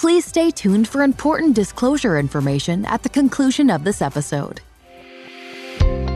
Please 0.00 0.24
stay 0.24 0.52
tuned 0.52 0.86
for 0.86 1.02
important 1.02 1.56
disclosure 1.56 2.18
information 2.18 2.84
at 2.84 3.02
the 3.02 3.08
conclusion 3.08 3.68
of 3.68 3.82
this 3.82 4.00
episode. 4.00 4.60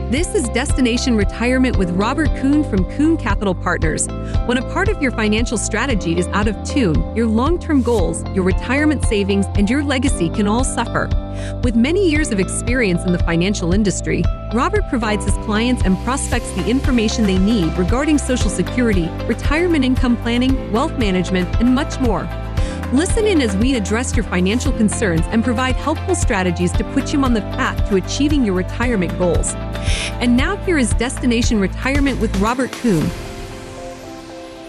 This 0.09 0.33
is 0.33 0.47
Destination 0.49 1.17
Retirement 1.17 1.75
with 1.75 1.89
Robert 1.89 2.29
Kuhn 2.39 2.63
from 2.63 2.89
Kuhn 2.95 3.17
Capital 3.17 3.53
Partners. 3.53 4.07
When 4.45 4.57
a 4.57 4.71
part 4.71 4.87
of 4.87 5.01
your 5.01 5.11
financial 5.11 5.57
strategy 5.57 6.17
is 6.17 6.27
out 6.27 6.47
of 6.47 6.55
tune, 6.63 7.13
your 7.13 7.27
long 7.27 7.59
term 7.59 7.81
goals, 7.81 8.23
your 8.33 8.45
retirement 8.45 9.03
savings, 9.03 9.47
and 9.55 9.69
your 9.69 9.83
legacy 9.83 10.29
can 10.29 10.47
all 10.47 10.63
suffer. 10.63 11.09
With 11.61 11.75
many 11.75 12.09
years 12.09 12.31
of 12.31 12.39
experience 12.39 13.03
in 13.03 13.11
the 13.11 13.19
financial 13.19 13.73
industry, 13.73 14.23
Robert 14.53 14.87
provides 14.87 15.25
his 15.25 15.35
clients 15.43 15.83
and 15.83 15.97
prospects 16.05 16.49
the 16.51 16.65
information 16.69 17.25
they 17.25 17.37
need 17.37 17.77
regarding 17.77 18.17
Social 18.17 18.49
Security, 18.49 19.09
retirement 19.25 19.83
income 19.83 20.15
planning, 20.15 20.71
wealth 20.71 20.97
management, 20.97 21.53
and 21.57 21.75
much 21.75 21.99
more. 21.99 22.29
Listen 22.93 23.25
in 23.25 23.41
as 23.41 23.57
we 23.57 23.73
address 23.73 24.15
your 24.15 24.23
financial 24.23 24.71
concerns 24.71 25.21
and 25.31 25.43
provide 25.43 25.75
helpful 25.75 26.13
strategies 26.13 26.71
to 26.73 26.83
put 26.93 27.11
you 27.11 27.23
on 27.23 27.33
the 27.33 27.41
path 27.41 27.89
to 27.89 27.95
achieving 27.95 28.45
your 28.45 28.53
retirement 28.53 29.17
goals. 29.17 29.55
And 30.21 30.37
now 30.37 30.57
here 30.57 30.77
is 30.77 30.93
Destination 30.93 31.59
Retirement 31.59 32.21
with 32.21 32.35
Robert 32.37 32.71
Kuhn. 32.71 33.09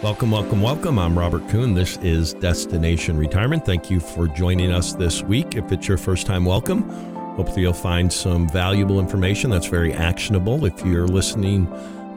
Welcome, 0.02 0.30
welcome, 0.30 0.62
welcome. 0.62 0.98
I'm 0.98 1.18
Robert 1.18 1.46
Kuhn. 1.50 1.74
This 1.74 1.98
is 1.98 2.32
Destination 2.32 3.18
Retirement. 3.18 3.66
Thank 3.66 3.90
you 3.90 4.00
for 4.00 4.26
joining 4.26 4.72
us 4.72 4.94
this 4.94 5.22
week. 5.22 5.54
If 5.54 5.70
it's 5.70 5.86
your 5.86 5.98
first 5.98 6.24
time, 6.26 6.46
welcome. 6.46 6.88
Hopefully, 7.36 7.60
you'll 7.60 7.74
find 7.74 8.10
some 8.10 8.48
valuable 8.48 9.00
information 9.00 9.50
that's 9.50 9.66
very 9.66 9.92
actionable. 9.92 10.64
If 10.64 10.82
you're 10.82 11.06
listening 11.06 11.66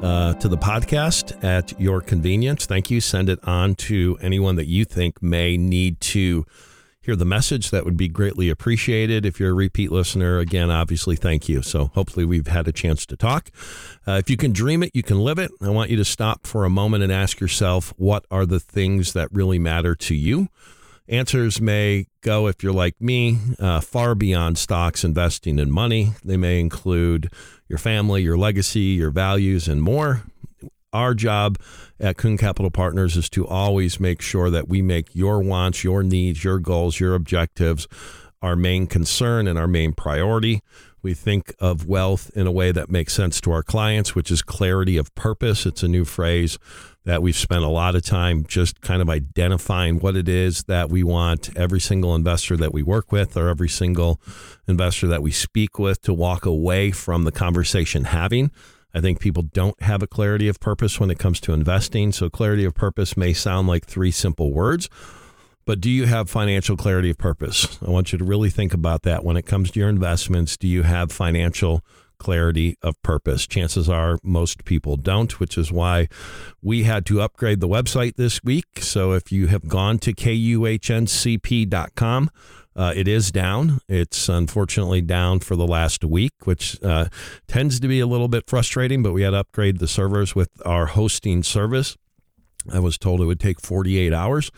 uh, 0.03 0.33
to 0.35 0.47
the 0.47 0.57
podcast 0.57 1.43
at 1.43 1.79
your 1.79 2.01
convenience. 2.01 2.65
Thank 2.65 2.91
you. 2.91 3.01
Send 3.01 3.29
it 3.29 3.39
on 3.43 3.75
to 3.75 4.17
anyone 4.21 4.55
that 4.55 4.67
you 4.67 4.85
think 4.85 5.21
may 5.21 5.57
need 5.57 5.99
to 6.01 6.45
hear 7.01 7.15
the 7.15 7.25
message. 7.25 7.71
That 7.71 7.85
would 7.85 7.97
be 7.97 8.07
greatly 8.07 8.49
appreciated. 8.49 9.25
If 9.25 9.39
you're 9.39 9.51
a 9.51 9.55
repeat 9.55 9.91
listener, 9.91 10.39
again, 10.39 10.69
obviously, 10.69 11.15
thank 11.15 11.47
you. 11.47 11.61
So 11.61 11.85
hopefully, 11.95 12.25
we've 12.25 12.47
had 12.47 12.67
a 12.67 12.71
chance 12.71 13.05
to 13.07 13.15
talk. 13.15 13.49
Uh, 14.05 14.13
if 14.13 14.29
you 14.29 14.37
can 14.37 14.51
dream 14.51 14.83
it, 14.83 14.91
you 14.93 15.03
can 15.03 15.19
live 15.19 15.39
it. 15.39 15.49
I 15.61 15.69
want 15.69 15.89
you 15.89 15.97
to 15.97 16.05
stop 16.05 16.45
for 16.45 16.65
a 16.65 16.69
moment 16.69 17.03
and 17.03 17.11
ask 17.11 17.39
yourself 17.39 17.93
what 17.97 18.25
are 18.29 18.45
the 18.45 18.59
things 18.59 19.13
that 19.13 19.29
really 19.31 19.57
matter 19.57 19.95
to 19.95 20.15
you? 20.15 20.49
Answers 21.09 21.61
may 21.61 22.07
go, 22.19 22.47
if 22.47 22.61
you're 22.61 22.73
like 22.73 22.99
me, 22.99 23.39
uh, 23.59 23.79
far 23.79 24.13
beyond 24.13 24.57
stocks, 24.57 25.05
investing, 25.05 25.57
and 25.57 25.71
money. 25.71 26.11
They 26.25 26.35
may 26.35 26.59
include 26.59 27.31
your 27.67 27.79
family, 27.79 28.23
your 28.23 28.37
legacy, 28.37 28.79
your 28.79 29.11
values, 29.11 29.67
and 29.67 29.81
more. 29.81 30.23
Our 30.93 31.13
job 31.13 31.57
at 31.99 32.17
Kuhn 32.17 32.37
Capital 32.37 32.71
Partners 32.71 33.17
is 33.17 33.29
to 33.31 33.45
always 33.45 33.99
make 33.99 34.21
sure 34.21 34.49
that 34.49 34.67
we 34.67 34.81
make 34.81 35.13
your 35.13 35.41
wants, 35.41 35.83
your 35.83 36.01
needs, 36.01 36.43
your 36.43 36.59
goals, 36.59 36.99
your 36.99 37.13
objectives 37.13 37.87
our 38.41 38.55
main 38.55 38.87
concern 38.87 39.47
and 39.47 39.57
our 39.57 39.67
main 39.67 39.93
priority. 39.93 40.61
We 41.01 41.13
think 41.13 41.53
of 41.59 41.87
wealth 41.87 42.31
in 42.35 42.47
a 42.47 42.51
way 42.51 42.71
that 42.71 42.89
makes 42.89 43.13
sense 43.13 43.39
to 43.41 43.51
our 43.51 43.63
clients, 43.63 44.15
which 44.15 44.31
is 44.31 44.41
clarity 44.41 44.97
of 44.97 45.13
purpose. 45.15 45.65
It's 45.65 45.83
a 45.83 45.87
new 45.87 46.05
phrase 46.05 46.57
that 47.07 47.21
we've 47.21 47.37
spent 47.37 47.63
a 47.63 47.69
lot 47.69 47.95
of 47.95 48.03
time 48.03 48.43
just 48.45 48.81
kind 48.81 49.01
of 49.01 49.09
identifying 49.09 49.97
what 49.97 50.17
it 50.17 50.27
is 50.27 50.63
that 50.63 50.89
we 50.89 51.05
want 51.05 51.55
every 51.55 51.79
single 51.79 52.13
investor 52.13 52.57
that 52.57 52.73
we 52.73 52.83
work 52.83 53.13
with 53.13 53.37
or 53.37 53.47
every 53.47 53.69
single 53.69 54.19
investor 54.67 55.07
that 55.07 55.23
we 55.23 55.31
speak 55.31 55.79
with 55.79 56.01
to 56.01 56.13
walk 56.13 56.45
away 56.45 56.91
from 56.91 57.23
the 57.23 57.31
conversation 57.31 58.03
having. 58.03 58.51
I 58.93 58.99
think 58.99 59.21
people 59.21 59.43
don't 59.43 59.81
have 59.81 60.03
a 60.03 60.07
clarity 60.07 60.49
of 60.49 60.59
purpose 60.59 60.99
when 60.99 61.09
it 61.09 61.17
comes 61.17 61.39
to 61.41 61.53
investing. 61.53 62.11
So, 62.11 62.29
clarity 62.29 62.65
of 62.65 62.75
purpose 62.75 63.15
may 63.15 63.31
sound 63.31 63.69
like 63.69 63.85
three 63.85 64.11
simple 64.11 64.51
words, 64.51 64.89
but 65.65 65.79
do 65.79 65.89
you 65.89 66.07
have 66.07 66.29
financial 66.29 66.75
clarity 66.75 67.11
of 67.11 67.17
purpose? 67.17 67.79
I 67.81 67.89
want 67.89 68.11
you 68.11 68.17
to 68.17 68.25
really 68.25 68.49
think 68.49 68.73
about 68.73 69.03
that 69.03 69.23
when 69.23 69.37
it 69.37 69.45
comes 69.45 69.71
to 69.71 69.79
your 69.79 69.87
investments. 69.87 70.57
Do 70.57 70.67
you 70.67 70.83
have 70.83 71.13
financial 71.13 71.85
clarity 72.17 72.75
of 72.81 73.01
purpose. 73.01 73.47
Chances 73.47 73.89
are 73.89 74.17
most 74.23 74.65
people 74.65 74.97
don't, 74.97 75.39
which 75.39 75.57
is 75.57 75.71
why 75.71 76.07
we 76.61 76.83
had 76.83 77.05
to 77.07 77.21
upgrade 77.21 77.59
the 77.59 77.67
website 77.67 78.15
this 78.15 78.43
week. 78.43 78.65
So 78.79 79.13
if 79.13 79.31
you 79.31 79.47
have 79.47 79.67
gone 79.67 79.99
to 79.99 80.13
kuhncp.com, 80.13 80.59
uh, 82.75 82.93
it 82.95 83.07
is 83.07 83.31
down. 83.31 83.79
It's 83.89 84.29
unfortunately 84.29 85.01
down 85.01 85.39
for 85.39 85.55
the 85.55 85.65
last 85.65 86.03
week, 86.03 86.33
which 86.43 86.81
uh, 86.83 87.05
tends 87.47 87.79
to 87.79 87.87
be 87.87 87.99
a 87.99 88.05
little 88.05 88.27
bit 88.27 88.43
frustrating, 88.47 89.01
but 89.01 89.13
we 89.13 89.23
had 89.23 89.31
to 89.31 89.37
upgrade 89.37 89.79
the 89.79 89.87
servers 89.87 90.35
with 90.35 90.49
our 90.63 90.85
hosting 90.85 91.41
service. 91.41 91.97
I 92.71 92.79
was 92.79 92.97
told 92.97 93.21
it 93.21 93.25
would 93.25 93.39
take 93.39 93.61
48 93.61 94.13
hours, 94.13 94.51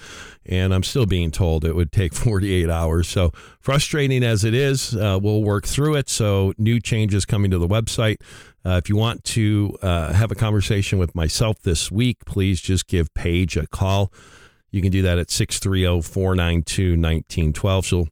and 0.45 0.73
I'm 0.73 0.83
still 0.83 1.05
being 1.05 1.31
told 1.31 1.63
it 1.65 1.75
would 1.75 1.91
take 1.91 2.13
48 2.15 2.69
hours. 2.69 3.07
So, 3.07 3.31
frustrating 3.59 4.23
as 4.23 4.43
it 4.43 4.53
is, 4.53 4.95
uh, 4.95 5.19
we'll 5.21 5.43
work 5.43 5.67
through 5.67 5.95
it. 5.95 6.09
So, 6.09 6.53
new 6.57 6.79
changes 6.79 7.25
coming 7.25 7.51
to 7.51 7.57
the 7.57 7.67
website. 7.67 8.17
Uh, 8.65 8.79
if 8.83 8.89
you 8.89 8.95
want 8.95 9.23
to 9.23 9.77
uh, 9.81 10.13
have 10.13 10.31
a 10.31 10.35
conversation 10.35 10.99
with 10.99 11.15
myself 11.15 11.61
this 11.61 11.91
week, 11.91 12.25
please 12.25 12.59
just 12.59 12.87
give 12.87 13.13
Paige 13.13 13.57
a 13.57 13.67
call. 13.67 14.11
You 14.71 14.81
can 14.81 14.91
do 14.91 15.01
that 15.01 15.17
at 15.17 15.31
630 15.31 16.01
492 16.01 16.91
1912. 16.91 17.85
So, 17.85 18.07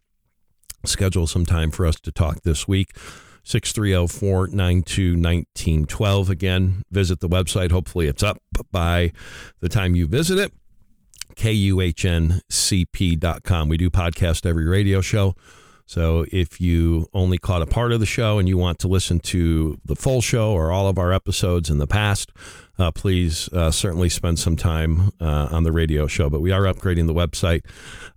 schedule 0.86 1.28
some 1.28 1.46
time 1.46 1.72
for 1.72 1.86
us 1.86 2.00
to 2.02 2.12
talk 2.12 2.44
this 2.44 2.68
week. 2.68 2.92
630 3.48 4.08
492 4.08 5.12
1912. 5.12 6.30
Again, 6.30 6.84
visit 6.92 7.22
the 7.22 7.30
website. 7.30 7.72
Hopefully, 7.72 8.08
it's 8.08 8.22
up 8.22 8.40
by 8.72 9.14
the 9.62 9.70
time 9.70 9.96
you 9.96 10.06
visit 10.06 10.38
it. 10.38 10.52
KUHNCP.com. 11.36 12.40
We 13.70 13.78
do 13.78 13.90
podcast 13.90 14.46
every 14.46 14.68
radio 14.68 15.00
show. 15.00 15.34
So 15.86 16.26
if 16.34 16.60
you 16.60 17.08
only 17.14 17.38
caught 17.38 17.62
a 17.62 17.66
part 17.66 17.94
of 17.94 18.02
the 18.02 18.06
show 18.06 18.38
and 18.40 18.50
you 18.50 18.58
want 18.58 18.80
to 18.80 18.90
listen 18.90 19.22
to 19.22 19.80
the 19.86 19.96
full 19.96 20.20
show 20.20 20.52
or 20.52 20.70
all 20.70 20.90
of 20.90 20.98
our 20.98 21.14
episodes 21.14 21.70
in 21.70 21.78
the 21.78 21.88
past, 21.88 22.34
uh, 22.78 22.92
please 22.92 23.48
uh, 23.54 23.72
certainly 23.72 24.10
spend 24.10 24.40
some 24.40 24.58
time 24.58 25.12
uh, 25.22 25.48
on 25.50 25.64
the 25.64 25.72
radio 25.72 26.06
show. 26.06 26.30
But 26.30 26.42
we 26.42 26.52
are 26.52 26.64
upgrading 26.64 27.08
the 27.08 27.14
website, 27.14 27.62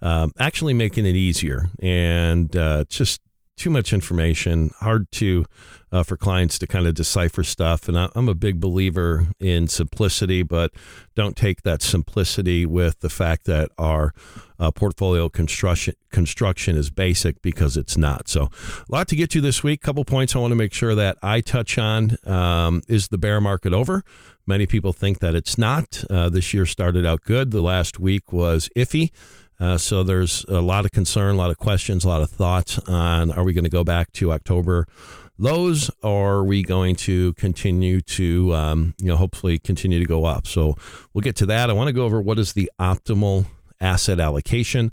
um, 0.03 0.33
actually 0.41 0.75
making 0.75 1.07
it 1.07 1.15
easier. 1.15 1.69
And 1.81 2.57
uh, 2.57 2.87
just 2.89 3.21
too 3.61 3.71
much 3.71 3.93
information, 3.93 4.71
hard 4.81 5.11
to 5.13 5.45
uh, 5.93 6.03
for 6.03 6.17
clients 6.17 6.59
to 6.59 6.67
kind 6.67 6.87
of 6.87 6.95
decipher 6.95 7.43
stuff. 7.43 7.89
And 7.89 7.99
I, 7.99 8.09
am 8.17 8.29
a 8.29 8.35
big 8.35 8.59
believer 8.59 9.27
in 9.39 9.69
simplicity, 9.69 10.43
but 10.43 10.73
don't 11.15 11.37
take 11.37 11.63
that 11.63 11.83
simplicity 11.83 12.65
with 12.65 13.01
the 13.01 13.11
fact 13.11 13.45
that 13.45 13.71
our 13.77 14.15
uh, 14.59 14.71
portfolio 14.71 15.29
construction 15.29 15.95
construction 16.11 16.75
is 16.75 16.91
basic 16.91 17.43
because 17.43 17.77
it's 17.77 17.99
not. 17.99 18.29
So, 18.29 18.45
a 18.45 18.51
lot 18.89 19.09
to 19.09 19.17
get 19.17 19.31
to 19.33 19.43
this 19.43 19.63
week. 19.63 19.83
Couple 19.83 20.05
points 20.05 20.35
I 20.35 20.39
want 20.39 20.53
to 20.53 20.57
make 20.57 20.73
sure 20.73 20.95
that 20.95 21.19
I 21.23 21.43
touch 21.43 21.77
on: 21.77 22.17
um, 22.25 22.81
is 22.89 23.09
the 23.09 23.19
bear 23.19 23.43
market 23.43 23.75
over? 23.75 24.05
Many 24.47 24.67
people 24.67 24.95
think 24.95 25.19
that 25.19 25.35
it's 25.35 25.59
not. 25.59 26.03
Uh, 26.09 26.31
this 26.31 26.55
year 26.55 26.65
started 26.65 27.05
out 27.05 27.23
good. 27.25 27.51
The 27.51 27.63
last 27.63 28.01
week 28.01 28.33
was 28.33 28.71
iffy. 28.75 29.11
Uh, 29.61 29.77
so 29.77 30.03
there's 30.03 30.45
a 30.49 30.61
lot 30.61 30.85
of 30.87 30.91
concern, 30.91 31.35
a 31.35 31.39
lot 31.39 31.51
of 31.51 31.59
questions, 31.59 32.05
a 32.05 32.09
lot 32.09 32.23
of 32.23 32.31
thoughts 32.31 32.79
on 32.89 33.31
are 33.31 33.45
we 33.45 33.53
going 33.53 33.65
to 33.65 33.71
go 33.71 33.85
back 33.85 34.11
to 34.13 34.33
October 34.33 34.87
lows 35.37 35.91
or 36.03 36.37
are 36.37 36.45
we 36.45 36.63
going 36.63 36.97
to 36.97 37.35
continue 37.35 38.01
to, 38.01 38.55
um, 38.55 38.95
you 38.99 39.07
know, 39.07 39.17
hopefully 39.17 39.59
continue 39.59 39.99
to 39.99 40.07
go 40.07 40.25
up? 40.25 40.47
So 40.47 40.77
we'll 41.13 41.23
get 41.23 41.37
to 41.37 41.47
that. 41.47 41.69
I 41.69 41.75
want 41.75 41.89
to 41.89 41.93
go 41.93 42.05
over 42.05 42.21
what 42.21 42.39
is 42.39 42.55
the 42.55 42.71
optimal 42.81 43.47
asset 43.81 44.19
allocation. 44.19 44.93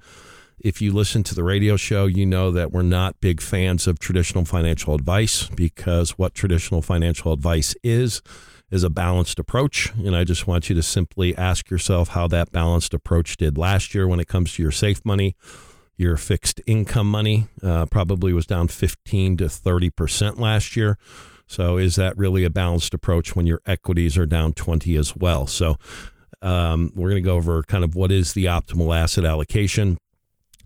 If 0.59 0.81
you 0.81 0.91
listen 0.91 1.23
to 1.23 1.35
the 1.35 1.43
radio 1.43 1.77
show, 1.77 2.07
you 2.07 2.25
know 2.25 2.51
that 2.51 2.71
we're 2.71 2.81
not 2.81 3.21
big 3.21 3.41
fans 3.41 3.87
of 3.87 3.99
traditional 3.99 4.43
financial 4.43 4.95
advice 4.95 5.47
because 5.49 6.17
what 6.17 6.33
traditional 6.33 6.81
financial 6.81 7.31
advice 7.31 7.75
is 7.83 8.21
is 8.69 8.83
a 8.83 8.89
balanced 8.89 9.39
approach. 9.39 9.91
And 9.95 10.15
I 10.15 10.23
just 10.23 10.47
want 10.47 10.69
you 10.69 10.75
to 10.75 10.83
simply 10.83 11.35
ask 11.37 11.69
yourself 11.69 12.09
how 12.09 12.27
that 12.27 12.51
balanced 12.51 12.93
approach 12.93 13.37
did 13.37 13.57
last 13.57 13.95
year 13.95 14.07
when 14.07 14.19
it 14.19 14.27
comes 14.27 14.53
to 14.53 14.63
your 14.63 14.71
safe 14.71 15.05
money. 15.05 15.35
Your 15.95 16.17
fixed 16.17 16.61
income 16.67 17.09
money 17.09 17.47
uh, 17.63 17.87
probably 17.87 18.31
was 18.31 18.45
down 18.45 18.67
15 18.67 19.37
to 19.37 19.45
30% 19.45 20.37
last 20.37 20.75
year. 20.75 20.97
So, 21.47 21.77
is 21.77 21.95
that 21.95 22.17
really 22.17 22.43
a 22.43 22.49
balanced 22.49 22.93
approach 22.93 23.35
when 23.35 23.47
your 23.47 23.61
equities 23.65 24.17
are 24.17 24.25
down 24.25 24.53
20 24.53 24.95
as 24.97 25.15
well? 25.15 25.47
So, 25.47 25.77
um, 26.41 26.91
we're 26.93 27.09
going 27.09 27.23
to 27.23 27.27
go 27.27 27.35
over 27.35 27.63
kind 27.63 27.83
of 27.83 27.95
what 27.95 28.11
is 28.11 28.33
the 28.33 28.45
optimal 28.45 28.95
asset 28.95 29.25
allocation 29.25 29.97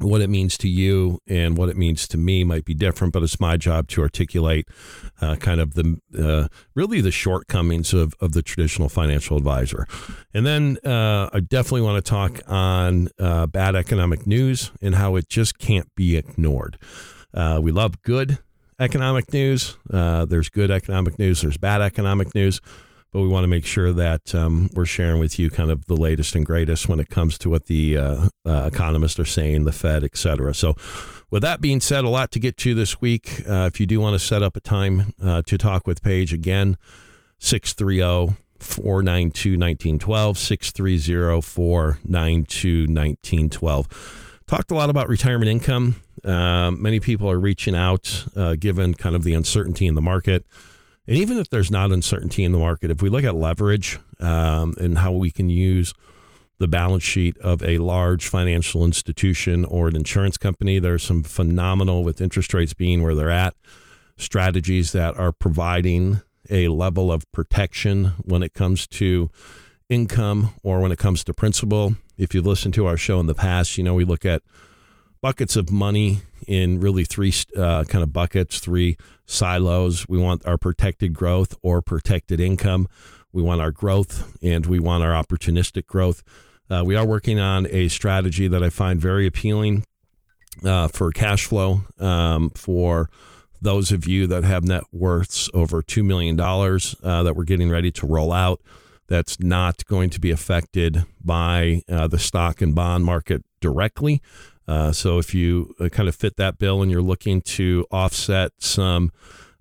what 0.03 0.21
it 0.21 0.29
means 0.29 0.57
to 0.57 0.67
you 0.67 1.19
and 1.27 1.57
what 1.57 1.69
it 1.69 1.77
means 1.77 2.07
to 2.09 2.17
me 2.17 2.43
might 2.43 2.65
be 2.65 2.73
different, 2.73 3.13
but 3.13 3.23
it's 3.23 3.39
my 3.39 3.57
job 3.57 3.87
to 3.89 4.01
articulate 4.01 4.67
uh, 5.21 5.35
kind 5.35 5.61
of 5.61 5.73
the 5.73 5.99
uh, 6.17 6.47
really 6.75 7.01
the 7.01 7.11
shortcomings 7.11 7.93
of, 7.93 8.13
of 8.19 8.33
the 8.33 8.41
traditional 8.41 8.89
financial 8.89 9.37
advisor. 9.37 9.87
And 10.33 10.45
then 10.45 10.77
uh, 10.85 11.29
I 11.31 11.39
definitely 11.39 11.81
want 11.81 12.03
to 12.03 12.09
talk 12.09 12.41
on 12.47 13.09
uh, 13.19 13.47
bad 13.47 13.75
economic 13.75 14.25
news 14.25 14.71
and 14.81 14.95
how 14.95 15.15
it 15.15 15.29
just 15.29 15.59
can't 15.59 15.93
be 15.95 16.17
ignored. 16.17 16.77
Uh, 17.33 17.59
we 17.61 17.71
love 17.71 18.01
good 18.01 18.39
economic 18.79 19.31
news. 19.31 19.77
Uh, 19.91 20.25
there's 20.25 20.49
good 20.49 20.71
economic 20.71 21.19
news, 21.19 21.41
there's 21.41 21.57
bad 21.57 21.81
economic 21.81 22.33
news. 22.33 22.59
But 23.11 23.21
we 23.21 23.27
want 23.27 23.43
to 23.43 23.47
make 23.47 23.65
sure 23.65 23.91
that 23.91 24.33
um, 24.33 24.69
we're 24.73 24.85
sharing 24.85 25.19
with 25.19 25.37
you 25.37 25.49
kind 25.49 25.69
of 25.69 25.85
the 25.85 25.95
latest 25.95 26.35
and 26.35 26.45
greatest 26.45 26.87
when 26.87 26.99
it 26.99 27.09
comes 27.09 27.37
to 27.39 27.49
what 27.49 27.65
the 27.65 27.97
uh, 27.97 28.27
uh, 28.45 28.69
economists 28.71 29.19
are 29.19 29.25
saying, 29.25 29.65
the 29.65 29.71
Fed, 29.71 30.03
et 30.03 30.15
cetera. 30.15 30.53
So, 30.53 30.75
with 31.29 31.41
that 31.43 31.61
being 31.61 31.79
said, 31.79 32.03
a 32.03 32.09
lot 32.09 32.31
to 32.31 32.39
get 32.39 32.57
to 32.57 32.73
this 32.73 32.99
week. 32.99 33.43
Uh, 33.47 33.69
if 33.71 33.79
you 33.79 33.85
do 33.85 33.99
want 33.99 34.13
to 34.13 34.19
set 34.19 34.43
up 34.43 34.55
a 34.55 34.59
time 34.59 35.13
uh, 35.21 35.41
to 35.45 35.57
talk 35.57 35.87
with 35.87 36.01
Paige 36.01 36.33
again, 36.33 36.77
630 37.39 38.35
492 38.59 39.51
1912, 39.51 40.37
630 40.37 41.41
492 41.41 42.79
1912. 42.81 44.41
Talked 44.47 44.71
a 44.71 44.75
lot 44.75 44.89
about 44.89 45.07
retirement 45.07 45.49
income. 45.49 45.95
Uh, 46.23 46.71
many 46.71 46.99
people 46.99 47.29
are 47.29 47.39
reaching 47.39 47.75
out 47.75 48.25
uh, 48.35 48.55
given 48.55 48.93
kind 48.93 49.15
of 49.15 49.23
the 49.23 49.33
uncertainty 49.33 49.87
in 49.87 49.95
the 49.95 50.01
market. 50.01 50.45
And 51.11 51.19
even 51.19 51.37
if 51.37 51.49
there's 51.49 51.69
not 51.69 51.91
uncertainty 51.91 52.45
in 52.45 52.53
the 52.53 52.57
market, 52.57 52.89
if 52.89 53.01
we 53.01 53.09
look 53.09 53.25
at 53.25 53.35
leverage 53.35 53.99
um, 54.21 54.75
and 54.79 54.97
how 54.97 55.11
we 55.11 55.29
can 55.29 55.49
use 55.49 55.93
the 56.57 56.69
balance 56.69 57.03
sheet 57.03 57.37
of 57.39 57.61
a 57.63 57.79
large 57.79 58.29
financial 58.29 58.85
institution 58.85 59.65
or 59.65 59.89
an 59.89 59.97
insurance 59.97 60.37
company, 60.37 60.79
there's 60.79 61.03
some 61.03 61.21
phenomenal, 61.21 62.05
with 62.05 62.21
interest 62.21 62.53
rates 62.53 62.73
being 62.73 63.03
where 63.03 63.13
they're 63.13 63.29
at, 63.29 63.55
strategies 64.15 64.93
that 64.93 65.17
are 65.19 65.33
providing 65.33 66.21
a 66.49 66.69
level 66.69 67.11
of 67.11 67.29
protection 67.33 68.13
when 68.23 68.41
it 68.41 68.53
comes 68.53 68.87
to 68.87 69.29
income 69.89 70.51
or 70.63 70.79
when 70.79 70.93
it 70.93 70.97
comes 70.97 71.25
to 71.25 71.33
principal. 71.33 71.97
If 72.17 72.33
you've 72.33 72.47
listened 72.47 72.73
to 72.75 72.85
our 72.85 72.95
show 72.95 73.19
in 73.19 73.25
the 73.25 73.35
past, 73.35 73.77
you 73.77 73.83
know, 73.83 73.95
we 73.95 74.05
look 74.05 74.23
at 74.23 74.43
buckets 75.21 75.55
of 75.55 75.71
money 75.71 76.21
in 76.47 76.79
really 76.79 77.03
three 77.03 77.33
uh, 77.55 77.83
kind 77.85 78.03
of 78.03 78.11
buckets, 78.11 78.59
three 78.59 78.97
silos. 79.25 80.07
We 80.09 80.17
want 80.17 80.45
our 80.45 80.57
protected 80.57 81.13
growth 81.13 81.55
or 81.61 81.81
protected 81.81 82.39
income. 82.39 82.87
We 83.31 83.41
want 83.41 83.61
our 83.61 83.71
growth 83.71 84.37
and 84.41 84.65
we 84.65 84.79
want 84.79 85.03
our 85.03 85.11
opportunistic 85.11 85.85
growth. 85.85 86.23
Uh, 86.69 86.83
we 86.85 86.95
are 86.95 87.05
working 87.05 87.39
on 87.39 87.67
a 87.69 87.87
strategy 87.87 88.47
that 88.47 88.63
I 88.63 88.69
find 88.69 88.99
very 88.99 89.27
appealing 89.27 89.83
uh, 90.65 90.87
for 90.87 91.11
cash 91.11 91.45
flow 91.45 91.81
um, 91.99 92.49
for 92.51 93.09
those 93.61 93.91
of 93.91 94.07
you 94.07 94.25
that 94.27 94.43
have 94.43 94.63
net 94.63 94.83
worths 94.91 95.49
over 95.53 95.81
$2 95.83 96.03
million 96.03 96.39
uh, 96.39 97.23
that 97.23 97.35
we're 97.35 97.43
getting 97.43 97.69
ready 97.69 97.91
to 97.91 98.07
roll 98.07 98.31
out. 98.33 98.59
That's 99.07 99.39
not 99.39 99.85
going 99.85 100.09
to 100.11 100.19
be 100.19 100.31
affected 100.31 101.05
by 101.23 101.81
uh, 101.89 102.07
the 102.07 102.17
stock 102.17 102.61
and 102.61 102.73
bond 102.73 103.05
market 103.05 103.43
directly. 103.59 104.21
Uh, 104.71 104.91
so 104.93 105.19
if 105.19 105.35
you 105.35 105.75
uh, 105.81 105.89
kind 105.89 106.07
of 106.07 106.15
fit 106.15 106.37
that 106.37 106.57
bill 106.57 106.81
and 106.81 106.89
you're 106.89 107.01
looking 107.01 107.41
to 107.41 107.85
offset 107.91 108.53
some 108.57 109.11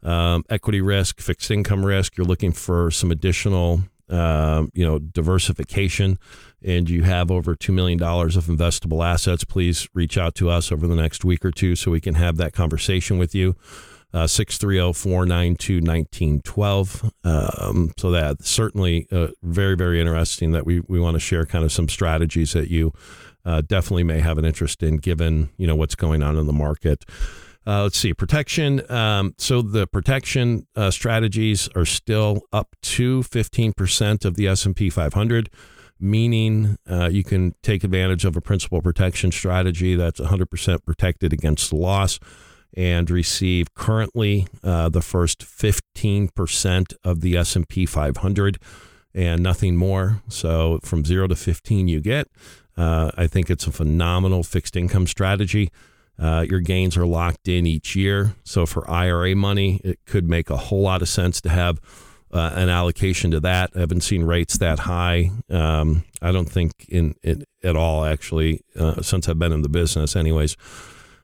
um, 0.04 0.44
equity 0.48 0.80
risk, 0.80 1.20
fixed 1.20 1.50
income 1.50 1.84
risk, 1.84 2.16
you're 2.16 2.24
looking 2.24 2.52
for 2.52 2.92
some 2.92 3.10
additional, 3.10 3.82
uh, 4.08 4.66
you 4.72 4.86
know, 4.86 5.00
diversification, 5.00 6.16
and 6.62 6.88
you 6.88 7.02
have 7.02 7.28
over 7.28 7.56
two 7.56 7.72
million 7.72 7.98
dollars 7.98 8.36
of 8.36 8.44
investable 8.44 9.04
assets, 9.04 9.42
please 9.42 9.88
reach 9.94 10.16
out 10.16 10.36
to 10.36 10.48
us 10.48 10.70
over 10.70 10.86
the 10.86 10.94
next 10.94 11.24
week 11.24 11.44
or 11.44 11.50
two 11.50 11.74
so 11.74 11.90
we 11.90 12.00
can 12.00 12.14
have 12.14 12.36
that 12.36 12.52
conversation 12.52 13.18
with 13.18 13.34
you. 13.34 13.56
Uh, 14.12 14.24
630-492-1912. 14.24 17.12
Um, 17.24 17.92
so 17.96 18.10
that 18.10 18.44
certainly 18.44 19.06
uh, 19.12 19.28
very, 19.44 19.76
very 19.76 20.00
interesting 20.00 20.50
that 20.50 20.66
we, 20.66 20.80
we 20.88 20.98
want 20.98 21.14
to 21.14 21.20
share 21.20 21.46
kind 21.46 21.64
of 21.64 21.70
some 21.70 21.88
strategies 21.88 22.52
that 22.52 22.70
you 22.70 22.92
uh, 23.44 23.62
definitely 23.62 24.04
may 24.04 24.20
have 24.20 24.38
an 24.38 24.44
interest 24.44 24.82
in 24.82 24.96
given, 24.96 25.50
you 25.56 25.66
know, 25.66 25.76
what's 25.76 25.94
going 25.94 26.22
on 26.22 26.36
in 26.36 26.46
the 26.46 26.52
market. 26.52 27.04
Uh, 27.66 27.82
let's 27.82 27.98
see 27.98 28.14
protection. 28.14 28.90
Um, 28.90 29.34
so 29.38 29.60
the 29.62 29.86
protection 29.86 30.66
uh, 30.74 30.90
strategies 30.90 31.68
are 31.76 31.84
still 31.84 32.42
up 32.52 32.74
to 32.82 33.20
15% 33.22 34.24
of 34.24 34.36
the 34.36 34.48
S&P 34.48 34.90
500 34.90 35.50
meaning 36.00 36.78
uh, 36.90 37.08
you 37.12 37.22
can 37.22 37.54
take 37.62 37.84
advantage 37.84 38.24
of 38.24 38.34
a 38.34 38.40
principal 38.40 38.80
protection 38.80 39.30
strategy 39.30 39.94
that's 39.94 40.18
100% 40.18 40.84
protected 40.84 41.32
against 41.32 41.72
loss 41.72 42.18
and 42.74 43.10
receive 43.10 43.74
currently 43.74 44.46
uh, 44.62 44.88
the 44.88 45.02
first 45.02 45.40
15% 45.40 46.94
of 47.04 47.20
the 47.20 47.36
S&P 47.36 47.84
500 47.84 48.58
and 49.12 49.42
nothing 49.42 49.76
more. 49.76 50.22
So 50.28 50.78
from 50.82 51.04
0 51.04 51.28
to 51.28 51.36
15 51.36 51.88
you 51.88 52.00
get. 52.00 52.28
Uh, 52.76 53.10
I 53.16 53.26
think 53.26 53.50
it's 53.50 53.66
a 53.66 53.72
phenomenal 53.72 54.42
fixed 54.42 54.76
income 54.76 55.06
strategy. 55.06 55.70
Uh, 56.18 56.44
your 56.48 56.60
gains 56.60 56.96
are 56.96 57.06
locked 57.06 57.48
in 57.48 57.66
each 57.66 57.96
year. 57.96 58.34
So 58.44 58.66
for 58.66 58.88
IRA 58.90 59.34
money, 59.34 59.80
it 59.82 59.98
could 60.06 60.28
make 60.28 60.50
a 60.50 60.56
whole 60.56 60.82
lot 60.82 61.02
of 61.02 61.08
sense 61.08 61.40
to 61.42 61.48
have 61.48 61.80
uh, 62.32 62.52
an 62.54 62.68
allocation 62.68 63.30
to 63.30 63.40
that. 63.40 63.70
I 63.74 63.80
haven't 63.80 64.02
seen 64.02 64.24
rates 64.24 64.58
that 64.58 64.80
high. 64.80 65.30
Um, 65.48 66.04
I 66.22 66.30
don't 66.30 66.50
think 66.50 66.86
in, 66.88 67.14
in 67.22 67.44
at 67.62 67.74
all 67.74 68.04
actually 68.04 68.62
uh, 68.78 69.02
since 69.02 69.28
I've 69.28 69.38
been 69.38 69.52
in 69.52 69.62
the 69.62 69.68
business. 69.68 70.14
Anyways, 70.14 70.56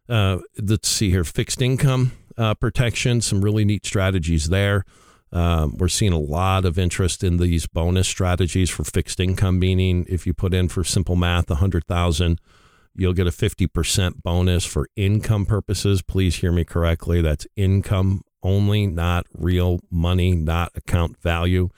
uh, 0.08 0.38
let's 0.60 0.88
see 0.88 1.10
here. 1.10 1.24
Fixed 1.24 1.60
income 1.60 2.12
uh, 2.36 2.54
protection, 2.54 3.20
some 3.20 3.42
really 3.42 3.64
neat 3.64 3.86
strategies 3.86 4.48
there. 4.48 4.84
Um, 5.36 5.76
we're 5.76 5.88
seeing 5.88 6.14
a 6.14 6.18
lot 6.18 6.64
of 6.64 6.78
interest 6.78 7.22
in 7.22 7.36
these 7.36 7.66
bonus 7.66 8.08
strategies 8.08 8.70
for 8.70 8.84
fixed 8.84 9.20
income, 9.20 9.58
meaning 9.58 10.06
if 10.08 10.26
you 10.26 10.32
put 10.32 10.54
in 10.54 10.68
for 10.68 10.82
simple 10.82 11.14
math, 11.14 11.48
100000 11.48 12.40
you'll 12.98 13.12
get 13.12 13.26
a 13.26 13.30
50% 13.30 14.22
bonus 14.22 14.64
for 14.64 14.88
income 14.96 15.44
purposes. 15.44 16.00
Please 16.00 16.36
hear 16.36 16.50
me 16.50 16.64
correctly. 16.64 17.20
That's 17.20 17.46
income 17.54 18.22
only, 18.42 18.86
not 18.86 19.26
real 19.36 19.80
money, 19.90 20.32
not 20.34 20.72
account 20.74 21.20
value, 21.20 21.68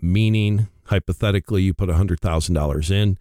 meaning 0.00 0.68
hypothetically, 0.86 1.62
you 1.62 1.74
put 1.74 1.90
$100,000 1.90 2.90
in 2.90 3.18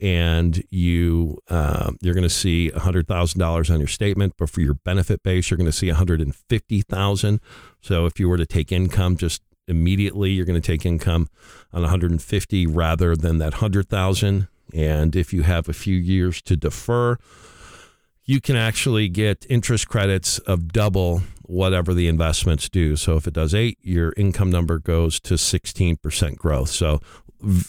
and 0.00 0.62
you 0.70 1.38
uh, 1.48 1.92
you're 2.00 2.14
going 2.14 2.22
to 2.22 2.28
see 2.28 2.70
hundred 2.70 3.06
thousand 3.06 3.38
dollars 3.38 3.70
on 3.70 3.78
your 3.78 3.88
statement, 3.88 4.34
but 4.38 4.50
for 4.50 4.60
your 4.60 4.74
benefit 4.74 5.22
base, 5.22 5.50
you're 5.50 5.58
going 5.58 5.66
to 5.66 5.72
see 5.72 5.88
one 5.88 5.96
hundred 5.96 6.20
and 6.20 6.34
fifty 6.34 6.82
thousand. 6.82 7.40
So 7.80 8.06
if 8.06 8.18
you 8.18 8.28
were 8.28 8.38
to 8.38 8.46
take 8.46 8.72
income 8.72 9.16
just 9.16 9.42
immediately, 9.68 10.30
you're 10.32 10.44
going 10.44 10.60
to 10.60 10.66
take 10.66 10.84
income 10.84 11.28
on 11.72 11.82
150 11.82 12.66
rather 12.66 13.14
than 13.14 13.38
that 13.38 13.54
100,000. 13.54 14.48
And 14.74 15.16
if 15.16 15.32
you 15.32 15.42
have 15.42 15.68
a 15.68 15.72
few 15.72 15.96
years 15.96 16.42
to 16.42 16.56
defer, 16.56 17.16
you 18.24 18.40
can 18.40 18.56
actually 18.56 19.08
get 19.08 19.46
interest 19.48 19.88
credits 19.88 20.38
of 20.40 20.72
double 20.72 21.22
whatever 21.42 21.94
the 21.94 22.06
investments 22.06 22.68
do. 22.68 22.94
So 22.96 23.16
if 23.16 23.26
it 23.26 23.34
does 23.34 23.54
eight, 23.54 23.78
your 23.82 24.12
income 24.16 24.50
number 24.50 24.78
goes 24.78 25.18
to 25.20 25.34
16% 25.34 26.36
growth. 26.36 26.70
So 26.70 27.00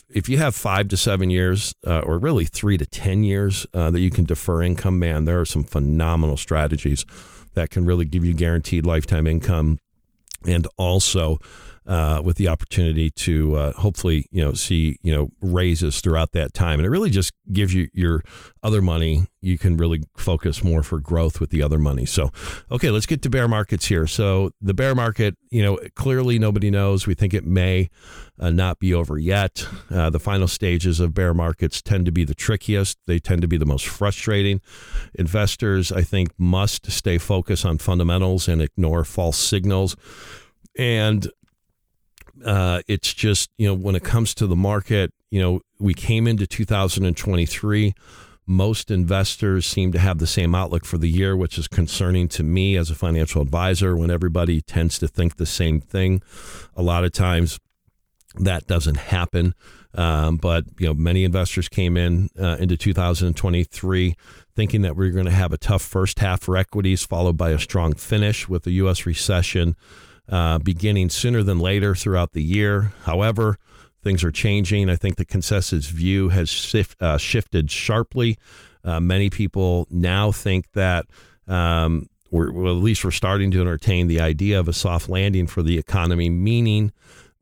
if 0.10 0.28
you 0.28 0.38
have 0.38 0.56
five 0.56 0.88
to 0.90 0.98
seven 0.98 1.30
years, 1.30 1.74
uh, 1.86 2.00
or 2.00 2.18
really 2.18 2.46
three 2.46 2.78
to 2.78 2.86
10 2.86 3.24
years 3.24 3.66
uh, 3.74 3.92
that 3.92 4.00
you 4.00 4.10
can 4.10 4.26
defer 4.26 4.62
income, 4.62 5.00
man, 5.00 5.26
there 5.26 5.40
are 5.40 5.46
some 5.46 5.64
phenomenal 5.64 6.38
strategies 6.38 7.06
that 7.54 7.70
can 7.70 7.86
really 7.86 8.06
give 8.06 8.26
you 8.26 8.34
guaranteed 8.34 8.86
lifetime 8.86 9.28
income. 9.28 9.80
And 10.46 10.68
also 10.78 11.38
uh, 11.92 12.22
with 12.24 12.38
the 12.38 12.48
opportunity 12.48 13.10
to 13.10 13.58
uh, 13.58 13.74
hopefully 13.74 14.26
you 14.32 14.42
know 14.42 14.54
see 14.54 14.98
you 15.02 15.14
know 15.14 15.30
raises 15.42 16.00
throughout 16.00 16.32
that 16.32 16.54
time, 16.54 16.80
and 16.80 16.86
it 16.86 16.90
really 16.90 17.10
just 17.10 17.34
gives 17.52 17.74
you 17.74 17.90
your 17.92 18.24
other 18.64 18.82
money. 18.82 19.26
You 19.42 19.58
can 19.58 19.76
really 19.76 20.04
focus 20.16 20.64
more 20.64 20.84
for 20.84 21.02
growth 21.02 21.42
with 21.42 21.50
the 21.50 21.62
other 21.62 21.78
money. 21.78 22.06
So, 22.06 22.32
okay, 22.72 22.92
let's 22.92 23.06
get 23.06 23.22
to 23.24 23.30
bear 23.30 23.46
markets 23.50 23.88
here. 23.88 24.08
So 24.08 24.52
the 24.62 24.74
bear 24.74 24.96
market, 24.96 25.36
you 25.50 25.62
know, 25.62 25.80
clearly 25.96 26.40
nobody 26.40 26.72
knows. 26.72 27.08
We 27.08 27.14
think 27.14 27.34
it 27.34 27.46
may 27.46 27.90
uh, 28.40 28.52
not 28.52 28.80
be 28.80 28.94
over 28.94 29.18
yet. 29.18 29.68
Uh, 29.90 30.10
the 30.10 30.20
final 30.20 30.48
stages 30.48 31.02
of 31.02 31.14
bear 31.14 31.34
markets 31.34 31.82
tend 31.82 32.06
to 32.06 32.12
be 32.14 32.24
the 32.24 32.36
trickiest. 32.36 33.00
They 33.06 33.20
tend 33.20 33.42
to 33.42 33.50
be 33.50 33.58
the 33.58 33.66
most 33.66 33.86
frustrating. 33.86 34.62
Investors, 35.16 35.92
I 35.92 36.04
think, 36.04 36.30
must 36.38 36.90
stay 36.90 37.18
focused 37.18 37.66
on 37.66 37.80
fundamentals 37.80 38.48
and 38.48 38.62
ignore 38.62 39.04
false 39.04 39.38
signals. 39.38 39.98
And 40.78 41.30
uh, 42.46 42.82
it's 42.88 43.14
just 43.14 43.50
you 43.58 43.68
know 43.68 43.74
when 43.74 43.96
it 43.96 44.04
comes 44.04 44.34
to 44.36 44.48
the 44.48 44.56
market, 44.56 45.14
you 45.30 45.42
know 45.42 45.62
we 45.80 45.94
came 45.94 46.28
into 46.28 46.48
2023. 46.48 47.94
Most 48.48 48.92
investors 48.92 49.66
seem 49.66 49.92
to 49.92 50.00
have 50.00 50.18
the 50.18 50.28
same 50.28 50.56
outlook 50.56 50.84
for 50.84 50.98
the 50.98 51.08
year, 51.08 51.38
which 51.38 51.58
is 51.58 51.68
concerning 51.68 52.28
to 52.30 52.44
me 52.44 52.76
as 52.76 52.90
a 52.90 52.96
financial 52.96 53.42
advisor. 53.42 53.96
When 53.96 54.12
everybody 54.12 54.62
tends 54.62 55.00
to 55.00 55.08
think 55.08 55.38
the 55.38 55.46
same 55.46 55.80
thing, 55.80 56.22
a 56.76 56.82
lot 56.82 57.06
of 57.06 57.12
times 57.12 57.60
that 58.36 58.68
doesn't 58.68 58.98
happen. 58.98 59.54
Um, 59.94 60.38
but 60.38 60.66
you 60.80 60.88
know, 60.88 60.94
many 60.94 61.24
investors 61.24 61.68
came 61.68 61.98
in 61.98 62.30
uh, 62.40 62.58
into 62.60 62.78
2023 62.78 64.16
thinking 64.56 64.82
that 64.82 64.96
we 64.96 65.08
are 65.08 65.12
going 65.12 65.26
to 65.26 65.32
have 65.32 65.52
a 65.52 65.58
tough 65.58 65.82
first 65.82 66.20
half 66.20 66.42
for 66.42 66.58
equities, 66.58 67.06
followed 67.06 67.38
by 67.38 67.52
a 67.52 67.60
strong 67.60 67.94
finish 67.94 68.48
with 68.48 68.64
the 68.64 68.72
U.S. 68.72 69.06
recession 69.06 69.76
uh, 70.32 70.58
beginning 70.60 71.10
sooner 71.10 71.44
than 71.44 71.60
later 71.60 71.94
throughout 71.94 72.32
the 72.32 72.42
year. 72.42 72.94
However, 73.04 73.58
things 74.04 74.24
are 74.24 74.32
changing. 74.32 74.90
I 74.90 74.96
think 74.96 75.18
the 75.18 75.26
consensus 75.26 75.88
view 75.88 76.30
has 76.30 76.76
uh, 77.00 77.18
shifted 77.18 77.70
sharply. 77.70 78.38
Uh, 78.84 79.00
many 79.00 79.30
people 79.30 79.88
now 79.92 80.32
think 80.32 80.72
that, 80.74 81.06
um, 81.48 82.08
well, 82.32 82.78
at 82.78 82.82
least 82.82 83.04
we're 83.04 83.12
starting 83.12 83.52
to 83.52 83.62
entertain 83.62 84.08
the 84.08 84.22
idea 84.22 84.60
of 84.60 84.68
a 84.68 84.74
soft 84.74 85.10
landing 85.10 85.48
for 85.48 85.62
the 85.62 85.78
economy, 85.78 86.30
meaning 86.30 86.92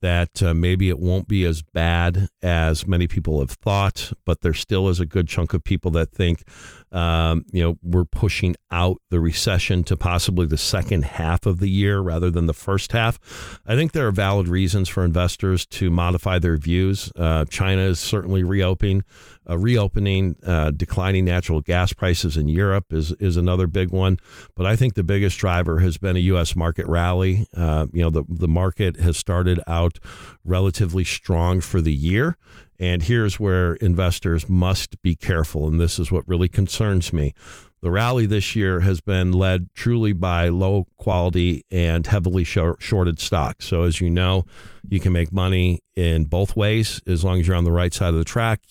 that 0.02 0.42
uh, 0.42 0.54
maybe 0.54 0.90
it 0.90 1.00
won't 1.00 1.28
be 1.28 1.44
as 1.46 1.62
bad 1.62 2.30
as 2.42 2.88
many 2.88 3.08
people 3.08 3.40
have 3.40 3.52
thought, 3.52 4.14
but 4.26 4.42
there 4.42 4.54
still 4.54 4.88
is 4.90 5.00
a 5.00 5.06
good 5.06 5.28
chunk 5.28 5.54
of 5.54 5.64
people 5.64 5.92
that 5.92 6.12
think, 6.12 6.44
um, 6.92 7.46
you 7.52 7.64
know, 7.64 7.78
we're 7.84 8.06
pushing 8.06 8.56
out 8.72 9.02
the 9.10 9.20
recession 9.20 9.84
to 9.86 9.98
possibly 9.98 10.46
the 10.46 10.58
second 10.58 11.06
half 11.06 11.46
of 11.46 11.60
the 11.60 11.70
year 11.70 12.00
rather 12.00 12.30
than 12.32 12.46
the 12.46 12.54
first 12.54 12.92
half. 12.92 13.20
I 13.66 13.76
think 13.76 13.92
there 13.92 14.08
are 14.08 14.12
valid 14.12 14.48
reasons 14.48 14.90
for 14.90 15.04
investors 15.04 15.66
to 15.68 15.90
modify 15.90 16.40
their 16.40 16.58
views. 16.58 17.12
Uh, 17.16 17.46
China 17.46 17.82
is 17.82 18.00
certainly 18.00 18.44
reopening 18.44 19.04
uh, 19.50 19.58
reopening, 19.58 20.36
uh, 20.46 20.72
declining 20.72 21.26
natural 21.26 21.62
gas 21.62 21.92
prices 21.92 22.38
in 22.38 22.48
Europe 22.48 22.94
is 22.94 23.12
is 23.14 23.36
another 23.36 23.68
big 23.68 23.92
one. 23.92 24.18
But 24.56 24.66
I 24.66 24.76
think 24.76 24.94
the 24.94 25.04
biggest 25.04 25.40
driver 25.40 25.80
has 25.80 25.98
been 25.98 26.16
a 26.16 26.20
U.S. 26.20 26.56
market 26.56 26.86
rally. 26.88 27.48
Uh, 27.56 27.88
you 27.92 28.02
know, 28.02 28.10
the 28.10 28.24
the 28.30 28.48
market 28.48 28.98
has 28.98 29.18
started 29.18 29.60
out 29.66 30.00
relatively 30.44 31.04
strong 31.04 31.62
for 31.62 31.82
the 31.82 31.94
year. 31.94 32.38
And 32.80 33.04
here's 33.04 33.40
where 33.40 33.74
investors 33.76 34.48
must 34.48 35.02
be 35.02 35.16
careful. 35.16 35.68
And 35.68 35.80
this 35.80 36.00
is 36.00 36.12
what 36.12 36.28
really 36.28 36.48
concerns 36.48 37.12
me. 37.12 37.34
The 37.82 37.92
rally 37.92 38.26
this 38.26 38.56
year 38.56 38.82
has 38.82 39.00
been 39.00 39.32
led 39.32 39.70
truly 39.74 40.14
by 40.14 40.50
low 40.50 40.88
quality 40.98 41.64
and 41.72 42.06
heavily 42.06 42.44
shorted 42.44 43.20
stocks. 43.20 43.66
So, 43.66 43.84
as 43.84 44.02
you 44.02 44.10
know, 44.10 44.46
you 44.88 45.00
can 45.00 45.14
make 45.14 45.32
money 45.32 45.80
in 45.96 46.26
both 46.26 46.56
ways 46.58 47.02
as 47.08 47.24
long 47.24 47.40
as 47.40 47.48
you're 47.48 47.56
on 47.56 47.64
the 47.64 47.72
right 47.72 47.94
side 47.94 48.10
of 48.10 48.20
the 48.20 48.26
track 48.26 48.62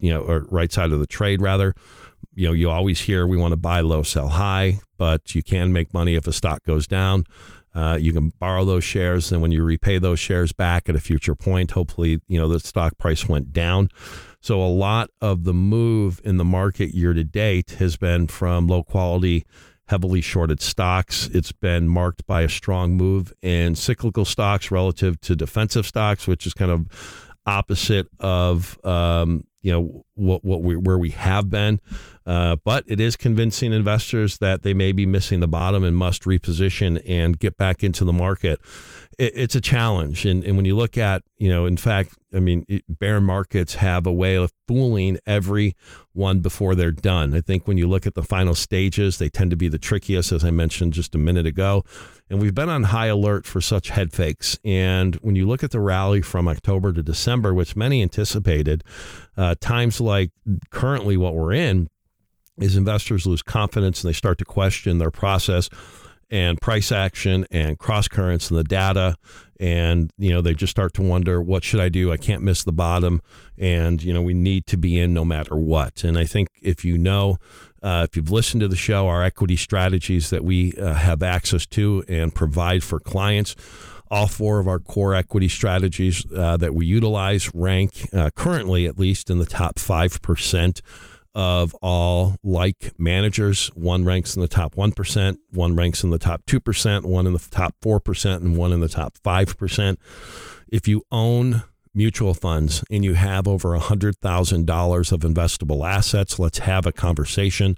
you 0.00 0.10
know, 0.10 0.20
or 0.20 0.46
right 0.50 0.72
side 0.72 0.92
of 0.92 1.00
the 1.00 1.06
trade 1.06 1.42
rather. 1.42 1.74
You 2.34 2.48
know, 2.48 2.52
you 2.52 2.70
always 2.70 3.00
hear 3.00 3.26
we 3.26 3.36
want 3.36 3.52
to 3.52 3.56
buy 3.56 3.80
low, 3.80 4.02
sell 4.02 4.28
high, 4.28 4.80
but 4.96 5.34
you 5.34 5.42
can 5.42 5.72
make 5.72 5.92
money 5.92 6.14
if 6.14 6.26
a 6.26 6.32
stock 6.32 6.62
goes 6.64 6.86
down. 6.86 7.24
Uh, 7.78 7.94
you 7.94 8.12
can 8.12 8.32
borrow 8.40 8.64
those 8.64 8.82
shares, 8.82 9.30
and 9.30 9.40
when 9.40 9.52
you 9.52 9.62
repay 9.62 10.00
those 10.00 10.18
shares 10.18 10.52
back 10.52 10.88
at 10.88 10.96
a 10.96 11.00
future 11.00 11.36
point, 11.36 11.70
hopefully, 11.70 12.20
you 12.26 12.36
know 12.36 12.48
the 12.48 12.58
stock 12.58 12.98
price 12.98 13.28
went 13.28 13.52
down. 13.52 13.88
So 14.40 14.60
a 14.60 14.66
lot 14.66 15.10
of 15.20 15.44
the 15.44 15.54
move 15.54 16.20
in 16.24 16.38
the 16.38 16.44
market 16.44 16.92
year 16.92 17.12
to 17.12 17.22
date 17.22 17.76
has 17.78 17.96
been 17.96 18.26
from 18.26 18.66
low 18.66 18.82
quality, 18.82 19.46
heavily 19.86 20.20
shorted 20.20 20.60
stocks. 20.60 21.28
It's 21.28 21.52
been 21.52 21.88
marked 21.88 22.26
by 22.26 22.42
a 22.42 22.48
strong 22.48 22.96
move 22.96 23.32
in 23.42 23.76
cyclical 23.76 24.24
stocks 24.24 24.72
relative 24.72 25.20
to 25.20 25.36
defensive 25.36 25.86
stocks, 25.86 26.26
which 26.26 26.48
is 26.48 26.54
kind 26.54 26.72
of 26.72 26.88
opposite 27.46 28.08
of 28.18 28.76
um, 28.84 29.44
you 29.62 29.70
know 29.70 30.04
what 30.18 30.44
what 30.44 30.62
we 30.62 30.76
where 30.76 30.98
we 30.98 31.10
have 31.10 31.48
been, 31.48 31.80
uh, 32.26 32.56
but 32.64 32.84
it 32.86 33.00
is 33.00 33.16
convincing 33.16 33.72
investors 33.72 34.38
that 34.38 34.62
they 34.62 34.74
may 34.74 34.92
be 34.92 35.06
missing 35.06 35.40
the 35.40 35.48
bottom 35.48 35.84
and 35.84 35.96
must 35.96 36.24
reposition 36.24 37.02
and 37.06 37.38
get 37.38 37.56
back 37.56 37.82
into 37.82 38.04
the 38.04 38.12
market. 38.12 38.60
It, 39.18 39.32
it's 39.34 39.54
a 39.54 39.60
challenge, 39.60 40.26
and 40.26 40.44
and 40.44 40.56
when 40.56 40.64
you 40.64 40.76
look 40.76 40.98
at 40.98 41.22
you 41.38 41.48
know, 41.48 41.66
in 41.66 41.76
fact, 41.76 42.14
I 42.34 42.40
mean, 42.40 42.64
it, 42.68 42.82
bear 42.88 43.20
markets 43.20 43.76
have 43.76 44.06
a 44.06 44.12
way 44.12 44.34
of 44.34 44.52
fooling 44.66 45.18
everyone 45.24 46.40
before 46.40 46.74
they're 46.74 46.90
done. 46.90 47.32
I 47.32 47.40
think 47.40 47.68
when 47.68 47.78
you 47.78 47.86
look 47.86 48.06
at 48.06 48.14
the 48.14 48.24
final 48.24 48.56
stages, 48.56 49.18
they 49.18 49.28
tend 49.28 49.50
to 49.52 49.56
be 49.56 49.68
the 49.68 49.78
trickiest, 49.78 50.32
as 50.32 50.44
I 50.44 50.50
mentioned 50.50 50.94
just 50.94 51.14
a 51.14 51.18
minute 51.18 51.46
ago. 51.46 51.84
And 52.28 52.40
we've 52.40 52.54
been 52.54 52.68
on 52.68 52.84
high 52.84 53.06
alert 53.06 53.46
for 53.46 53.60
such 53.60 53.90
head 53.90 54.12
fakes. 54.12 54.58
And 54.64 55.14
when 55.16 55.36
you 55.36 55.46
look 55.46 55.62
at 55.62 55.70
the 55.70 55.80
rally 55.80 56.22
from 56.22 56.48
October 56.48 56.92
to 56.92 57.02
December, 57.02 57.54
which 57.54 57.76
many 57.76 58.02
anticipated, 58.02 58.82
uh, 59.36 59.54
times 59.60 60.00
like 60.08 60.30
currently 60.70 61.16
what 61.16 61.34
we're 61.34 61.52
in 61.52 61.88
is 62.58 62.76
investors 62.76 63.26
lose 63.26 63.42
confidence 63.42 64.02
and 64.02 64.08
they 64.08 64.16
start 64.16 64.38
to 64.38 64.44
question 64.44 64.98
their 64.98 65.10
process 65.10 65.68
and 66.30 66.60
price 66.60 66.92
action 66.92 67.46
and 67.50 67.78
cross 67.78 68.08
currents 68.08 68.50
in 68.50 68.56
the 68.56 68.64
data. 68.64 69.14
And 69.60 70.12
you 70.18 70.30
know 70.30 70.40
they 70.40 70.54
just 70.54 70.70
start 70.70 70.94
to 70.94 71.02
wonder 71.02 71.42
what 71.42 71.64
should 71.64 71.80
i 71.80 71.88
do? 71.88 72.12
I 72.12 72.16
can't 72.16 72.42
miss 72.42 72.64
the 72.64 72.72
bottom. 72.72 73.20
And 73.56 74.02
you 74.02 74.12
know 74.12 74.22
we 74.22 74.34
need 74.34 74.66
to 74.66 74.76
be 74.76 74.98
in 74.98 75.14
no 75.14 75.24
matter 75.24 75.56
what. 75.56 76.04
And 76.04 76.18
i 76.18 76.24
think 76.24 76.48
if 76.62 76.84
you 76.84 76.98
know 76.98 77.38
uh, 77.82 78.06
if 78.08 78.16
you've 78.16 78.30
listened 78.30 78.60
to 78.60 78.68
the 78.68 78.76
show 78.76 79.06
our 79.06 79.22
equity 79.22 79.56
strategies 79.56 80.30
that 80.30 80.44
we 80.44 80.74
uh, 80.74 80.94
have 80.94 81.22
access 81.22 81.64
to 81.66 82.04
and 82.08 82.34
provide 82.34 82.82
for 82.82 82.98
clients 82.98 83.54
all 84.10 84.26
four 84.26 84.58
of 84.58 84.68
our 84.68 84.78
core 84.78 85.14
equity 85.14 85.48
strategies 85.48 86.24
uh, 86.34 86.56
that 86.56 86.74
we 86.74 86.86
utilize 86.86 87.54
rank 87.54 88.08
uh, 88.12 88.30
currently, 88.34 88.86
at 88.86 88.98
least, 88.98 89.30
in 89.30 89.38
the 89.38 89.46
top 89.46 89.76
5% 89.76 90.80
of 91.34 91.74
all 91.82 92.36
like 92.42 92.92
managers. 92.98 93.68
One 93.68 94.04
ranks 94.04 94.34
in 94.34 94.42
the 94.42 94.48
top 94.48 94.74
1%, 94.74 95.36
one 95.50 95.76
ranks 95.76 96.02
in 96.02 96.10
the 96.10 96.18
top 96.18 96.44
2%, 96.46 97.04
one 97.04 97.26
in 97.26 97.32
the 97.32 97.38
top 97.38 97.74
4%, 97.82 98.36
and 98.36 98.56
one 98.56 98.72
in 98.72 98.80
the 98.80 98.88
top 98.88 99.18
5%. 99.24 99.96
If 100.68 100.88
you 100.88 101.02
own 101.12 101.62
mutual 101.94 102.34
funds 102.34 102.84
and 102.90 103.04
you 103.04 103.14
have 103.14 103.46
over 103.46 103.70
$100,000 103.70 105.12
of 105.12 105.20
investable 105.20 105.88
assets, 105.88 106.38
let's 106.38 106.58
have 106.58 106.86
a 106.86 106.92
conversation. 106.92 107.76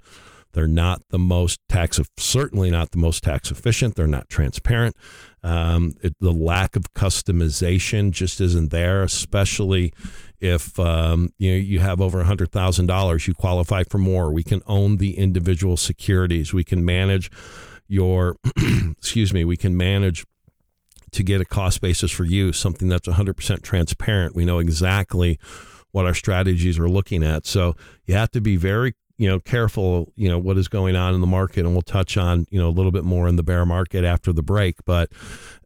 They're 0.53 0.67
not 0.67 1.01
the 1.09 1.19
most 1.19 1.59
tax, 1.69 1.99
certainly 2.17 2.69
not 2.71 2.91
the 2.91 2.97
most 2.97 3.23
tax 3.23 3.51
efficient. 3.51 3.95
They're 3.95 4.07
not 4.07 4.29
transparent. 4.29 4.95
Um, 5.43 5.93
it, 6.01 6.15
the 6.19 6.31
lack 6.31 6.75
of 6.75 6.93
customization 6.93 8.11
just 8.11 8.39
isn't 8.39 8.71
there, 8.71 9.01
especially 9.03 9.93
if 10.39 10.79
um, 10.79 11.33
you 11.37 11.51
know 11.51 11.57
you 11.57 11.79
have 11.79 12.01
over 12.01 12.23
hundred 12.23 12.51
thousand 12.51 12.87
dollars. 12.87 13.27
You 13.27 13.33
qualify 13.33 13.83
for 13.83 13.97
more. 13.97 14.31
We 14.31 14.43
can 14.43 14.61
own 14.67 14.97
the 14.97 15.17
individual 15.17 15.77
securities. 15.77 16.53
We 16.53 16.63
can 16.63 16.85
manage 16.85 17.31
your, 17.87 18.37
excuse 18.97 19.33
me. 19.33 19.43
We 19.43 19.57
can 19.57 19.75
manage 19.75 20.25
to 21.11 21.23
get 21.23 21.41
a 21.41 21.45
cost 21.45 21.81
basis 21.81 22.11
for 22.11 22.23
you, 22.23 22.53
something 22.53 22.87
that's 22.87 23.07
100% 23.07 23.61
transparent. 23.63 24.33
We 24.35 24.45
know 24.45 24.59
exactly 24.59 25.37
what 25.91 26.05
our 26.05 26.13
strategies 26.13 26.79
are 26.79 26.89
looking 26.89 27.21
at. 27.23 27.45
So 27.45 27.75
you 28.05 28.15
have 28.15 28.31
to 28.31 28.41
be 28.41 28.55
very 28.55 28.95
you 29.21 29.29
know 29.29 29.39
careful 29.39 30.11
you 30.15 30.27
know 30.27 30.39
what 30.39 30.57
is 30.57 30.67
going 30.67 30.95
on 30.95 31.13
in 31.13 31.21
the 31.21 31.27
market 31.27 31.59
and 31.59 31.73
we'll 31.73 31.83
touch 31.83 32.17
on 32.17 32.47
you 32.49 32.59
know 32.59 32.67
a 32.67 32.73
little 32.73 32.91
bit 32.91 33.03
more 33.03 33.27
in 33.27 33.35
the 33.35 33.43
bear 33.43 33.67
market 33.67 34.03
after 34.03 34.33
the 34.33 34.41
break. 34.41 34.83
But 34.83 35.11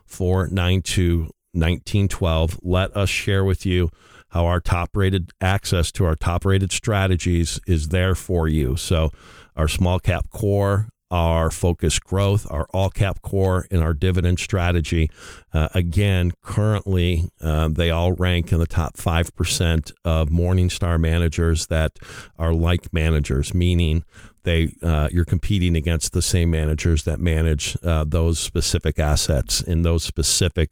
630-492-1912 0.07 2.59
let 2.61 2.95
us 2.95 3.09
share 3.09 3.43
with 3.43 3.65
you 3.65 3.89
how 4.29 4.45
our 4.45 4.59
top 4.59 4.95
rated 4.95 5.31
access 5.41 5.91
to 5.91 6.05
our 6.05 6.15
top 6.15 6.45
rated 6.45 6.71
strategies 6.71 7.59
is 7.65 7.89
there 7.89 8.15
for 8.15 8.47
you. 8.47 8.75
So 8.75 9.11
our 9.59 9.67
small 9.67 9.99
cap 9.99 10.29
core, 10.29 10.87
our 11.11 11.51
focused 11.51 12.01
growth, 12.05 12.47
our 12.49 12.65
all 12.73 12.89
cap 12.89 13.21
core, 13.21 13.67
and 13.69 13.83
our 13.83 13.93
dividend 13.93 14.39
strategy. 14.39 15.11
Uh, 15.53 15.67
again, 15.73 16.31
currently, 16.41 17.27
uh, 17.41 17.67
they 17.67 17.91
all 17.91 18.13
rank 18.13 18.53
in 18.53 18.59
the 18.59 18.65
top 18.65 18.95
5% 18.95 19.91
of 20.05 20.29
Morningstar 20.29 20.97
managers 20.97 21.67
that 21.67 21.91
are 22.37 22.53
like 22.53 22.93
managers, 22.93 23.53
meaning 23.53 24.05
they 24.43 24.73
uh, 24.81 25.09
you're 25.11 25.25
competing 25.25 25.75
against 25.75 26.13
the 26.13 26.21
same 26.21 26.49
managers 26.51 27.03
that 27.03 27.19
manage 27.19 27.75
uh, 27.83 28.05
those 28.07 28.39
specific 28.39 28.97
assets 28.97 29.59
in 29.59 29.81
those 29.81 30.05
specific 30.05 30.71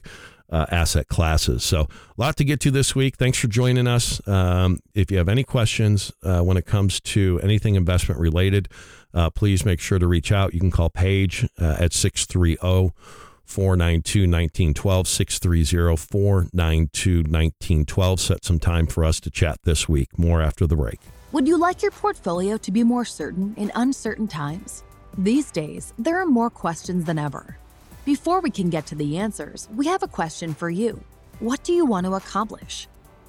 uh, 0.49 0.65
asset 0.71 1.07
classes. 1.07 1.63
So, 1.63 1.81
a 1.81 1.87
lot 2.17 2.35
to 2.37 2.43
get 2.43 2.59
to 2.61 2.71
this 2.71 2.95
week. 2.95 3.17
Thanks 3.17 3.37
for 3.37 3.47
joining 3.47 3.87
us. 3.87 4.25
Um, 4.27 4.79
if 4.93 5.11
you 5.11 5.17
have 5.17 5.29
any 5.29 5.43
questions 5.43 6.11
uh, 6.23 6.41
when 6.41 6.57
it 6.57 6.65
comes 6.65 6.99
to 7.01 7.39
anything 7.43 7.75
investment 7.75 8.19
related, 8.19 8.69
uh, 9.13 9.29
please 9.29 9.65
make 9.65 9.79
sure 9.79 9.99
to 9.99 10.07
reach 10.07 10.31
out. 10.31 10.53
You 10.53 10.59
can 10.59 10.71
call 10.71 10.89
Paige 10.89 11.47
uh, 11.59 11.77
at 11.79 11.93
630 11.93 12.93
492 13.45 14.21
1912, 14.21 15.07
630 15.07 15.95
492 15.95 17.17
1912. 17.17 18.19
Set 18.19 18.45
some 18.45 18.59
time 18.59 18.87
for 18.87 19.03
us 19.03 19.19
to 19.21 19.31
chat 19.31 19.59
this 19.63 19.87
week. 19.87 20.17
More 20.17 20.41
after 20.41 20.67
the 20.67 20.75
break. 20.75 20.99
Would 21.31 21.47
you 21.47 21.57
like 21.57 21.81
your 21.81 21.91
portfolio 21.91 22.57
to 22.57 22.71
be 22.71 22.83
more 22.83 23.05
certain 23.05 23.53
in 23.57 23.71
uncertain 23.75 24.27
times? 24.27 24.83
These 25.17 25.51
days, 25.51 25.93
there 25.97 26.21
are 26.21 26.25
more 26.25 26.49
questions 26.49 27.05
than 27.05 27.17
ever. 27.17 27.57
Before 28.07 28.39
we 28.39 28.51
can 28.51 28.69
get 28.69 28.85
to 28.85 28.95
the 28.95 29.17
answers, 29.17 29.67
we 29.75 29.85
have 29.87 30.01
a 30.01 30.07
question 30.07 30.53
for 30.53 30.69
you. 30.69 31.03
What 31.41 31.65
do 31.65 31.73
you 31.73 31.85
want 31.85 32.05
to 32.05 32.13
accomplish? 32.13 32.87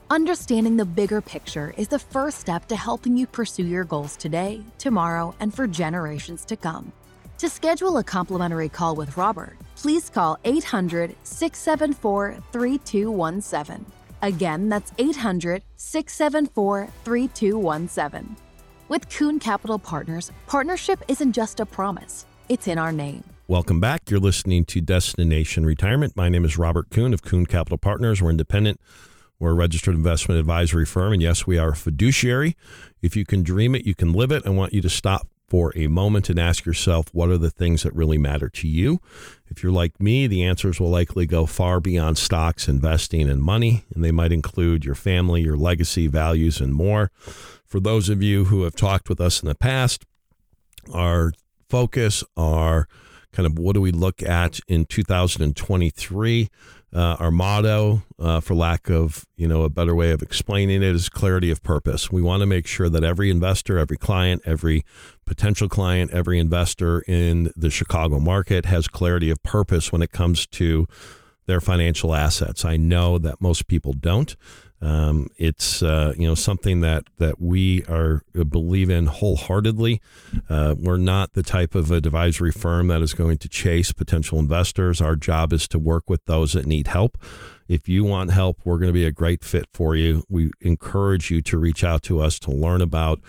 Understanding 0.08 0.76
the 0.76 0.84
bigger 0.84 1.20
picture 1.20 1.74
is 1.76 1.88
the 1.88 1.98
first 1.98 2.38
step 2.38 2.68
to 2.68 2.76
helping 2.76 3.16
you 3.16 3.26
pursue 3.26 3.66
your 3.66 3.82
goals 3.82 4.16
today, 4.16 4.62
tomorrow, 4.78 5.34
and 5.40 5.52
for 5.52 5.66
generations 5.66 6.44
to 6.44 6.56
come. 6.56 6.92
To 7.38 7.48
schedule 7.48 7.96
a 7.96 8.04
complimentary 8.04 8.68
call 8.68 8.94
with 8.94 9.16
Robert, 9.16 9.56
please 9.74 10.08
call 10.08 10.38
800 10.44 11.16
674 11.24 12.36
3217. 12.52 13.84
Again, 14.22 14.68
that's 14.68 14.92
800 14.96 15.64
674 15.74 16.88
3217. 17.02 18.36
With 18.86 19.08
Kuhn 19.08 19.40
Capital 19.40 19.80
Partners, 19.80 20.30
partnership 20.46 21.02
isn't 21.08 21.32
just 21.32 21.58
a 21.58 21.66
promise, 21.66 22.26
it's 22.48 22.68
in 22.68 22.78
our 22.78 22.92
name. 22.92 23.24
Welcome 23.50 23.80
back. 23.80 24.10
You're 24.10 24.20
listening 24.20 24.66
to 24.66 24.82
Destination 24.82 25.64
Retirement. 25.64 26.14
My 26.14 26.28
name 26.28 26.44
is 26.44 26.58
Robert 26.58 26.90
Kuhn 26.90 27.14
of 27.14 27.22
Kuhn 27.22 27.46
Capital 27.46 27.78
Partners. 27.78 28.20
We're 28.20 28.28
independent. 28.28 28.78
We're 29.38 29.52
a 29.52 29.54
registered 29.54 29.94
investment 29.94 30.38
advisory 30.38 30.84
firm, 30.84 31.14
and 31.14 31.22
yes, 31.22 31.46
we 31.46 31.56
are 31.56 31.70
a 31.70 31.74
fiduciary. 31.74 32.58
If 33.00 33.16
you 33.16 33.24
can 33.24 33.42
dream 33.42 33.74
it, 33.74 33.86
you 33.86 33.94
can 33.94 34.12
live 34.12 34.32
it. 34.32 34.46
I 34.46 34.50
want 34.50 34.74
you 34.74 34.82
to 34.82 34.90
stop 34.90 35.28
for 35.48 35.72
a 35.74 35.86
moment 35.86 36.28
and 36.28 36.38
ask 36.38 36.66
yourself 36.66 37.06
what 37.14 37.30
are 37.30 37.38
the 37.38 37.48
things 37.48 37.84
that 37.84 37.94
really 37.94 38.18
matter 38.18 38.50
to 38.50 38.68
you. 38.68 39.00
If 39.46 39.62
you're 39.62 39.72
like 39.72 39.98
me, 39.98 40.26
the 40.26 40.44
answers 40.44 40.78
will 40.78 40.90
likely 40.90 41.24
go 41.24 41.46
far 41.46 41.80
beyond 41.80 42.18
stocks, 42.18 42.68
investing, 42.68 43.30
and 43.30 43.40
money, 43.40 43.86
and 43.94 44.04
they 44.04 44.12
might 44.12 44.30
include 44.30 44.84
your 44.84 44.94
family, 44.94 45.40
your 45.40 45.56
legacy, 45.56 46.06
values, 46.06 46.60
and 46.60 46.74
more. 46.74 47.10
For 47.64 47.80
those 47.80 48.10
of 48.10 48.22
you 48.22 48.44
who 48.44 48.64
have 48.64 48.76
talked 48.76 49.08
with 49.08 49.22
us 49.22 49.42
in 49.42 49.48
the 49.48 49.54
past, 49.54 50.04
our 50.92 51.32
focus, 51.70 52.22
our 52.36 52.86
kind 53.38 53.46
of 53.46 53.56
what 53.56 53.74
do 53.74 53.80
we 53.80 53.92
look 53.92 54.20
at 54.20 54.58
in 54.66 54.84
2023 54.84 56.48
uh, 56.92 56.98
our 57.20 57.30
motto, 57.30 58.02
uh, 58.18 58.40
for 58.40 58.54
lack 58.54 58.90
of 58.90 59.24
you 59.36 59.46
know 59.46 59.62
a 59.62 59.68
better 59.68 59.94
way 59.94 60.10
of 60.10 60.22
explaining 60.22 60.82
it, 60.82 60.94
is 60.94 61.08
clarity 61.08 61.48
of 61.48 61.62
purpose. 61.62 62.10
We 62.10 62.20
want 62.20 62.40
to 62.40 62.46
make 62.46 62.66
sure 62.66 62.88
that 62.88 63.04
every 63.04 63.30
investor, 63.30 63.78
every 63.78 63.96
client, 63.96 64.42
every 64.44 64.84
potential 65.24 65.68
client, 65.68 66.10
every 66.10 66.40
investor 66.40 67.02
in 67.06 67.52
the 67.54 67.70
Chicago 67.70 68.18
market 68.18 68.64
has 68.64 68.88
clarity 68.88 69.30
of 69.30 69.40
purpose 69.44 69.92
when 69.92 70.02
it 70.02 70.10
comes 70.10 70.44
to 70.48 70.88
their 71.46 71.60
financial 71.60 72.16
assets. 72.16 72.64
I 72.64 72.76
know 72.76 73.18
that 73.18 73.40
most 73.40 73.68
people 73.68 73.92
don't. 73.92 74.34
Um, 74.80 75.28
it's 75.36 75.82
uh, 75.82 76.14
you 76.16 76.28
know 76.28 76.34
something 76.34 76.80
that 76.82 77.04
that 77.18 77.40
we 77.40 77.84
are 77.84 78.22
uh, 78.38 78.44
believe 78.44 78.90
in 78.90 79.06
wholeheartedly. 79.06 80.00
Uh, 80.48 80.76
we're 80.78 80.98
not 80.98 81.32
the 81.32 81.42
type 81.42 81.74
of 81.74 81.90
advisory 81.90 82.52
firm 82.52 82.88
that 82.88 83.02
is 83.02 83.14
going 83.14 83.38
to 83.38 83.48
chase 83.48 83.92
potential 83.92 84.38
investors. 84.38 85.00
Our 85.00 85.16
job 85.16 85.52
is 85.52 85.66
to 85.68 85.78
work 85.78 86.08
with 86.08 86.24
those 86.26 86.52
that 86.52 86.66
need 86.66 86.86
help. 86.86 87.18
If 87.68 87.86
you 87.88 88.04
want 88.04 88.30
help, 88.30 88.60
we're 88.64 88.78
going 88.78 88.88
to 88.88 88.94
be 88.94 89.04
a 89.04 89.12
great 89.12 89.44
fit 89.44 89.66
for 89.74 89.94
you. 89.94 90.24
We 90.30 90.50
encourage 90.60 91.30
you 91.30 91.42
to 91.42 91.58
reach 91.58 91.84
out 91.84 92.02
to 92.04 92.20
us 92.20 92.38
to 92.40 92.50
learn 92.50 92.80
about 92.80 93.20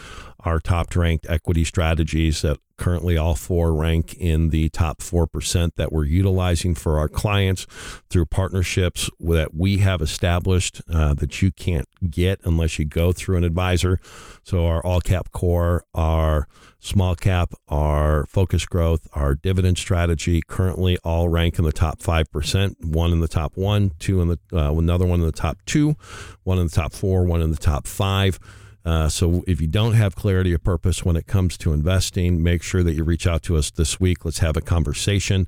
our 0.42 0.60
top 0.60 0.96
ranked 0.96 1.26
equity 1.30 1.64
strategies 1.64 2.42
that 2.42 2.58
currently 2.80 3.18
all 3.18 3.36
four 3.36 3.74
rank 3.74 4.16
in 4.16 4.50
the 4.50 4.70
top 4.70 5.00
4% 5.00 5.76
that 5.76 5.92
we're 5.92 6.06
utilizing 6.06 6.74
for 6.74 6.98
our 6.98 7.10
clients 7.10 7.68
through 8.10 8.26
partnerships 8.26 9.10
that 9.20 9.54
we 9.54 9.78
have 9.78 10.02
established 10.02 10.82
uh, 10.92 11.14
that 11.14 11.42
you 11.42 11.52
can't 11.52 11.88
get 12.10 12.40
unless 12.46 12.80
you 12.80 12.86
go 12.86 13.12
through 13.12 13.38
an 13.38 13.44
advisor. 13.44 14.00
So, 14.44 14.66
our 14.66 14.84
all 14.84 15.02
cap 15.02 15.32
core, 15.32 15.84
our 15.94 16.48
small 16.80 17.16
cap, 17.16 17.54
our 17.68 18.26
focus 18.28 18.66
growth, 18.66 19.08
our 19.14 19.36
dividend 19.36 19.78
strategy 19.78 20.42
currently 20.48 20.98
all 21.04 21.28
rank 21.28 21.60
in 21.60 21.66
the 21.66 21.74
top 21.74 22.00
5%, 22.00 22.86
one 22.86 23.12
in 23.12 23.20
the 23.20 23.28
top 23.28 23.58
one, 23.58 23.92
two 24.00 24.22
in 24.22 24.30
the, 24.30 24.40
uh, 24.54 24.74
another 24.74 25.06
one 25.06 25.20
in 25.20 25.26
the 25.26 25.32
top 25.34 25.58
two, 25.66 25.96
one 26.44 26.58
in 26.58 26.68
the 26.68 26.74
top 26.74 26.94
four, 26.94 27.26
one 27.26 27.42
in 27.42 27.52
the 27.52 27.58
top 27.58 27.86
five. 27.86 28.40
Uh, 28.86 29.10
so 29.10 29.44
if 29.46 29.60
you 29.60 29.68
don't 29.68 29.94
have 29.94 30.16
clarity 30.16 30.54
of 30.54 30.64
purpose 30.64 31.04
when 31.04 31.16
it 31.16 31.28
comes 31.28 31.58
to 31.58 31.74
investing, 31.74 32.42
make 32.42 32.64
sure 32.64 32.84
that 32.84 32.94
you 32.94 33.04
reach 33.04 33.28
out 33.28 33.44
to 33.44 33.58
us 33.58 33.72
this 33.72 34.00
week. 34.00 34.24
Let's 34.26 34.40
have 34.40 34.58
a 34.58 34.62
conversation. 34.62 35.48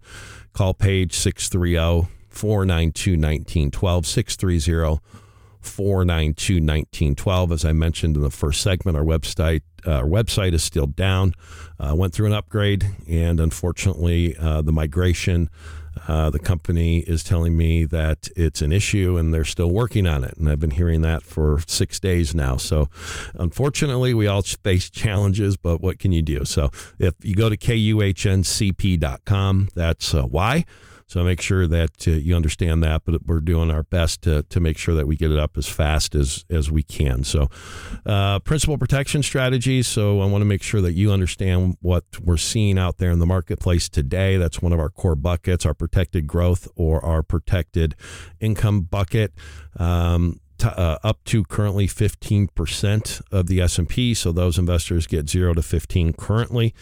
Call 0.53 0.73
Paige 0.73 1.13
630 1.13 2.09
492 2.29 3.11
1912 3.11 4.05
630 4.05 5.01
492 5.61 6.53
1912. 6.55 7.51
As 7.51 7.65
I 7.65 7.71
mentioned 7.71 8.17
in 8.17 8.23
the 8.23 8.31
first 8.31 8.61
segment, 8.61 8.97
our 8.97 9.03
website 9.03 9.61
uh, 9.85 9.93
our 9.93 10.05
website 10.05 10.53
is 10.53 10.63
still 10.63 10.87
down. 10.87 11.33
Uh, 11.79 11.95
went 11.95 12.13
through 12.13 12.27
an 12.27 12.33
upgrade, 12.33 12.85
and 13.07 13.39
unfortunately, 13.39 14.35
uh, 14.37 14.61
the 14.61 14.71
migration 14.71 15.49
uh, 16.07 16.29
the 16.29 16.39
company 16.39 16.99
is 16.99 17.23
telling 17.23 17.57
me 17.57 17.85
that 17.85 18.29
it's 18.35 18.61
an 18.61 18.71
issue 18.71 19.17
and 19.17 19.33
they're 19.33 19.43
still 19.43 19.71
working 19.71 20.07
on 20.07 20.23
it. 20.23 20.35
And 20.37 20.49
I've 20.49 20.59
been 20.59 20.71
hearing 20.71 21.01
that 21.01 21.23
for 21.23 21.59
six 21.67 21.99
days 21.99 22.33
now. 22.33 22.57
So, 22.57 22.89
unfortunately, 23.35 24.13
we 24.13 24.27
all 24.27 24.41
face 24.41 24.89
challenges, 24.89 25.57
but 25.57 25.81
what 25.81 25.99
can 25.99 26.11
you 26.11 26.21
do? 26.21 26.45
So, 26.45 26.71
if 26.99 27.13
you 27.21 27.35
go 27.35 27.49
to 27.49 27.57
kuhncp.com, 27.57 28.89
that's 29.75 30.13
uh, 30.13 30.23
why. 30.23 30.65
So 31.11 31.25
make 31.25 31.41
sure 31.41 31.67
that 31.67 32.07
uh, 32.07 32.11
you 32.11 32.37
understand 32.37 32.81
that, 32.85 33.01
but 33.03 33.27
we're 33.27 33.41
doing 33.41 33.69
our 33.69 33.83
best 33.83 34.21
to, 34.21 34.43
to 34.43 34.61
make 34.61 34.77
sure 34.77 34.95
that 34.95 35.07
we 35.07 35.17
get 35.17 35.29
it 35.29 35.37
up 35.37 35.57
as 35.57 35.67
fast 35.67 36.15
as, 36.15 36.45
as 36.49 36.71
we 36.71 36.83
can. 36.83 37.25
So, 37.25 37.49
uh, 38.05 38.39
principal 38.39 38.77
protection 38.77 39.21
strategies. 39.21 39.87
So 39.87 40.21
I 40.21 40.25
want 40.25 40.39
to 40.39 40.45
make 40.45 40.63
sure 40.63 40.79
that 40.79 40.93
you 40.93 41.11
understand 41.11 41.75
what 41.81 42.05
we're 42.21 42.37
seeing 42.37 42.79
out 42.79 42.97
there 42.97 43.11
in 43.11 43.19
the 43.19 43.25
marketplace 43.25 43.89
today. 43.89 44.37
That's 44.37 44.61
one 44.61 44.71
of 44.71 44.79
our 44.79 44.87
core 44.87 45.17
buckets, 45.17 45.65
our 45.65 45.73
protected 45.73 46.27
growth 46.27 46.65
or 46.77 47.03
our 47.03 47.23
protected 47.23 47.93
income 48.39 48.83
bucket. 48.83 49.33
Um, 49.77 50.39
uh, 50.63 50.97
up 51.03 51.23
to 51.25 51.43
currently 51.43 51.87
15% 51.87 53.21
of 53.31 53.47
the 53.47 53.59
S&P 53.59 54.13
so 54.13 54.31
those 54.31 54.59
investors 54.59 55.07
get 55.07 55.27
0 55.27 55.55
to 55.55 55.63
15 55.63 56.13
currently 56.13 56.75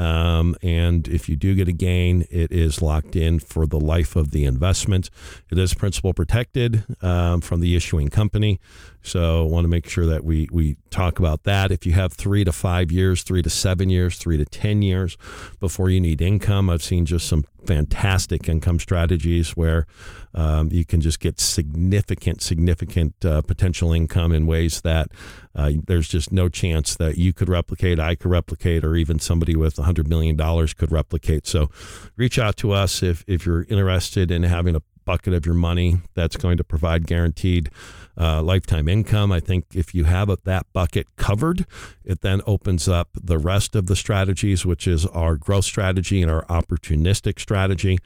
um, 0.00 0.56
and 0.62 1.06
if 1.08 1.28
you 1.28 1.36
do 1.36 1.54
get 1.54 1.68
a 1.68 1.72
gain, 1.72 2.26
it 2.30 2.50
is 2.50 2.80
locked 2.80 3.14
in 3.14 3.38
for 3.38 3.66
the 3.66 3.78
life 3.78 4.16
of 4.16 4.30
the 4.30 4.46
investment. 4.46 5.10
It 5.50 5.58
is 5.58 5.74
principal 5.74 6.14
protected 6.14 6.84
um, 7.02 7.42
from 7.42 7.60
the 7.60 7.76
issuing 7.76 8.08
company. 8.08 8.60
So 9.02 9.42
I 9.42 9.46
want 9.46 9.64
to 9.64 9.68
make 9.68 9.88
sure 9.88 10.06
that 10.06 10.24
we, 10.24 10.48
we 10.52 10.76
talk 10.90 11.18
about 11.18 11.44
that. 11.44 11.70
If 11.70 11.86
you 11.86 11.92
have 11.92 12.12
three 12.12 12.44
to 12.44 12.52
five 12.52 12.92
years, 12.92 13.22
three 13.22 13.42
to 13.42 13.50
seven 13.50 13.88
years, 13.88 14.18
three 14.18 14.36
to 14.36 14.44
10 14.44 14.82
years 14.82 15.16
before 15.58 15.90
you 15.90 16.00
need 16.00 16.20
income, 16.20 16.68
I've 16.68 16.82
seen 16.82 17.06
just 17.06 17.26
some 17.26 17.44
fantastic 17.66 18.48
income 18.48 18.78
strategies 18.78 19.50
where 19.50 19.86
um, 20.34 20.70
you 20.70 20.84
can 20.84 21.00
just 21.00 21.20
get 21.20 21.40
significant, 21.40 22.42
significant 22.42 23.24
uh, 23.24 23.42
potential 23.42 23.92
income 23.92 24.32
in 24.32 24.46
ways 24.46 24.80
that 24.82 25.10
uh, 25.54 25.72
there's 25.86 26.08
just 26.08 26.32
no 26.32 26.48
chance 26.48 26.94
that 26.96 27.18
you 27.18 27.32
could 27.32 27.48
replicate, 27.48 27.98
I 27.98 28.14
could 28.14 28.30
replicate, 28.30 28.84
or 28.84 28.94
even 28.96 29.18
somebody 29.18 29.56
with 29.56 29.76
$100 29.76 30.06
million 30.06 30.36
could 30.36 30.92
replicate. 30.92 31.46
So 31.46 31.70
reach 32.16 32.38
out 32.38 32.56
to 32.58 32.72
us 32.72 33.02
if, 33.02 33.24
if 33.26 33.44
you're 33.44 33.64
interested 33.64 34.30
in 34.30 34.42
having 34.44 34.76
a 34.76 34.82
bucket 35.10 35.34
of 35.34 35.44
your 35.44 35.56
money 35.56 35.96
that's 36.14 36.36
going 36.36 36.56
to 36.56 36.62
provide 36.62 37.04
guaranteed 37.04 37.68
uh, 38.16 38.40
lifetime 38.40 38.88
income. 38.88 39.32
I 39.32 39.40
think 39.40 39.64
if 39.74 39.92
you 39.92 40.04
have 40.04 40.30
that 40.44 40.72
bucket 40.72 41.08
covered, 41.16 41.66
it 42.04 42.20
then 42.20 42.42
opens 42.46 42.88
up 42.88 43.08
the 43.20 43.36
rest 43.36 43.74
of 43.74 43.88
the 43.88 43.96
strategies, 43.96 44.64
which 44.64 44.86
is 44.86 45.06
our 45.06 45.34
growth 45.34 45.64
strategy 45.64 46.22
and 46.22 46.30
our 46.30 46.44
opportunistic 46.44 47.40
strategy. 47.40 47.98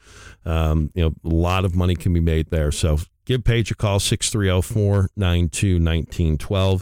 Um, 0.45 0.89
you 0.95 1.03
know, 1.03 1.13
a 1.23 1.35
lot 1.35 1.63
of 1.63 1.75
money 1.75 1.93
can 1.93 2.11
be 2.11 2.19
made 2.19 2.49
there. 2.49 2.71
So 2.71 2.97
give 3.25 3.43
Paige 3.43 3.69
a 3.69 3.75
call, 3.75 3.99
630 3.99 4.63
492 4.63 5.75
1912 5.75 6.81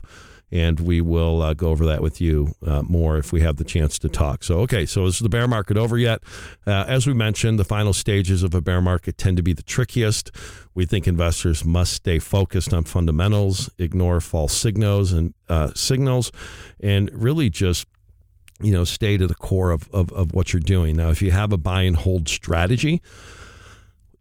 and 0.54 0.80
we 0.80 1.02
will 1.02 1.42
uh, 1.42 1.56
go 1.56 1.70
over 1.70 1.84
that 1.88 2.04
with 2.04 2.22
you 2.22 2.54
uh, 2.66 2.84
more 2.84 3.18
if 3.18 3.34
we 3.34 3.42
have 3.42 3.58
the 3.58 3.64
chance 3.64 3.98
to 3.98 4.08
talk. 4.08 4.44
So, 4.44 4.60
okay, 4.60 4.86
so 4.86 5.08
is 5.08 5.18
the 5.18 5.28
bear 5.28 5.48
market 5.48 5.78
over 5.78 5.98
yet? 5.98 6.22
Uh, 6.68 6.86
as 6.88 7.08
we 7.08 7.14
mentioned, 7.14 7.58
the 7.58 7.64
final 7.64 7.92
stages 7.92 8.44
of 8.44 8.54
a 8.54 8.62
bear 8.62 8.80
market 8.80 9.18
tend 9.18 9.38
to 9.38 9.44
be 9.44 9.54
the 9.54 9.64
trickiest. 9.64 10.30
We 10.76 10.86
think 10.86 11.08
investors 11.08 11.66
must 11.66 11.94
stay 11.94 12.20
focused 12.20 12.72
on 12.72 12.84
fundamentals, 12.84 13.72
ignore 13.80 14.22
false 14.22 14.54
signals 14.54 15.12
and 15.12 15.34
uh, 15.50 15.72
signals, 15.74 16.32
and 16.80 17.10
really 17.12 17.50
just 17.50 17.88
you 18.62 18.72
know 18.72 18.84
stay 18.84 19.18
to 19.18 19.26
the 19.26 19.36
core 19.36 19.72
of, 19.72 19.90
of, 19.92 20.14
of 20.14 20.34
what 20.36 20.54
you're 20.54 20.60
doing. 20.60 20.96
Now, 20.98 21.10
if 21.10 21.20
you 21.20 21.32
have 21.32 21.52
a 21.52 21.58
buy 21.58 21.82
and 21.82 21.96
hold 21.96 22.30
strategy, 22.30 23.02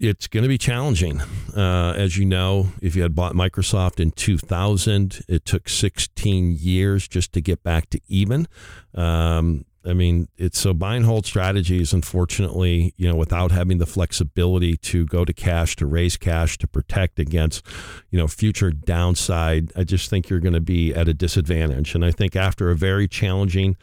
it's 0.02 0.26
going 0.26 0.42
to 0.42 0.48
be 0.48 0.58
challenging. 0.58 1.20
Uh, 1.56 1.94
as 1.96 2.18
you 2.18 2.24
know, 2.24 2.68
if 2.82 2.96
you 2.96 3.02
had 3.02 3.14
bought 3.14 3.34
Microsoft 3.34 4.00
in 4.00 4.10
2000, 4.10 5.24
it 5.28 5.44
took 5.44 5.68
16 5.68 6.56
years 6.58 7.06
just 7.06 7.32
to 7.32 7.40
get 7.40 7.62
back 7.62 7.88
to 7.90 8.00
even. 8.08 8.48
Um, 8.96 9.64
I 9.84 9.94
mean, 9.94 10.28
it's 10.36 10.58
so 10.58 10.74
buy 10.74 10.96
and 10.96 11.04
hold 11.04 11.24
strategies, 11.24 11.92
unfortunately, 11.92 12.94
you 12.96 13.08
know, 13.08 13.16
without 13.16 13.52
having 13.52 13.78
the 13.78 13.86
flexibility 13.86 14.76
to 14.78 15.06
go 15.06 15.24
to 15.24 15.32
cash, 15.32 15.76
to 15.76 15.86
raise 15.86 16.16
cash, 16.16 16.58
to 16.58 16.66
protect 16.66 17.20
against, 17.20 17.64
you 18.10 18.18
know, 18.18 18.26
future 18.26 18.72
downside, 18.72 19.72
I 19.76 19.84
just 19.84 20.10
think 20.10 20.28
you're 20.28 20.40
going 20.40 20.52
to 20.52 20.60
be 20.60 20.92
at 20.92 21.08
a 21.08 21.14
disadvantage. 21.14 21.94
And 21.94 22.04
I 22.04 22.10
think 22.10 22.34
after 22.34 22.70
a 22.70 22.76
very 22.76 23.06
challenging 23.06 23.76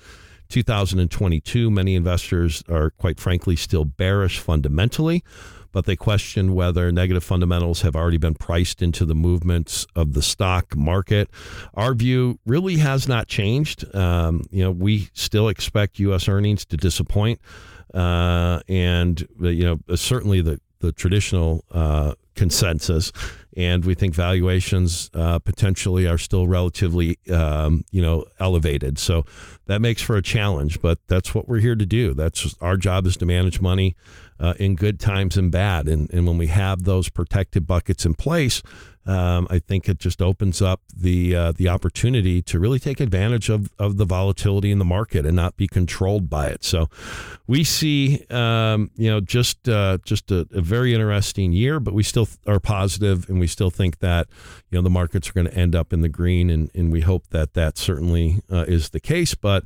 2022, 0.50 1.70
many 1.70 1.96
investors 1.96 2.64
are 2.70 2.90
quite 2.90 3.20
frankly 3.20 3.56
still 3.56 3.86
bearish 3.86 4.40
fundamentally 4.40 5.24
but 5.72 5.86
they 5.86 5.96
question 5.96 6.54
whether 6.54 6.92
negative 6.92 7.24
fundamentals 7.24 7.82
have 7.82 7.96
already 7.96 8.18
been 8.18 8.36
priced 8.36 8.82
into 8.82 9.06
the 9.06 9.16
movements 9.16 9.86
of 9.96 10.14
the 10.14 10.22
stock 10.22 10.76
market. 10.76 11.30
Our 11.74 11.94
view 11.94 12.40
really 12.46 12.78
has 12.78 13.08
not 13.08 13.28
changed. 13.28 13.84
Um, 13.96 14.44
you 14.52 14.64
know, 14.64 14.72
we 14.72 15.10
still 15.14 15.50
expect 15.50 16.00
U.S. 16.00 16.28
earnings 16.28 16.66
to 16.66 16.78
disappoint, 16.78 17.40
uh, 17.94 18.62
and 18.68 19.28
you 19.40 19.64
know, 19.64 19.96
certainly 19.96 20.42
the 20.42 20.60
the 20.80 20.92
traditional 20.92 21.64
uh, 21.72 22.14
consensus, 22.36 23.12
and 23.58 23.84
we 23.84 23.94
think 23.94 24.16
valuations 24.16 25.10
uh, 25.14 25.40
potentially 25.40 26.08
are 26.08 26.18
still 26.18 26.48
relatively, 26.48 27.20
um, 27.30 27.84
you 27.92 28.02
know, 28.02 28.24
elevated. 28.40 28.98
So 28.98 29.26
that 29.66 29.82
makes 29.82 30.02
for 30.02 30.16
a 30.16 30.22
challenge, 30.22 30.82
but 30.82 31.00
that's 31.08 31.36
what 31.36 31.50
we're 31.50 31.60
here 31.60 31.76
to 31.76 31.86
do. 31.86 32.14
That's 32.14 32.56
our 32.62 32.78
job 32.78 33.06
is 33.06 33.18
to 33.18 33.26
manage 33.26 33.60
money 33.60 33.98
uh, 34.40 34.54
in 34.60 34.76
good 34.76 35.00
times 35.00 35.38
and 35.38 35.52
bad. 35.52 35.88
And, 35.88 36.12
and 36.14 36.26
when 36.28 36.38
we 36.38 36.48
have 36.48 36.84
those 36.84 37.10
protected 37.10 37.68
buckets 37.68 38.06
in 38.06 38.14
place, 38.14 38.62
um, 39.06 39.48
I 39.50 39.58
think 39.58 39.90
it 39.90 39.98
just 39.98 40.22
opens 40.22 40.62
up 40.62 40.82
the 40.96 41.36
uh, 41.36 41.52
the 41.54 41.68
opportunity 41.68 42.44
to 42.44 42.60
really 42.60 42.78
take 42.78 43.00
advantage 43.00 43.50
of, 43.50 43.72
of 43.80 43.98
the 43.98 44.06
volatility 44.06 44.72
in 44.72 44.78
the 44.78 44.86
market 44.86 45.26
and 45.26 45.36
not 45.36 45.58
be 45.58 45.68
controlled 45.68 46.30
by 46.30 46.48
it. 46.48 46.64
So 46.64 46.90
we 47.48 47.64
see, 47.64 48.24
um, 48.30 48.92
you 48.96 49.10
know, 49.10 49.20
just 49.20 49.68
uh, 49.68 49.98
just 50.04 50.30
a, 50.32 50.48
a, 50.52 50.62
very 50.62 50.94
interesting 50.94 51.54
year, 51.54 51.80
but 51.80 51.96
we 51.96 52.04
still 52.04 52.28
are 52.46 52.60
positive 52.60 53.28
and 53.30 53.40
we 53.40 53.48
still 53.48 53.72
think 53.72 53.98
that, 54.00 54.28
you 54.70 54.78
know, 54.78 54.84
the 54.84 54.92
markets 54.92 55.30
are 55.30 55.34
going 55.34 55.48
to 55.48 55.56
end 55.56 55.76
up 55.76 55.92
in 55.92 56.02
the 56.02 56.10
green, 56.10 56.52
and, 56.52 56.70
and 56.76 56.92
we 56.92 57.02
hope 57.02 57.30
that 57.30 57.56
that 57.56 57.80
certainly 57.80 58.42
uh, 58.52 58.66
is 58.68 58.90
the 58.90 59.00
case. 59.00 59.34
But 59.34 59.64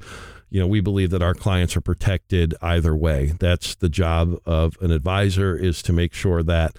you 0.53 0.59
know, 0.59 0.67
we 0.67 0.81
believe 0.81 1.09
that 1.09 1.23
our 1.23 1.33
clients 1.33 1.75
are 1.75 1.81
protected 1.81 2.53
either 2.61 2.95
way. 2.95 3.33
That's 3.39 3.73
the 3.73 3.89
job 3.89 4.37
of 4.45 4.77
an 4.81 4.91
advisor 4.91 5.55
is 5.57 5.81
to 5.81 5.93
make 5.93 6.13
sure 6.13 6.43
that 6.43 6.77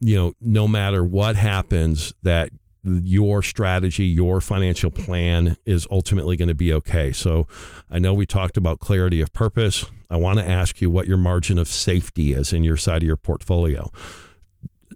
you 0.00 0.16
know, 0.16 0.32
no 0.40 0.66
matter 0.66 1.04
what 1.04 1.36
happens, 1.36 2.14
that 2.22 2.48
your 2.82 3.42
strategy, 3.42 4.06
your 4.06 4.40
financial 4.40 4.90
plan 4.90 5.58
is 5.66 5.86
ultimately 5.90 6.34
going 6.34 6.48
to 6.48 6.54
be 6.54 6.72
okay. 6.72 7.12
So 7.12 7.46
I 7.90 7.98
know 7.98 8.14
we 8.14 8.24
talked 8.24 8.56
about 8.56 8.80
clarity 8.80 9.20
of 9.20 9.34
purpose. 9.34 9.84
I 10.08 10.16
want 10.16 10.38
to 10.38 10.48
ask 10.48 10.80
you 10.80 10.88
what 10.88 11.06
your 11.06 11.18
margin 11.18 11.58
of 11.58 11.68
safety 11.68 12.32
is 12.32 12.54
in 12.54 12.64
your 12.64 12.78
side 12.78 13.02
of 13.02 13.06
your 13.06 13.18
portfolio. 13.18 13.90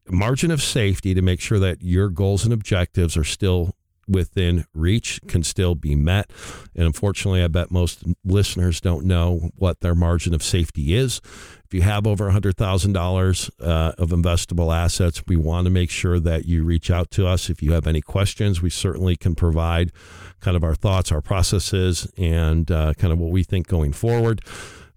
Margin 0.09 0.51
of 0.51 0.62
safety 0.62 1.12
to 1.12 1.20
make 1.20 1.42
sure 1.42 1.59
that 1.59 1.83
your 1.83 2.09
goals 2.09 2.44
and 2.44 2.55
objectives 2.55 3.18
are 3.18 3.25
still 3.25 3.75
within 4.11 4.64
reach 4.75 5.20
can 5.29 5.42
still 5.42 5.75
be 5.75 5.94
met. 5.94 6.31
And 6.75 6.85
unfortunately, 6.85 7.42
I 7.42 7.49
bet 7.49 7.70
most 7.70 8.03
listeners 8.25 8.81
don't 8.81 9.07
know 9.07 9.51
what 9.57 9.81
their 9.81 9.94
margin 9.94 10.35
of 10.35 10.42
safety 10.42 10.94
is. 10.94 11.20
If 11.64 11.75
you 11.75 11.83
have 11.83 12.05
over 12.05 12.29
$100,000 12.29 13.51
uh, 13.61 13.92
of 13.96 14.11
investable 14.11 14.75
assets, 14.75 15.23
we 15.29 15.37
want 15.37 15.66
to 15.66 15.70
make 15.70 15.88
sure 15.88 16.18
that 16.18 16.44
you 16.44 16.64
reach 16.64 16.90
out 16.90 17.12
to 17.12 17.29
us. 17.29 17.49
If 17.49 17.62
you 17.62 17.73
have 17.73 17.87
any 17.87 18.01
questions, 18.01 18.61
we 18.61 18.70
certainly 18.70 19.14
can 19.14 19.37
provide 19.37 19.92
kind 20.40 20.57
of 20.57 20.64
our 20.64 20.75
thoughts, 20.75 21.12
our 21.12 21.20
processes, 21.20 22.11
and 22.16 22.68
uh, 22.73 22.94
kind 22.94 23.12
of 23.12 23.20
what 23.20 23.31
we 23.31 23.44
think 23.44 23.68
going 23.68 23.92
forward. 23.92 24.40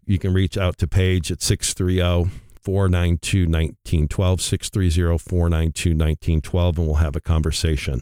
You 0.05 0.17
can 0.17 0.33
reach 0.33 0.57
out 0.57 0.77
to 0.79 0.87
Paige 0.87 1.31
at 1.31 1.43
630 1.43 2.31
492 2.63 3.41
1912, 3.41 4.41
630 4.41 5.17
492 5.19 5.89
1912, 5.89 6.77
and 6.77 6.87
we'll 6.87 6.95
have 6.95 7.15
a 7.15 7.21
conversation. 7.21 8.01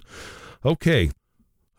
Okay. 0.65 1.11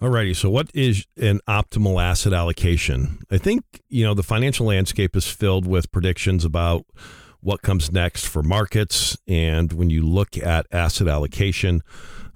Alrighty. 0.01 0.35
So, 0.35 0.51
what 0.51 0.68
is 0.75 1.07
an 1.16 1.38
optimal 1.49 2.03
asset 2.03 2.33
allocation? 2.33 3.21
I 3.31 3.38
think 3.38 3.62
you 3.88 4.05
know 4.05 4.14
the 4.14 4.25
financial 4.25 4.66
landscape 4.66 5.14
is 5.14 5.29
filled 5.29 5.64
with 5.64 5.92
predictions 5.92 6.45
about 6.45 6.85
what 7.40 7.62
comes 7.62 7.92
next 7.92 8.27
for 8.27 8.42
markets, 8.42 9.16
and 9.29 9.73
when 9.73 9.90
you 9.90 10.03
look 10.03 10.37
at 10.37 10.66
asset 10.73 11.07
allocation, 11.07 11.83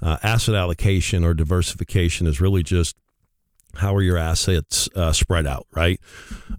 uh, 0.01 0.19
asset 0.23 0.55
allocation 0.55 1.25
or 1.25 1.35
diversification 1.35 2.29
is 2.29 2.41
really 2.41 2.63
just 2.63 2.97
how 3.75 3.95
are 3.95 4.03
your 4.03 4.17
assets 4.17 4.89
uh, 4.95 5.13
spread 5.13 5.47
out, 5.47 5.67
right? 5.75 6.01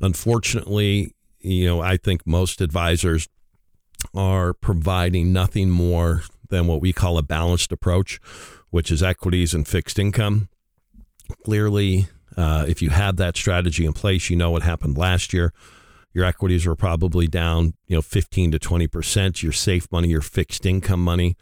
Unfortunately, 0.02 1.16
you 1.40 1.66
know, 1.66 1.80
I 1.80 1.96
think 1.96 2.28
most 2.28 2.60
advisors 2.60 3.30
are 4.14 4.54
providing 4.54 5.32
nothing 5.32 5.70
more 5.70 6.24
than 6.50 6.68
what 6.68 6.82
we 6.82 6.92
call 6.92 7.18
a 7.18 7.24
balanced 7.24 7.72
approach 7.72 8.20
which 8.78 8.92
is 8.92 9.02
equities 9.02 9.56
and 9.56 9.68
fixed 9.68 9.98
income. 9.98 10.50
Clearly, 11.44 12.06
uh, 12.38 12.64
if 12.68 12.80
you 12.80 12.92
have 12.92 13.16
that 13.18 13.36
strategy 13.36 13.88
in 13.88 13.92
place, 13.92 14.30
you 14.30 14.36
know 14.36 14.52
what 14.52 14.62
happened 14.62 14.96
last 14.96 15.34
year. 15.34 15.52
Your 16.14 16.26
equities 16.26 16.68
were 16.68 16.76
probably 16.76 17.26
down, 17.26 17.74
you 17.88 17.96
know, 17.96 18.04
15 18.04 18.52
to 18.52 18.60
20 18.60 18.86
percent. 18.86 19.42
Your 19.42 19.52
safe 19.52 19.92
money, 19.92 20.10
your 20.10 20.22
fixed 20.22 20.64
income 20.64 21.04
money, 21.04 21.36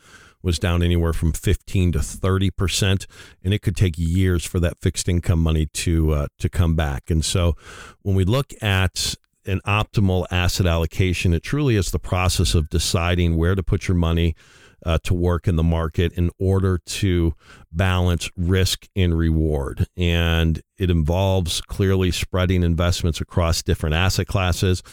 was 0.44 0.58
down 0.58 0.82
anywhere 0.82 1.12
from 1.12 1.34
15 1.34 1.92
to 1.92 2.00
30 2.00 2.52
percent, 2.52 3.06
and 3.44 3.54
it 3.54 3.62
could 3.62 3.76
take 3.76 3.96
years 3.98 4.46
for 4.46 4.62
that 4.62 4.78
fixed 4.80 5.10
income 5.10 5.40
money 5.40 5.66
to 5.66 6.12
uh, 6.12 6.28
to 6.40 6.48
come 6.48 6.78
back. 6.78 7.10
And 7.10 7.26
so, 7.26 7.58
when 8.02 8.16
we 8.16 8.24
look 8.24 8.54
at 8.64 9.14
an 9.46 9.60
optimal 9.68 10.26
asset 10.32 10.68
allocation, 10.68 11.34
it 11.34 11.44
truly 11.44 11.76
is 11.76 11.92
the 11.92 12.00
process 12.00 12.56
of 12.56 12.70
deciding 12.70 13.36
where 13.36 13.56
to 13.56 13.62
put 13.62 13.90
your 13.90 13.98
money 13.98 14.38
uh, 14.86 15.00
to 15.04 15.14
work 15.14 15.48
in 15.48 15.56
the 15.56 15.64
market 15.64 16.14
in 16.14 16.30
order 16.40 16.80
to 16.86 17.34
balance 17.72 18.30
risk 18.38 18.88
and 18.96 19.18
reward. 19.18 19.88
And 19.98 20.62
it 20.78 20.90
involves 20.90 21.62
clearly 21.62 22.12
spreading 22.12 22.64
investments 22.64 23.20
across 23.20 23.64
different 23.64 23.96
asset 23.96 24.28
classes, 24.28 24.84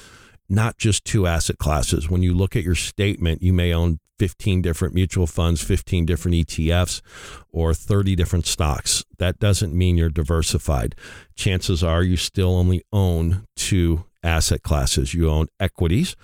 not 0.48 0.78
just 0.78 1.04
two 1.04 1.26
asset 1.26 1.58
classes. 1.58 2.08
When 2.08 2.22
you 2.22 2.34
look 2.34 2.56
at 2.56 2.64
your 2.64 2.74
statement, 2.74 3.42
you 3.42 3.52
may 3.52 3.72
own 3.72 4.00
15 4.18 4.62
different 4.62 4.94
mutual 4.94 5.26
funds, 5.26 5.62
15 5.62 6.06
different 6.06 6.36
ETFs, 6.36 7.00
or 7.50 7.74
30 7.74 8.14
different 8.14 8.46
stocks. 8.46 9.04
That 9.18 9.38
doesn't 9.38 9.74
mean 9.74 9.96
you're 9.96 10.10
diversified. 10.10 10.94
Chances 11.34 11.82
are 11.82 12.02
you 12.02 12.16
still 12.16 12.54
only 12.54 12.82
own 12.92 13.46
two 13.56 14.04
asset 14.22 14.62
classes. 14.62 15.12
You 15.12 15.28
own 15.28 15.48
equities 15.58 16.14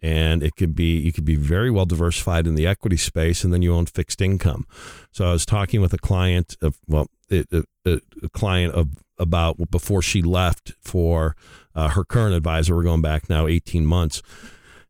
and 0.00 0.42
it 0.42 0.56
could 0.56 0.74
be 0.74 0.98
you 0.98 1.12
could 1.12 1.24
be 1.24 1.36
very 1.36 1.70
well 1.70 1.86
diversified 1.86 2.46
in 2.46 2.54
the 2.54 2.66
equity 2.66 2.96
space 2.96 3.44
and 3.44 3.52
then 3.52 3.62
you 3.62 3.74
own 3.74 3.86
fixed 3.86 4.20
income. 4.20 4.66
So 5.10 5.26
i 5.26 5.32
was 5.32 5.46
talking 5.46 5.80
with 5.80 5.92
a 5.92 5.98
client 5.98 6.56
of 6.62 6.78
well 6.86 7.08
a, 7.30 7.64
a 7.84 8.28
client 8.32 8.74
of 8.74 8.90
about 9.18 9.70
before 9.70 10.00
she 10.00 10.22
left 10.22 10.74
for 10.80 11.34
uh, 11.74 11.88
her 11.88 12.04
current 12.04 12.34
advisor. 12.34 12.76
We're 12.76 12.84
going 12.84 13.02
back 13.02 13.28
now 13.28 13.46
18 13.46 13.84
months. 13.84 14.22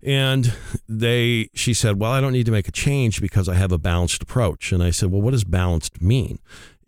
And 0.03 0.55
they 0.89 1.51
she 1.55 1.75
said 1.75 1.99
well 1.99 2.13
i 2.13 2.21
don't 2.21 2.33
need 2.33 2.47
to 2.47 2.53
make 2.53 2.69
a 2.69 2.73
change 2.73 3.21
because 3.21 3.49
i 3.49 3.55
have 3.55 3.73
a 3.73 3.79
balanced 3.79 4.23
approach. 4.23 4.73
And 4.73 4.83
i 4.83 4.91
said 4.91 5.11
well 5.11 5.23
what 5.23 5.33
does 5.33 5.45
balanced 5.45 6.01
mean? 6.03 6.39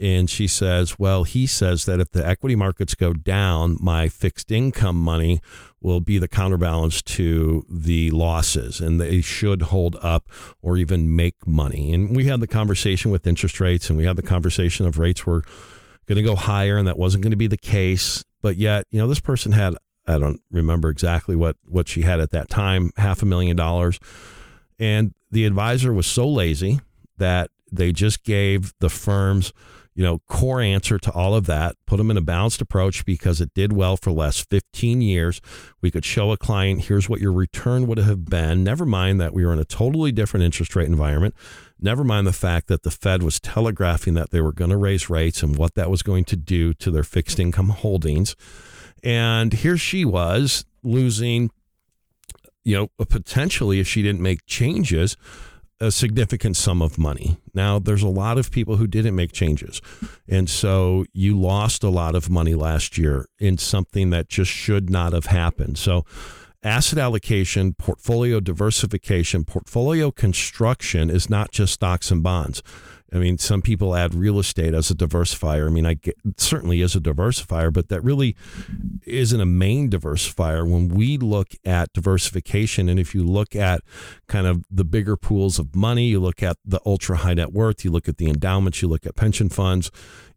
And 0.00 0.30
she 0.30 0.48
says, 0.48 0.98
Well, 0.98 1.24
he 1.24 1.46
says 1.46 1.84
that 1.84 2.00
if 2.00 2.10
the 2.10 2.26
equity 2.26 2.56
markets 2.56 2.94
go 2.94 3.12
down, 3.12 3.76
my 3.80 4.08
fixed 4.08 4.50
income 4.50 4.96
money 4.96 5.42
will 5.80 6.00
be 6.00 6.18
the 6.18 6.28
counterbalance 6.28 7.00
to 7.02 7.64
the 7.68 8.10
losses 8.10 8.80
and 8.80 9.00
they 9.00 9.20
should 9.20 9.62
hold 9.62 9.96
up 10.02 10.28
or 10.60 10.76
even 10.76 11.14
make 11.14 11.46
money. 11.46 11.92
And 11.92 12.14
we 12.14 12.26
had 12.26 12.40
the 12.40 12.46
conversation 12.46 13.10
with 13.10 13.26
interest 13.26 13.60
rates 13.60 13.88
and 13.88 13.96
we 13.96 14.04
had 14.04 14.16
the 14.16 14.22
conversation 14.22 14.86
of 14.86 14.98
rates 14.98 15.24
were 15.24 15.42
going 16.06 16.16
to 16.16 16.22
go 16.22 16.36
higher 16.36 16.76
and 16.76 16.86
that 16.86 16.98
wasn't 16.98 17.22
going 17.22 17.30
to 17.30 17.36
be 17.36 17.46
the 17.46 17.56
case. 17.56 18.24
But 18.42 18.56
yet, 18.56 18.86
you 18.90 18.98
know, 18.98 19.08
this 19.08 19.20
person 19.20 19.52
had, 19.52 19.74
I 20.06 20.18
don't 20.18 20.40
remember 20.50 20.90
exactly 20.90 21.36
what, 21.36 21.56
what 21.66 21.88
she 21.88 22.02
had 22.02 22.20
at 22.20 22.30
that 22.30 22.50
time, 22.50 22.90
half 22.96 23.22
a 23.22 23.26
million 23.26 23.56
dollars. 23.56 23.98
And 24.78 25.14
the 25.30 25.46
advisor 25.46 25.92
was 25.92 26.06
so 26.06 26.28
lazy 26.28 26.80
that 27.16 27.50
they 27.72 27.92
just 27.92 28.24
gave 28.24 28.74
the 28.80 28.88
firms 28.90 29.52
you 29.94 30.04
know, 30.04 30.20
core 30.28 30.60
answer 30.60 30.98
to 30.98 31.12
all 31.12 31.34
of 31.34 31.46
that, 31.46 31.76
put 31.86 31.96
them 31.96 32.10
in 32.10 32.16
a 32.16 32.22
balanced 32.22 32.60
approach 32.60 33.04
because 33.04 33.40
it 33.40 33.52
did 33.54 33.72
well 33.72 33.96
for 33.96 34.12
last 34.12 34.48
15 34.48 35.02
years. 35.02 35.40
We 35.80 35.90
could 35.90 36.04
show 36.04 36.30
a 36.30 36.36
client, 36.36 36.84
here's 36.84 37.08
what 37.08 37.20
your 37.20 37.32
return 37.32 37.86
would 37.86 37.98
have 37.98 38.26
been. 38.26 38.62
Never 38.62 38.86
mind 38.86 39.20
that 39.20 39.34
we 39.34 39.44
were 39.44 39.52
in 39.52 39.58
a 39.58 39.64
totally 39.64 40.12
different 40.12 40.44
interest 40.44 40.76
rate 40.76 40.86
environment. 40.86 41.34
Never 41.80 42.04
mind 42.04 42.26
the 42.26 42.32
fact 42.32 42.68
that 42.68 42.82
the 42.82 42.90
Fed 42.90 43.22
was 43.22 43.40
telegraphing 43.40 44.14
that 44.14 44.30
they 44.30 44.40
were 44.40 44.52
going 44.52 44.70
to 44.70 44.76
raise 44.76 45.10
rates 45.10 45.42
and 45.42 45.56
what 45.56 45.74
that 45.74 45.90
was 45.90 46.02
going 46.02 46.24
to 46.26 46.36
do 46.36 46.72
to 46.74 46.90
their 46.90 47.02
fixed 47.02 47.40
income 47.40 47.70
holdings. 47.70 48.36
And 49.02 49.52
here 49.52 49.76
she 49.76 50.04
was 50.04 50.64
losing, 50.82 51.50
you 52.64 52.76
know, 52.76 53.04
potentially 53.06 53.80
if 53.80 53.88
she 53.88 54.02
didn't 54.02 54.20
make 54.20 54.46
changes, 54.46 55.16
a 55.80 55.90
significant 55.90 56.56
sum 56.56 56.82
of 56.82 56.98
money. 56.98 57.38
Now, 57.54 57.78
there's 57.78 58.02
a 58.02 58.08
lot 58.08 58.36
of 58.36 58.50
people 58.50 58.76
who 58.76 58.86
didn't 58.86 59.14
make 59.14 59.32
changes. 59.32 59.80
And 60.28 60.48
so 60.48 61.06
you 61.12 61.38
lost 61.38 61.82
a 61.82 61.88
lot 61.88 62.14
of 62.14 62.28
money 62.28 62.54
last 62.54 62.98
year 62.98 63.26
in 63.38 63.56
something 63.56 64.10
that 64.10 64.28
just 64.28 64.50
should 64.50 64.90
not 64.90 65.12
have 65.14 65.26
happened. 65.26 65.78
So, 65.78 66.04
asset 66.62 66.98
allocation, 66.98 67.72
portfolio 67.72 68.40
diversification, 68.40 69.44
portfolio 69.44 70.10
construction 70.10 71.08
is 71.08 71.30
not 71.30 71.50
just 71.50 71.72
stocks 71.72 72.10
and 72.10 72.22
bonds. 72.22 72.62
I 73.12 73.18
mean, 73.18 73.38
some 73.38 73.62
people 73.62 73.96
add 73.96 74.14
real 74.14 74.38
estate 74.38 74.74
as 74.74 74.90
a 74.90 74.94
diversifier. 74.94 75.66
I 75.66 75.70
mean, 75.70 75.86
I 75.86 75.94
get, 75.94 76.16
certainly 76.36 76.80
is 76.80 76.94
a 76.94 77.00
diversifier, 77.00 77.72
but 77.72 77.88
that 77.88 78.02
really 78.02 78.36
isn't 79.04 79.40
a 79.40 79.46
main 79.46 79.90
diversifier. 79.90 80.68
When 80.68 80.88
we 80.88 81.18
look 81.18 81.48
at 81.64 81.92
diversification, 81.92 82.88
and 82.88 83.00
if 83.00 83.14
you 83.14 83.24
look 83.24 83.56
at 83.56 83.80
kind 84.28 84.46
of 84.46 84.64
the 84.70 84.84
bigger 84.84 85.16
pools 85.16 85.58
of 85.58 85.74
money, 85.74 86.06
you 86.08 86.20
look 86.20 86.42
at 86.42 86.56
the 86.64 86.80
ultra 86.86 87.16
high 87.16 87.34
net 87.34 87.52
worth, 87.52 87.84
you 87.84 87.90
look 87.90 88.08
at 88.08 88.18
the 88.18 88.28
endowments, 88.28 88.82
you 88.82 88.88
look 88.88 89.06
at 89.06 89.16
pension 89.16 89.48
funds, 89.48 89.90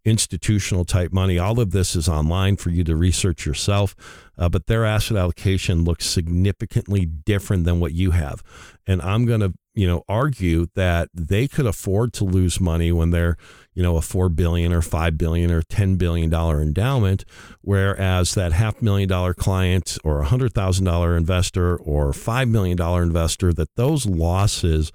institutional 0.06 0.84
type 0.84 1.14
money. 1.14 1.40
All 1.40 1.60
of 1.60 1.72
this 1.72 1.96
is 1.96 2.10
online 2.10 2.58
for 2.58 2.70
you 2.70 2.84
to 2.84 2.96
research 2.96 3.46
yourself, 3.46 3.96
uh, 4.38 4.50
but 4.50 4.68
their 4.68 4.86
asset 4.86 5.18
allocation 5.18 5.84
looks 5.84 6.06
significantly 6.06 7.06
different 7.06 7.66
than 7.66 7.80
what 7.80 7.94
you 7.94 8.12
have. 8.12 8.44
And 8.86 9.02
I'm 9.02 9.26
going 9.26 9.40
to, 9.40 9.54
you 9.76 9.88
know, 9.88 10.04
argue 10.08 10.68
that 10.76 11.10
they 11.14 11.48
could 11.48 11.66
afford 11.66 12.14
to 12.14 12.24
lose 12.24 12.60
money 12.60 12.92
when 12.92 13.10
they're, 13.10 13.38
you 13.74 13.82
know, 13.82 13.98
a 13.98 14.02
four 14.02 14.30
billion 14.30 14.72
or 14.72 14.82
five 14.82 15.18
billion 15.18 15.52
or 15.52 15.62
ten 15.62 15.96
billion 15.96 16.30
dollar 16.30 16.62
endowment, 16.62 17.26
whereas 17.62 18.36
that 18.36 18.52
half 18.52 18.82
million 18.82 19.10
dollar 19.10 19.34
client 19.34 19.98
or 20.04 20.22
a 20.22 20.26
hundred 20.26 20.54
thousand 20.54 20.86
dollar 20.86 21.18
investor 21.18 21.76
or 21.78 22.14
five 22.14 22.48
million 22.48 22.78
dollar 22.78 23.02
investor, 23.02 23.52
that 23.54 23.76
those 23.76 24.06
losses 24.06 24.92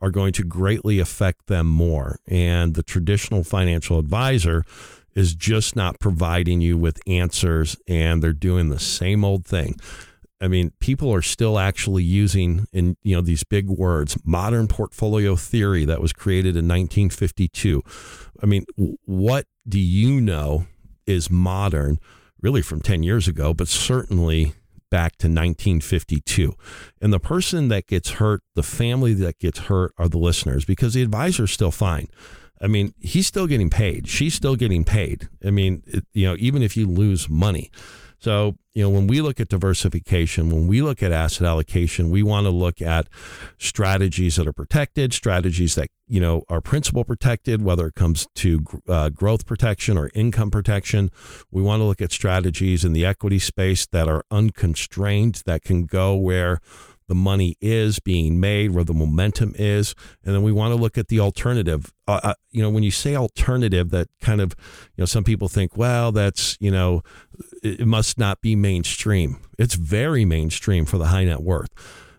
are 0.00 0.10
going 0.10 0.32
to 0.32 0.44
greatly 0.44 0.98
affect 0.98 1.46
them 1.46 1.66
more. 1.66 2.18
And 2.28 2.74
the 2.74 2.82
traditional 2.82 3.44
financial 3.44 3.98
advisor 3.98 4.64
is 5.14 5.34
just 5.34 5.74
not 5.74 5.98
providing 5.98 6.60
you 6.60 6.78
with 6.78 7.00
answers 7.06 7.76
and 7.88 8.22
they're 8.22 8.32
doing 8.32 8.68
the 8.68 8.78
same 8.78 9.24
old 9.24 9.44
thing. 9.44 9.76
I 10.40 10.48
mean, 10.48 10.72
people 10.78 11.12
are 11.12 11.22
still 11.22 11.58
actually 11.58 12.04
using 12.04 12.66
in 12.72 12.96
you 13.02 13.16
know 13.16 13.22
these 13.22 13.44
big 13.44 13.68
words, 13.68 14.16
modern 14.24 14.68
portfolio 14.68 15.36
theory 15.36 15.84
that 15.84 16.00
was 16.00 16.12
created 16.12 16.56
in 16.56 16.68
1952. 16.68 17.82
I 18.42 18.46
mean, 18.46 18.64
what 19.04 19.46
do 19.68 19.78
you 19.80 20.20
know 20.20 20.66
is 21.06 21.30
modern 21.30 21.98
really 22.40 22.62
from 22.62 22.80
10 22.80 23.02
years 23.02 23.26
ago, 23.26 23.52
but 23.52 23.68
certainly 23.68 24.54
back 24.90 25.16
to 25.18 25.26
1952. 25.26 26.54
And 27.00 27.12
the 27.12 27.20
person 27.20 27.68
that 27.68 27.86
gets 27.86 28.12
hurt, 28.12 28.42
the 28.54 28.62
family 28.62 29.14
that 29.14 29.38
gets 29.38 29.60
hurt 29.60 29.92
are 29.98 30.08
the 30.08 30.18
listeners 30.18 30.64
because 30.64 30.94
the 30.94 31.02
advisor's 31.02 31.50
still 31.50 31.70
fine. 31.70 32.08
I 32.60 32.66
mean, 32.66 32.94
he's 32.98 33.26
still 33.26 33.46
getting 33.46 33.70
paid. 33.70 34.08
She's 34.08 34.34
still 34.34 34.56
getting 34.56 34.84
paid. 34.84 35.28
I 35.44 35.50
mean, 35.50 35.82
it, 35.86 36.04
you 36.12 36.26
know, 36.26 36.36
even 36.38 36.62
if 36.62 36.76
you 36.76 36.86
lose 36.86 37.28
money. 37.28 37.70
So, 38.20 38.56
you 38.74 38.82
know, 38.82 38.90
when 38.90 39.06
we 39.06 39.20
look 39.20 39.40
at 39.40 39.48
diversification, 39.48 40.50
when 40.50 40.66
we 40.66 40.82
look 40.82 41.02
at 41.02 41.12
asset 41.12 41.46
allocation, 41.46 42.10
we 42.10 42.22
want 42.22 42.46
to 42.46 42.50
look 42.50 42.82
at 42.82 43.08
strategies 43.58 44.36
that 44.36 44.46
are 44.46 44.52
protected, 44.52 45.12
strategies 45.12 45.76
that, 45.76 45.88
you 46.08 46.20
know, 46.20 46.42
are 46.48 46.60
principal 46.60 47.04
protected, 47.04 47.62
whether 47.62 47.86
it 47.86 47.94
comes 47.94 48.26
to 48.36 48.64
uh, 48.88 49.08
growth 49.10 49.46
protection 49.46 49.96
or 49.96 50.10
income 50.14 50.50
protection. 50.50 51.10
We 51.50 51.62
want 51.62 51.80
to 51.80 51.84
look 51.84 52.00
at 52.00 52.12
strategies 52.12 52.84
in 52.84 52.92
the 52.92 53.06
equity 53.06 53.38
space 53.38 53.86
that 53.86 54.08
are 54.08 54.24
unconstrained, 54.30 55.42
that 55.46 55.62
can 55.62 55.84
go 55.84 56.16
where 56.16 56.60
the 57.08 57.14
money 57.14 57.56
is 57.60 57.98
being 57.98 58.38
made, 58.38 58.70
where 58.70 58.84
the 58.84 58.94
momentum 58.94 59.54
is, 59.58 59.94
and 60.24 60.34
then 60.34 60.42
we 60.42 60.52
want 60.52 60.72
to 60.72 60.80
look 60.80 60.96
at 60.96 61.08
the 61.08 61.18
alternative. 61.18 61.92
Uh, 62.06 62.20
uh, 62.22 62.34
you 62.50 62.62
know, 62.62 62.70
when 62.70 62.82
you 62.82 62.90
say 62.90 63.16
alternative, 63.16 63.90
that 63.90 64.08
kind 64.20 64.40
of, 64.40 64.54
you 64.96 65.02
know, 65.02 65.06
some 65.06 65.24
people 65.24 65.48
think, 65.48 65.76
well, 65.76 66.12
that's 66.12 66.56
you 66.60 66.70
know, 66.70 67.02
it 67.62 67.86
must 67.86 68.18
not 68.18 68.40
be 68.40 68.54
mainstream. 68.54 69.38
It's 69.58 69.74
very 69.74 70.24
mainstream 70.24 70.84
for 70.84 70.98
the 70.98 71.06
high 71.06 71.24
net 71.24 71.42
worth. 71.42 71.70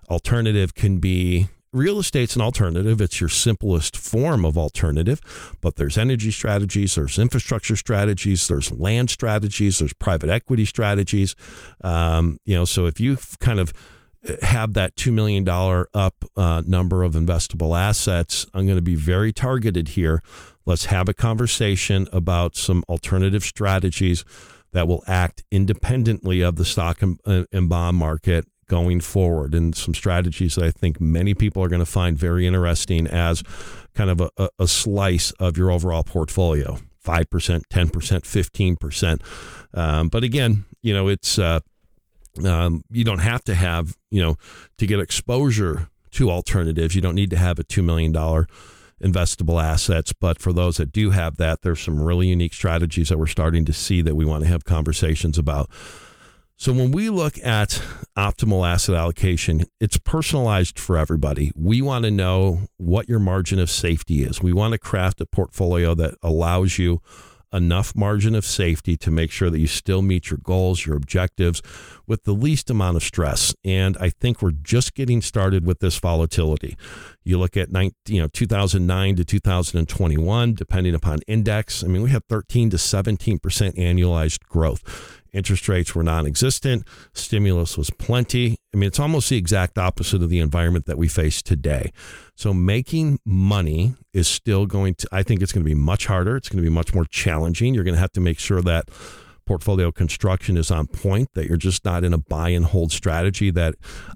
Alternative 0.10 0.74
can 0.74 0.98
be 0.98 1.48
real 1.72 2.00
estate's 2.00 2.36
an 2.36 2.42
alternative. 2.42 3.00
It's 3.02 3.20
your 3.20 3.30
simplest 3.30 3.96
form 3.96 4.46
of 4.46 4.58
alternative, 4.58 5.22
but 5.62 5.76
there's 5.76 5.98
energy 5.98 6.32
strategies, 6.32 6.96
there's 6.96 7.20
infrastructure 7.20 7.76
strategies, 7.76 8.48
there's 8.48 8.72
land 8.72 9.10
strategies, 9.10 9.80
there's 9.80 9.94
private 9.94 10.30
equity 10.30 10.66
strategies. 10.66 11.36
Um, 11.84 12.40
you 12.46 12.56
know, 12.56 12.66
so 12.66 12.86
if 12.86 13.00
you 13.00 13.18
kind 13.40 13.60
of 13.60 13.74
have 14.42 14.74
that 14.74 14.96
$2 14.96 15.14
million 15.14 15.48
up 15.94 16.26
uh, 16.36 16.62
number 16.66 17.04
of 17.04 17.14
investable 17.14 17.80
assets, 17.80 18.46
I'm 18.54 18.66
going 18.66 18.78
to 18.78 18.82
be 18.82 18.96
very 18.96 19.32
targeted 19.32 19.90
here. 19.90 20.22
Let's 20.66 20.86
have 20.86 21.08
a 21.08 21.14
conversation 21.14 22.08
about 22.12 22.56
some 22.56 22.84
alternative 22.90 23.44
strategies 23.44 24.26
that 24.72 24.88
will 24.88 25.04
act 25.08 25.44
independently 25.52 26.42
of 26.42 26.58
the 26.58 26.66
stock 26.66 27.02
and, 27.02 27.20
uh, 27.26 27.46
and 27.52 27.70
bond 27.70 27.98
market 27.98 28.46
going 28.68 29.02
forward, 29.02 29.56
and 29.56 29.76
some 29.76 29.96
strategies 29.96 30.56
that 30.56 30.64
I 30.64 30.72
think 30.72 31.02
many 31.02 31.34
people 31.34 31.64
are 31.64 31.70
going 31.70 31.80
to 31.80 31.88
find 31.88 32.16
very 32.16 32.46
interesting 32.46 33.08
as 33.08 33.42
kind 33.96 34.12
of 34.12 34.30
a, 34.38 34.50
a 34.60 34.68
slice 34.68 35.32
of 35.40 35.58
your 35.58 35.72
overall 35.72 36.04
portfolio 36.04 36.78
5%, 37.04 37.26
10%, 37.26 38.78
15%. 38.78 39.78
Um, 39.78 40.10
but 40.10 40.24
again, 40.24 40.66
you 40.82 40.94
know, 40.94 41.08
it's. 41.08 41.40
Uh, 41.40 41.62
um, 42.46 42.84
you 42.90 43.04
don't 43.04 43.20
have 43.20 43.44
to 43.46 43.56
have, 43.56 43.98
you 44.12 44.22
know, 44.22 44.36
to 44.78 44.86
get 44.86 45.00
exposure 45.00 45.90
to 46.12 46.30
alternatives. 46.30 46.96
You 46.96 47.02
don't 47.02 47.16
need 47.16 47.30
to 47.32 47.38
have 47.38 47.60
a 47.60 47.64
$2 47.64 47.84
million 47.84 48.14
investable 48.14 49.64
assets. 49.64 50.14
But 50.14 50.40
for 50.40 50.54
those 50.54 50.78
that 50.78 50.92
do 50.92 51.12
have 51.12 51.38
that, 51.38 51.62
there's 51.62 51.82
some 51.82 52.02
really 52.02 52.28
unique 52.28 52.54
strategies 52.54 53.10
that 53.10 53.18
we're 53.18 53.28
starting 53.28 53.66
to 53.66 53.74
see 53.74 54.02
that 54.02 54.16
we 54.16 54.26
want 54.26 54.44
to 54.44 54.50
have 54.50 54.66
conversations 54.66 55.38
about. 55.38 55.70
So 56.58 56.74
when 56.74 56.92
we 56.92 57.10
look 57.10 57.38
at 57.42 57.82
optimal 58.18 58.68
asset 58.68 58.94
allocation, 58.94 59.64
it's 59.80 59.98
personalized 59.98 60.78
for 60.78 60.98
everybody. 60.98 61.54
We 61.56 61.82
want 61.82 62.04
to 62.04 62.12
know 62.12 62.64
what 62.76 63.08
your 63.08 63.20
margin 63.20 63.60
of 63.60 63.70
safety 63.70 64.24
is. 64.24 64.42
We 64.44 64.52
want 64.52 64.74
to 64.74 64.78
craft 64.78 65.22
a 65.22 65.26
portfolio 65.26 65.96
that 65.96 66.16
allows 66.22 66.78
you 66.78 67.02
enough 67.52 67.96
margin 67.96 68.36
of 68.36 68.46
safety 68.46 68.96
to 68.98 69.12
make 69.12 69.32
sure 69.32 69.50
that 69.50 69.60
you 69.60 69.68
still 69.68 70.02
meet 70.02 70.30
your 70.30 70.40
goals, 70.44 70.86
your 70.86 70.96
objectives 70.96 71.62
with 72.08 72.24
the 72.24 72.34
least 72.34 72.70
amount 72.70 72.98
of 72.98 73.04
stress. 73.04 73.54
And 73.64 73.98
I 74.00 74.10
think 74.10 74.42
we're 74.42 74.52
just 74.52 74.94
getting 74.94 75.22
started 75.22 75.66
with 75.66 75.80
this 75.80 75.98
volatility. 76.00 76.78
You 77.24 77.38
look 77.38 77.58
at 77.58 77.72
19, 77.72 77.94
you 78.08 78.22
know 78.22 78.28
2009 78.28 79.16
to 79.18 79.26
2021 79.26 80.54
depending 80.56 80.96
upon 80.96 81.20
index. 81.28 81.84
I 81.84 81.88
mean, 81.88 82.02
we 82.02 82.10
have 82.10 82.24
13 82.30 82.70
to 82.72 82.78
17% 82.78 83.40
annualized 83.40 84.40
growth. 84.46 85.19
Interest 85.34 85.68
rates 85.68 85.96
were 85.96 86.04
non 86.04 86.26
existent. 86.26 86.86
Stimulus 87.14 87.78
was 87.78 87.90
plenty. 87.90 88.56
I 88.74 88.78
mean, 88.78 88.88
it's 88.88 89.00
almost 89.00 89.30
the 89.30 89.38
exact 89.38 89.78
opposite 89.78 90.22
of 90.22 90.30
the 90.30 90.40
environment 90.40 90.86
that 90.86 90.98
we 90.98 91.08
face 91.08 91.42
today. 91.42 91.92
So, 92.36 92.54
making 92.54 93.20
money 93.26 93.96
is 94.14 94.28
still 94.28 94.66
going 94.66 94.96
to, 94.96 95.10
I 95.12 95.24
think 95.24 95.42
it's 95.42 95.52
going 95.52 95.64
to 95.64 95.70
be 95.70 95.76
much 95.76 96.06
harder. 96.06 96.36
It's 96.38 96.50
going 96.50 96.64
to 96.64 96.70
be 96.70 96.74
much 96.74 96.94
more 96.94 97.06
challenging. 97.06 97.74
You're 97.74 97.84
going 97.84 97.96
to 97.96 98.00
have 98.00 98.12
to 98.14 98.22
make 98.22 98.40
sure 98.40 98.62
that 98.62 98.90
portfolio 99.50 99.92
construction 99.92 100.58
is 100.58 100.70
on 100.70 100.86
point, 100.86 101.28
that 101.34 101.48
you're 101.48 101.58
just 101.58 101.84
not 101.84 102.04
in 102.04 102.14
a 102.14 102.20
buy 102.20 102.50
and 102.50 102.66
hold 102.66 102.92
strategy 102.92 103.50
that 103.50 103.74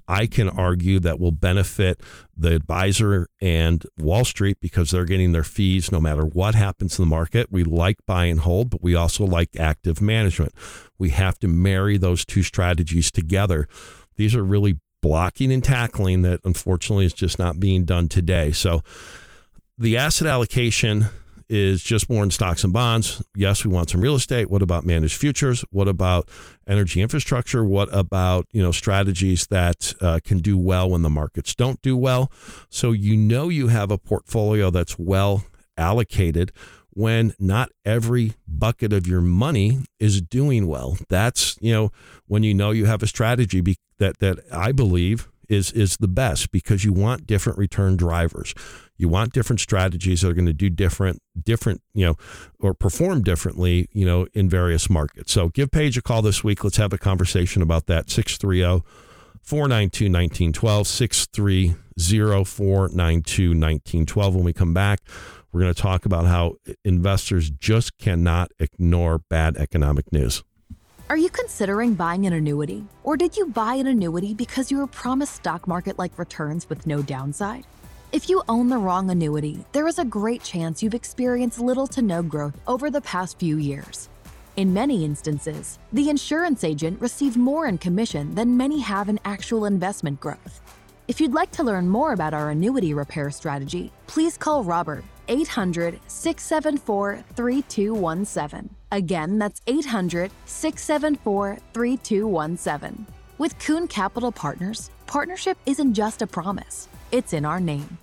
I 0.08 0.28
can 0.28 0.48
argue 0.48 1.00
that 1.00 1.20
will 1.20 1.32
benefit 1.32 2.00
the 2.38 2.54
advisor 2.54 3.26
and 3.42 3.84
Wall 3.98 4.26
Street 4.26 4.58
because 4.62 4.92
they're 4.92 5.06
getting 5.06 5.32
their 5.32 5.44
fees 5.44 5.92
no 5.92 6.00
matter 6.00 6.24
what 6.24 6.54
happens 6.54 7.00
in 7.00 7.06
the 7.06 7.10
market. 7.10 7.48
We 7.50 7.64
like 7.64 7.98
buy 8.06 8.26
and 8.26 8.42
hold, 8.42 8.70
but 8.70 8.84
we 8.84 8.94
also 8.94 9.26
like 9.26 9.50
active 9.58 10.02
management. 10.02 10.54
We 11.00 11.10
have 11.10 11.40
to 11.40 11.48
marry 11.48 11.98
those 11.98 12.26
two 12.26 12.44
strategies 12.44 13.10
together. 13.10 13.68
These 14.18 14.36
are 14.36 14.44
really 14.44 14.78
blocking 15.02 15.52
and 15.52 15.64
tackling 15.64 16.22
that 16.22 16.42
unfortunately 16.44 17.06
is 17.08 17.14
just 17.14 17.40
not 17.40 17.60
being 17.60 17.86
done 17.86 18.08
today. 18.08 18.52
So 18.52 18.84
the 19.80 19.98
asset 19.98 20.28
allocation 20.28 21.08
is 21.50 21.84
just 21.84 22.10
more 22.10 22.24
in 22.24 22.32
stocks 22.32 22.64
and 22.64 22.74
bonds. 22.74 23.22
Yes, 23.36 23.64
we 23.64 23.72
want 23.72 23.90
some 23.90 24.02
real 24.02 24.16
estate. 24.16 24.50
What 24.50 24.62
about 24.62 24.86
managed 24.86 25.18
futures? 25.18 25.64
What 25.72 25.88
about 25.88 26.30
energy 26.68 27.02
infrastructure? 27.02 27.64
What 27.64 27.90
about 27.92 28.48
you 28.52 28.62
know 28.62 28.72
strategies 28.72 29.48
that 29.48 29.94
uh, 30.02 30.20
can 30.24 30.40
do 30.40 30.58
well 30.58 30.90
when 30.90 31.02
the 31.02 31.10
markets 31.10 31.56
don't 31.56 31.82
do 31.82 31.96
well? 31.98 32.32
So 32.70 32.92
you 32.92 33.16
know 33.16 33.50
you 33.50 33.68
have 33.68 33.92
a 33.92 33.98
portfolio 33.98 34.70
that's 34.70 34.98
well 34.98 35.46
allocated 35.78 36.52
when 36.92 37.34
not 37.40 37.70
every 37.84 38.34
bucket 38.48 38.94
of 38.94 39.08
your 39.08 39.22
money 39.22 39.80
is 40.00 40.22
doing 40.22 40.68
well. 40.68 40.98
That's 41.10 41.58
you 41.62 41.74
know 41.74 41.92
when 42.28 42.44
you 42.44 42.54
know 42.54 42.72
you 42.72 42.86
have 42.86 43.04
a 43.04 43.08
strategy 43.08 43.62
be- 43.62 43.78
that 43.98 44.20
that 44.20 44.40
I 44.52 44.72
believe 44.72 45.28
is 45.50 45.72
is 45.72 45.98
the 45.98 46.08
best 46.08 46.52
because 46.52 46.84
you 46.84 46.94
want 46.94 47.28
different 47.28 47.58
return 47.58 47.96
drivers. 47.98 48.54
You 48.98 49.10
want 49.10 49.34
different 49.34 49.60
strategies 49.60 50.22
that 50.22 50.30
are 50.30 50.34
going 50.34 50.46
to 50.46 50.54
do 50.54 50.70
different, 50.70 51.22
different, 51.42 51.82
you 51.94 52.06
know, 52.06 52.16
or 52.60 52.74
perform 52.74 53.22
differently, 53.24 53.88
you 53.92 54.06
know, 54.06 54.28
in 54.34 54.50
various 54.50 54.90
markets. 54.90 55.32
So 55.32 55.50
give 55.50 55.72
Paige 55.72 55.98
a 55.98 56.02
call 56.02 56.22
this 56.22 56.44
week. 56.44 56.64
Let's 56.64 56.78
have 56.78 56.94
a 56.94 56.98
conversation 56.98 57.62
about 57.62 57.88
that. 57.88 58.10
630 58.10 58.84
492 59.42 60.06
1912, 60.06 60.88
630 60.88 62.46
492 62.46 63.50
1912. 63.50 64.36
When 64.36 64.44
we 64.44 64.54
come 64.54 64.74
back, 64.74 65.00
we're 65.52 65.62
going 65.62 65.74
to 65.74 65.82
talk 65.82 66.06
about 66.06 66.26
how 66.26 66.56
investors 66.86 67.50
just 67.50 67.98
cannot 67.98 68.52
ignore 68.60 69.20
bad 69.20 69.58
economic 69.58 70.12
news. 70.12 70.44
Are 71.10 71.18
you 71.18 71.30
considering 71.30 71.94
buying 71.94 72.26
an 72.26 72.34
annuity? 72.34 72.86
Or 73.04 73.18
did 73.18 73.38
you 73.38 73.48
buy 73.48 73.76
an 73.76 73.88
annuity 73.88 74.34
because 74.34 74.72
you 74.72 74.78
were 74.78 74.88
promised 74.88 75.36
stock 75.36 75.68
market 75.68 76.00
like 76.00 76.18
returns 76.18 76.70
with 76.70 76.88
no 76.88 77.02
downside? 77.02 77.66
If 78.14 78.30
you 78.30 78.44
own 78.48 78.70
the 78.70 78.78
wrong 78.78 79.10
annuity, 79.10 79.66
there 79.72 79.88
is 79.88 79.98
a 79.98 80.06
great 80.06 80.44
chance 80.44 80.84
you've 80.84 80.94
experienced 80.94 81.60
little 81.60 81.88
to 81.88 82.04
no 82.04 82.22
growth 82.22 82.54
over 82.68 82.92
the 82.92 83.02
past 83.02 83.40
few 83.40 83.58
years. 83.58 84.08
In 84.56 84.72
many 84.72 85.04
instances, 85.04 85.80
the 85.92 86.12
insurance 86.12 86.64
agent 86.64 87.02
received 87.02 87.38
more 87.38 87.66
in 87.66 87.80
commission 87.80 88.36
than 88.36 88.56
many 88.56 88.80
have 88.82 89.10
in 89.10 89.20
actual 89.26 89.66
investment 89.66 90.20
growth. 90.20 90.62
If 91.08 91.20
you'd 91.20 91.34
like 91.34 91.50
to 91.54 91.64
learn 91.64 91.90
more 91.90 92.14
about 92.14 92.36
our 92.36 92.52
annuity 92.52 92.94
repair 92.94 93.32
strategy, 93.32 93.92
please 94.06 94.38
call 94.38 94.64
Robert 94.64 95.04
800 95.28 96.00
674 96.06 97.24
3217. 97.36 98.70
Again, 98.92 99.40
that's 99.40 99.64
800 99.66 100.30
674 100.46 101.58
3217. 101.74 103.08
With 103.40 103.58
Kuhn 103.58 103.88
Capital 103.88 104.32
Partners, 104.32 104.92
partnership 105.08 105.58
isn't 105.66 105.96
just 105.96 106.22
a 106.22 106.28
promise, 106.28 106.88
it's 107.12 107.34
in 107.34 107.44
our 107.44 107.60
name. 107.60 107.98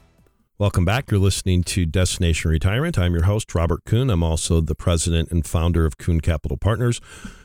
Welcome 0.61 0.85
back. 0.85 1.11
You're 1.11 1.21
listening 1.21 1.65
to 1.65 1.87
Destination 1.87 2.51
Retirement. 2.51 2.99
I'm 2.99 3.15
your 3.15 3.23
host, 3.23 3.55
Robert 3.55 3.87
Kuhn. 3.87 4.11
I'm 4.11 4.23
also 4.23 4.61
the 4.61 4.75
president 4.75 5.31
and 5.31 5.47
founder 5.47 5.87
of 5.87 5.97
Kuhn 5.97 6.21
Capital 6.21 6.59
Partners. 6.59 7.01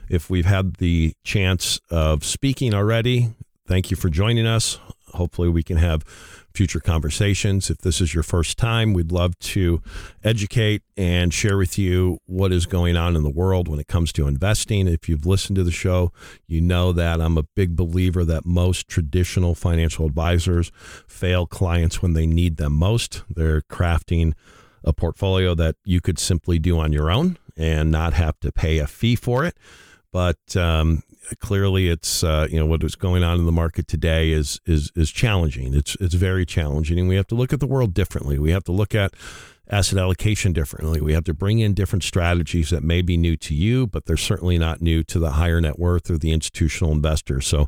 If 0.10 0.30
we've 0.30 0.45
had 0.45 0.75
the 0.80 1.13
chance 1.23 1.80
of 1.89 2.25
speaking 2.25 2.73
already, 2.73 3.30
thank 3.65 3.89
you 3.89 3.95
for 3.95 4.10
joining 4.10 4.45
us. 4.45 4.80
Hopefully, 5.13 5.47
we 5.47 5.63
can 5.63 5.78
have 5.78 6.04
future 6.55 6.79
conversations. 6.79 7.69
If 7.69 7.79
this 7.79 7.99
is 7.99 8.13
your 8.13 8.23
first 8.23 8.57
time, 8.57 8.93
we'd 8.93 9.11
love 9.11 9.37
to 9.39 9.81
educate 10.23 10.83
and 10.95 11.33
share 11.33 11.57
with 11.57 11.77
you 11.77 12.19
what 12.25 12.51
is 12.51 12.65
going 12.65 12.95
on 12.95 13.15
in 13.15 13.23
the 13.23 13.29
world 13.29 13.67
when 13.67 13.79
it 13.79 13.87
comes 13.87 14.13
to 14.13 14.27
investing. 14.27 14.87
If 14.87 15.09
you've 15.09 15.25
listened 15.25 15.57
to 15.57 15.63
the 15.63 15.71
show, 15.71 16.11
you 16.47 16.61
know 16.61 16.91
that 16.93 17.19
I'm 17.19 17.37
a 17.37 17.43
big 17.43 17.75
believer 17.75 18.23
that 18.25 18.45
most 18.45 18.87
traditional 18.87 19.53
financial 19.53 20.05
advisors 20.05 20.71
fail 21.07 21.45
clients 21.45 22.01
when 22.01 22.13
they 22.13 22.25
need 22.25 22.57
them 22.57 22.73
most. 22.73 23.23
They're 23.29 23.61
crafting 23.61 24.33
a 24.83 24.93
portfolio 24.93 25.55
that 25.55 25.75
you 25.83 25.99
could 25.99 26.19
simply 26.19 26.59
do 26.59 26.79
on 26.79 26.93
your 26.93 27.11
own 27.11 27.37
and 27.57 27.91
not 27.91 28.13
have 28.13 28.39
to 28.39 28.51
pay 28.51 28.77
a 28.77 28.87
fee 28.87 29.15
for 29.15 29.43
it. 29.43 29.57
But 30.11 30.55
um, 30.55 31.03
clearly 31.39 31.89
it's 31.89 32.23
uh, 32.23 32.47
you 32.49 32.59
know 32.59 32.65
what 32.65 32.83
is 32.83 32.95
going 32.95 33.23
on 33.23 33.39
in 33.39 33.45
the 33.45 33.51
market 33.51 33.88
today 33.88 34.31
is 34.31 34.59
is 34.65 34.91
is 34.95 35.11
challenging. 35.11 35.73
It's 35.73 35.95
it's 35.99 36.15
very 36.15 36.45
challenging, 36.45 36.99
and 36.99 37.07
we 37.07 37.15
have 37.15 37.27
to 37.27 37.35
look 37.35 37.53
at 37.53 37.59
the 37.59 37.67
world 37.67 37.93
differently. 37.93 38.39
We 38.39 38.51
have 38.51 38.63
to 38.65 38.71
look 38.71 38.95
at 38.95 39.13
asset 39.69 39.97
allocation 39.97 40.53
differently. 40.53 41.01
We 41.01 41.13
have 41.13 41.23
to 41.23 41.33
bring 41.33 41.59
in 41.59 41.73
different 41.73 42.03
strategies 42.03 42.69
that 42.69 42.83
may 42.83 43.01
be 43.01 43.17
new 43.17 43.35
to 43.38 43.53
you, 43.53 43.88
but 43.88 44.05
they're 44.05 44.17
certainly 44.17 44.57
not 44.57 44.81
new 44.81 45.03
to 45.05 45.19
the 45.19 45.31
higher 45.31 45.59
net 45.59 45.79
worth 45.79 46.09
or 46.09 46.17
the 46.17 46.31
institutional 46.31 46.91
investor. 46.91 47.41
So 47.41 47.67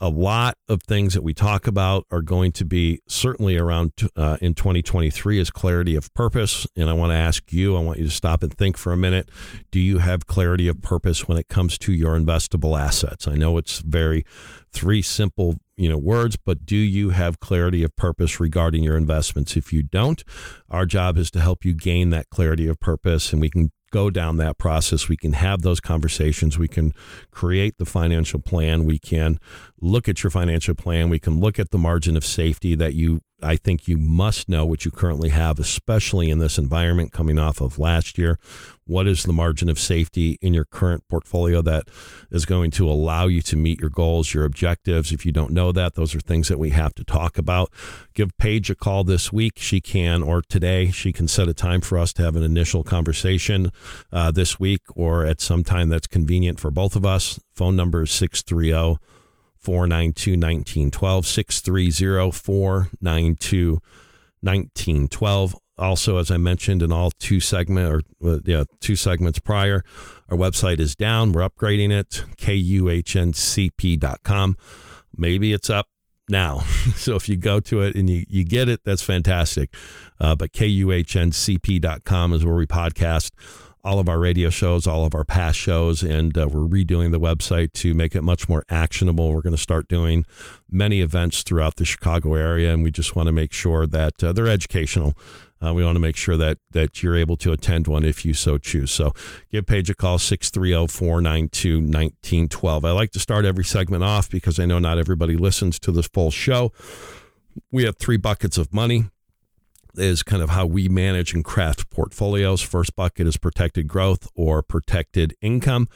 a 0.00 0.08
lot 0.08 0.56
of 0.68 0.82
things 0.82 1.14
that 1.14 1.22
we 1.22 1.34
talk 1.34 1.66
about 1.66 2.06
are 2.10 2.22
going 2.22 2.52
to 2.52 2.64
be 2.64 3.00
certainly 3.06 3.56
around 3.56 3.92
uh, 4.16 4.36
in 4.40 4.54
2023 4.54 5.38
is 5.38 5.50
clarity 5.50 5.94
of 5.94 6.12
purpose. 6.14 6.66
And 6.76 6.88
I 6.88 6.92
want 6.92 7.10
to 7.10 7.16
ask 7.16 7.52
you, 7.52 7.76
I 7.76 7.80
want 7.80 7.98
you 7.98 8.04
to 8.04 8.10
stop 8.10 8.42
and 8.42 8.52
think 8.52 8.76
for 8.76 8.92
a 8.92 8.96
minute. 8.96 9.28
Do 9.70 9.80
you 9.80 9.98
have 9.98 10.26
clarity 10.26 10.68
of 10.68 10.82
purpose 10.82 11.28
when 11.28 11.38
it 11.38 11.48
comes 11.48 11.78
to 11.78 11.92
your 11.92 12.18
investable 12.18 12.78
assets? 12.78 13.26
I 13.26 13.34
know 13.34 13.58
it's 13.58 13.80
very 13.80 14.24
three 14.72 15.02
simple 15.02 15.56
you 15.78 15.88
know 15.88 15.96
words 15.96 16.36
but 16.36 16.66
do 16.66 16.76
you 16.76 17.10
have 17.10 17.40
clarity 17.40 17.82
of 17.82 17.94
purpose 17.96 18.40
regarding 18.40 18.82
your 18.82 18.96
investments 18.96 19.56
if 19.56 19.72
you 19.72 19.82
don't 19.82 20.22
our 20.68 20.84
job 20.84 21.16
is 21.16 21.30
to 21.30 21.40
help 21.40 21.64
you 21.64 21.72
gain 21.72 22.10
that 22.10 22.28
clarity 22.28 22.66
of 22.66 22.78
purpose 22.78 23.32
and 23.32 23.40
we 23.40 23.48
can 23.48 23.70
go 23.96 24.10
down 24.10 24.36
that 24.36 24.58
process. 24.58 25.08
We 25.08 25.16
can 25.16 25.32
have 25.32 25.62
those 25.62 25.80
conversations. 25.80 26.58
We 26.58 26.68
can 26.68 26.92
create 27.30 27.78
the 27.78 27.86
financial 27.86 28.38
plan. 28.38 28.84
We 28.84 28.98
can 28.98 29.38
look 29.80 30.06
at 30.06 30.22
your 30.22 30.30
financial 30.30 30.74
plan. 30.74 31.08
We 31.08 31.18
can 31.18 31.40
look 31.40 31.58
at 31.58 31.70
the 31.70 31.78
margin 31.78 32.14
of 32.14 32.22
safety 32.22 32.74
that 32.74 32.92
you, 32.92 33.22
I 33.42 33.56
think 33.56 33.86
you 33.86 33.98
must 33.98 34.48
know 34.48 34.64
what 34.64 34.86
you 34.86 34.90
currently 34.90 35.28
have, 35.28 35.58
especially 35.58 36.30
in 36.30 36.38
this 36.38 36.56
environment 36.56 37.12
coming 37.12 37.38
off 37.38 37.60
of 37.60 37.78
last 37.78 38.16
year. 38.16 38.38
What 38.86 39.06
is 39.06 39.24
the 39.24 39.32
margin 39.32 39.68
of 39.68 39.78
safety 39.78 40.38
in 40.40 40.54
your 40.54 40.64
current 40.64 41.04
portfolio 41.08 41.60
that 41.62 41.88
is 42.30 42.46
going 42.46 42.70
to 42.72 42.88
allow 42.88 43.26
you 43.26 43.42
to 43.42 43.56
meet 43.56 43.78
your 43.78 43.90
goals, 43.90 44.32
your 44.32 44.44
objectives? 44.44 45.12
If 45.12 45.26
you 45.26 45.32
don't 45.32 45.50
know 45.50 45.70
that, 45.72 45.96
those 45.96 46.14
are 46.14 46.20
things 46.20 46.48
that 46.48 46.58
we 46.58 46.70
have 46.70 46.94
to 46.94 47.04
talk 47.04 47.36
about. 47.36 47.70
Give 48.14 48.36
Paige 48.38 48.70
a 48.70 48.74
call 48.74 49.04
this 49.04 49.32
week. 49.32 49.54
She 49.56 49.82
can, 49.82 50.22
or 50.22 50.40
today, 50.40 50.90
she 50.90 51.12
can 51.12 51.28
set 51.28 51.48
a 51.48 51.54
time 51.54 51.82
for 51.82 51.98
us 51.98 52.14
to 52.14 52.22
have 52.22 52.36
an 52.36 52.42
initial 52.42 52.84
conversation 52.84 53.70
uh, 54.12 54.30
this 54.30 54.58
week 54.58 54.82
or 54.94 55.26
at 55.26 55.42
some 55.42 55.62
time 55.62 55.90
that's 55.90 56.06
convenient 56.06 56.58
for 56.58 56.70
both 56.70 56.96
of 56.96 57.04
us. 57.04 57.38
Phone 57.54 57.76
number 57.76 58.02
is 58.02 58.12
630 58.12 58.98
492 59.66 60.30
1912, 60.32 61.26
630 61.26 62.30
492 62.30 63.72
1912 64.40 65.56
also, 65.78 66.18
as 66.18 66.30
I 66.30 66.36
mentioned 66.36 66.82
in 66.82 66.92
all 66.92 67.10
two 67.18 67.40
segment 67.40 67.92
or 67.92 68.02
uh, 68.26 68.38
yeah, 68.44 68.62
two 68.80 68.94
segments 68.96 69.38
prior, 69.38 69.84
our 70.30 70.36
website 70.36 70.78
is 70.78 70.94
down. 70.96 71.32
We're 71.32 71.48
upgrading 71.48 71.90
it, 71.92 72.24
kuhncp.com. 72.38 73.76
Maybe 75.16 75.52
it's 75.52 75.68
up 75.68 75.88
now. 76.28 76.58
so 76.94 77.16
if 77.16 77.28
you 77.28 77.36
go 77.36 77.60
to 77.60 77.82
it 77.82 77.94
and 77.94 78.08
you, 78.08 78.24
you 78.28 78.44
get 78.44 78.68
it, 78.68 78.80
that's 78.84 79.02
fantastic. 79.02 79.74
Uh, 80.18 80.34
but 80.34 80.52
kuhncp.com 80.52 82.32
is 82.32 82.44
where 82.44 82.54
we 82.54 82.66
podcast 82.66 83.32
all 83.86 84.00
of 84.00 84.08
our 84.08 84.18
radio 84.18 84.50
shows, 84.50 84.84
all 84.84 85.04
of 85.04 85.14
our 85.14 85.22
past 85.22 85.56
shows, 85.56 86.02
and 86.02 86.36
uh, 86.36 86.48
we're 86.50 86.66
redoing 86.66 87.12
the 87.12 87.20
website 87.20 87.72
to 87.72 87.94
make 87.94 88.16
it 88.16 88.22
much 88.22 88.48
more 88.48 88.64
actionable. 88.68 89.32
We're 89.32 89.42
going 89.42 89.54
to 89.54 89.62
start 89.62 89.86
doing 89.86 90.26
many 90.68 91.00
events 91.00 91.44
throughout 91.44 91.76
the 91.76 91.84
Chicago 91.84 92.34
area, 92.34 92.74
and 92.74 92.82
we 92.82 92.90
just 92.90 93.14
want 93.14 93.28
to 93.28 93.32
make 93.32 93.52
sure 93.52 93.86
that 93.86 94.24
uh, 94.24 94.32
they're 94.32 94.48
educational. 94.48 95.14
Uh, 95.64 95.72
we 95.72 95.84
want 95.84 95.94
to 95.94 96.00
make 96.00 96.16
sure 96.16 96.36
that 96.36 96.58
that 96.72 97.00
you're 97.00 97.16
able 97.16 97.36
to 97.36 97.52
attend 97.52 97.86
one 97.86 98.04
if 98.04 98.24
you 98.24 98.34
so 98.34 98.58
choose. 98.58 98.90
So 98.90 99.12
give 99.52 99.66
Paige 99.66 99.88
a 99.88 99.94
call, 99.94 100.18
630 100.18 100.92
492 100.92 101.76
1912. 101.76 102.84
I 102.84 102.90
like 102.90 103.12
to 103.12 103.20
start 103.20 103.44
every 103.44 103.64
segment 103.64 104.02
off 104.02 104.28
because 104.28 104.58
I 104.58 104.66
know 104.66 104.80
not 104.80 104.98
everybody 104.98 105.36
listens 105.36 105.78
to 105.80 105.92
this 105.92 106.08
full 106.08 106.32
show. 106.32 106.72
We 107.70 107.84
have 107.84 107.98
three 107.98 108.18
buckets 108.18 108.58
of 108.58 108.74
money 108.74 109.10
is 109.98 110.22
kind 110.22 110.42
of 110.42 110.50
how 110.50 110.66
we 110.66 110.88
manage 110.88 111.34
and 111.34 111.44
craft 111.44 111.90
portfolios. 111.90 112.62
First 112.62 112.96
bucket 112.96 113.26
is 113.26 113.36
protected 113.36 113.88
growth 113.88 114.28
or 114.34 114.62
protected 114.62 115.34
income. 115.40 115.88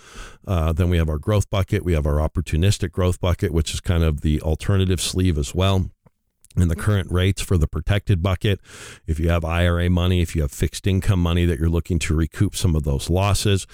Uh, 0.46 0.72
then 0.72 0.90
we 0.90 0.98
have 0.98 1.08
our 1.08 1.18
growth 1.18 1.50
bucket. 1.50 1.84
We 1.84 1.92
have 1.94 2.06
our 2.06 2.16
opportunistic 2.16 2.92
growth 2.92 3.20
bucket, 3.20 3.52
which 3.52 3.74
is 3.74 3.80
kind 3.80 4.02
of 4.02 4.20
the 4.20 4.40
alternative 4.42 5.00
sleeve 5.00 5.38
as 5.38 5.54
well 5.54 5.90
and 6.56 6.70
the 6.70 6.76
current 6.76 7.10
rates 7.10 7.40
for 7.40 7.56
the 7.56 7.68
protected 7.68 8.22
bucket. 8.22 8.60
If 9.06 9.20
you 9.20 9.28
have 9.28 9.44
IRA 9.44 9.88
money, 9.88 10.20
if 10.20 10.34
you 10.34 10.42
have 10.42 10.50
fixed 10.50 10.86
income 10.86 11.20
money 11.20 11.44
that 11.44 11.60
you're 11.60 11.68
looking 11.68 11.98
to 12.00 12.14
recoup 12.14 12.56
some 12.56 12.74
of 12.74 12.82
those 12.82 13.08
losses, 13.08 13.66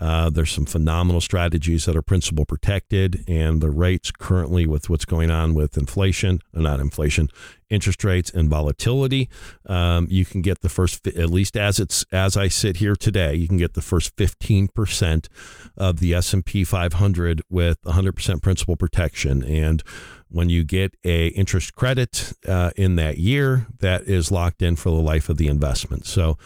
uh, 0.00 0.30
there's 0.30 0.50
some 0.50 0.66
phenomenal 0.66 1.20
strategies 1.20 1.84
that 1.84 1.96
are 1.96 2.02
principal 2.02 2.44
protected, 2.44 3.24
and 3.28 3.60
the 3.60 3.70
rates 3.70 4.10
currently 4.10 4.66
with 4.66 4.90
what's 4.90 5.04
going 5.04 5.30
on 5.30 5.54
with 5.54 5.76
inflation, 5.76 6.40
uh, 6.56 6.60
not 6.60 6.80
inflation, 6.80 7.28
interest 7.70 8.04
rates 8.04 8.30
and 8.30 8.48
volatility. 8.48 9.28
Um, 9.66 10.06
you 10.10 10.24
can 10.24 10.42
get 10.42 10.60
the 10.60 10.68
first, 10.68 11.06
at 11.06 11.30
least 11.30 11.56
as 11.56 11.78
it's 11.78 12.04
as 12.12 12.36
I 12.36 12.48
sit 12.48 12.78
here 12.78 12.96
today, 12.96 13.34
you 13.34 13.48
can 13.48 13.58
get 13.58 13.74
the 13.74 13.82
first 13.82 14.16
15% 14.16 15.28
of 15.76 16.00
the 16.00 16.14
S&P 16.14 16.64
500 16.64 17.42
with 17.50 17.82
100% 17.82 18.42
principal 18.42 18.76
protection, 18.76 19.42
and 19.44 19.82
when 20.28 20.48
you 20.48 20.64
get 20.64 20.96
a 21.04 21.28
interest 21.28 21.74
credit 21.76 22.32
uh, 22.48 22.72
in 22.76 22.96
that 22.96 23.18
year, 23.18 23.68
that 23.78 24.02
is 24.02 24.32
locked 24.32 24.62
in 24.62 24.74
for 24.74 24.90
the 24.90 24.96
life 24.96 25.28
of 25.28 25.36
the 25.36 25.46
investment. 25.46 26.06
So, 26.06 26.36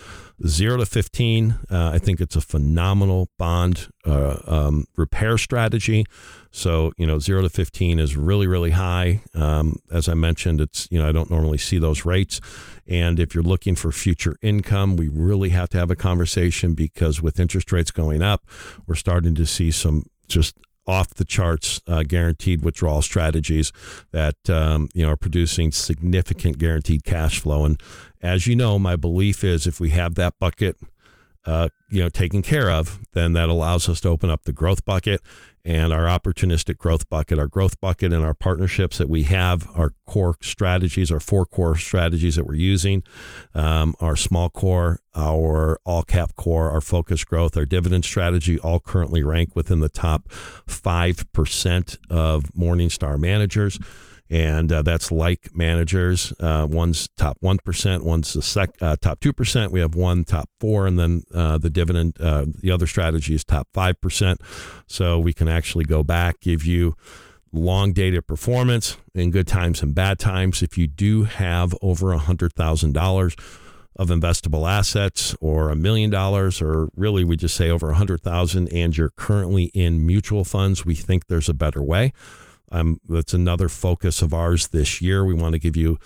zero 0.47 0.77
to 0.77 0.87
15, 0.87 1.59
uh, 1.71 1.91
I 1.95 1.99
think 1.99 2.21
it's 2.21 2.37
a 2.37 2.41
phenomenal 2.41 3.29
bond 3.39 3.89
uh, 4.07 4.39
um, 4.47 4.85
repair 4.97 5.39
strategy. 5.39 6.05
So, 6.51 6.93
you 6.97 7.07
know, 7.07 7.19
zero 7.19 7.43
to 7.43 7.49
15 7.49 7.99
is 7.99 8.17
really, 8.17 8.47
really 8.47 8.71
high. 8.71 9.23
Um, 9.35 9.81
as 9.93 10.09
I 10.09 10.15
mentioned, 10.15 10.61
it's, 10.61 10.89
you 10.91 10.99
know, 10.99 11.09
I 11.09 11.13
don't 11.13 11.31
normally 11.31 11.59
see 11.59 11.79
those 11.79 12.05
rates. 12.05 12.41
And 12.87 13.21
if 13.21 13.35
you're 13.35 13.45
looking 13.45 13.75
for 13.75 13.93
future 13.93 14.37
income, 14.41 14.97
we 14.97 15.09
really 15.09 15.51
have 15.51 15.69
to 15.71 15.79
have 15.79 15.91
a 15.91 15.97
conversation 15.97 16.75
because 16.75 17.21
with 17.21 17.41
interest 17.41 17.73
rates 17.73 17.91
going 17.91 18.23
up, 18.23 18.47
we're 18.87 18.95
starting 18.95 19.35
to 19.35 19.47
see 19.47 19.71
some 19.71 20.05
just 20.29 20.57
off 20.89 21.11
the 21.15 21.25
charts 21.25 21.81
uh, 21.87 22.03
guaranteed 22.03 22.65
withdrawal 22.65 23.03
strategies 23.03 23.71
that 24.11 24.37
um, 24.49 24.89
you 24.95 25.05
know 25.05 25.13
are 25.13 25.17
producing 25.17 25.71
significant 25.71 26.59
guaranteed 26.59 27.05
cash 27.05 27.39
flow. 27.41 27.65
And 27.65 27.81
as 28.23 28.47
you 28.47 28.57
know, 28.57 28.79
my 28.79 28.97
belief 28.97 29.45
is 29.45 29.67
if 29.67 29.79
we 29.79 29.91
have 29.91 30.15
that 30.17 30.35
bucket, 30.41 30.77
uh, 31.49 31.71
you 31.89 32.03
know, 32.03 32.11
taken 32.11 32.43
care 32.43 32.71
of, 32.71 33.01
then 33.15 33.33
that 33.33 33.49
allows 33.49 33.89
us 33.89 34.03
to 34.03 34.09
open 34.09 34.29
up 34.29 34.45
the 34.45 34.53
growth 34.53 34.85
bucket 34.85 35.23
and 35.65 35.95
our 35.95 36.05
opportunistic 36.05 36.77
growth 36.77 37.09
bucket, 37.09 37.39
our 37.39 37.47
growth 37.47 37.81
bucket, 37.81 38.13
and 38.13 38.23
our 38.23 38.35
partnerships 38.35 38.99
that 38.99 39.09
we 39.09 39.23
have, 39.23 39.67
our 39.75 39.95
core 40.05 40.37
strategies, 40.43 41.11
our 41.11 41.21
four 41.21 41.47
core 41.47 41.75
strategies 41.75 42.37
that 42.37 42.45
we're 42.45 42.53
using, 42.53 43.03
um, 43.55 43.95
our 43.99 44.15
small 44.15 44.51
core, 44.51 45.01
our 45.15 45.81
all 45.87 46.03
cap 46.03 46.37
core, 46.37 46.71
our 46.71 46.83
focus 46.83 47.25
growth, 47.25 47.57
our 47.57 47.65
dividend 47.65 48.05
strategy, 48.05 48.59
all 48.59 48.79
currently 48.79 49.23
rank 49.23 49.57
within 49.57 49.81
the 49.81 49.89
top 49.89 50.29
5% 50.29 51.99
of 52.11 52.45
Morningstar 52.53 53.19
managers 53.19 53.79
and 54.31 54.71
uh, 54.73 54.83
that's 54.83 55.11
like 55.11 55.55
managers. 55.55 56.33
Uh, 56.39 56.67
one's 56.69 57.09
top 57.17 57.37
one 57.41 57.59
percent, 57.59 58.05
one's 58.05 58.33
the 58.33 58.43
sec, 58.43 58.71
uh, 58.81 58.97
top 59.01 59.21
two 59.21 59.33
percent. 59.33 59.73
We 59.73 59.81
have 59.81 59.95
one 59.95 60.25
top 60.25 60.51
four, 60.61 60.87
and 60.87 60.99
then 60.99 61.23
uh, 61.35 61.59
the 61.59 61.71
dividend. 61.71 62.17
Uh, 62.21 62.47
the 62.61 62.71
other 62.71 62.87
strategy 62.87 63.35
is 63.35 63.45
top 63.45 63.69
five 63.73 64.01
percent. 64.01 64.41
So 64.87 65.19
we 65.19 65.33
can 65.33 65.49
actually 65.49 65.85
go 65.85 66.03
back, 66.03 66.41
give 66.41 66.65
you 66.65 66.97
long 67.53 67.93
dated 67.93 68.27
performance 68.27 68.99
in 69.15 69.31
good 69.31 69.47
times 69.47 69.83
and 69.83 69.95
bad 69.95 70.19
times. 70.19 70.63
If 70.63 70.77
you 70.77 70.87
do 70.87 71.25
have 71.25 71.75
over 71.81 72.13
a 72.13 72.19
hundred 72.19 72.53
thousand 72.53 72.93
dollars 72.93 73.35
of 73.97 74.09
investable 74.09 74.71
assets 74.71 75.35
or 75.41 75.71
a 75.71 75.77
million 75.77 76.09
dollars 76.09 76.63
or 76.63 76.89
really 76.95 77.25
we 77.25 77.37
just 77.37 77.57
say 77.57 77.69
over 77.69 77.91
a 77.91 77.95
hundred 77.95 78.23
thousand 78.23 78.73
and 78.73 78.97
you're 78.97 79.11
currently 79.11 79.65
in 79.75 80.07
mutual 80.07 80.45
funds, 80.45 80.85
we 80.85 80.95
think 80.95 81.27
there's 81.27 81.49
a 81.49 81.55
better 81.55 81.83
way. 81.83 82.13
Um, 82.71 83.01
that's 83.09 83.35
another 83.35 83.69
focus 83.69 84.23
of 84.23 84.35
ours 84.35 84.69
this 84.69 85.01
year. 85.01 85.25
We 85.25 85.35
want 85.35 85.55
to 85.55 85.59
give 85.59 85.77
you 85.77 85.99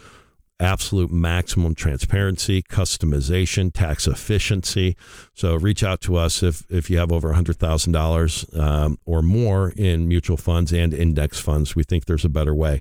absolute 0.63 1.11
maximum 1.11 1.75
transparency, 1.75 2.63
customization, 2.63 3.73
tax 3.73 4.07
efficiency. 4.07 4.97
So 5.35 5.57
reach 5.57 5.83
out 5.83 6.01
to 6.03 6.17
us 6.17 6.43
if, 6.43 6.65
if 6.71 6.89
you 6.89 6.99
have 6.99 7.11
over 7.11 7.33
$100,000 7.33 8.59
um, 8.59 8.99
or 9.05 9.23
more 9.23 9.73
in 9.77 10.07
mutual 10.07 10.37
funds 10.37 10.73
and 10.73 10.95
index 10.95 11.41
funds. 11.41 11.75
We 11.75 11.83
think 11.83 12.05
there's 12.05 12.25
a 12.25 12.29
better 12.29 12.55
way. 12.55 12.81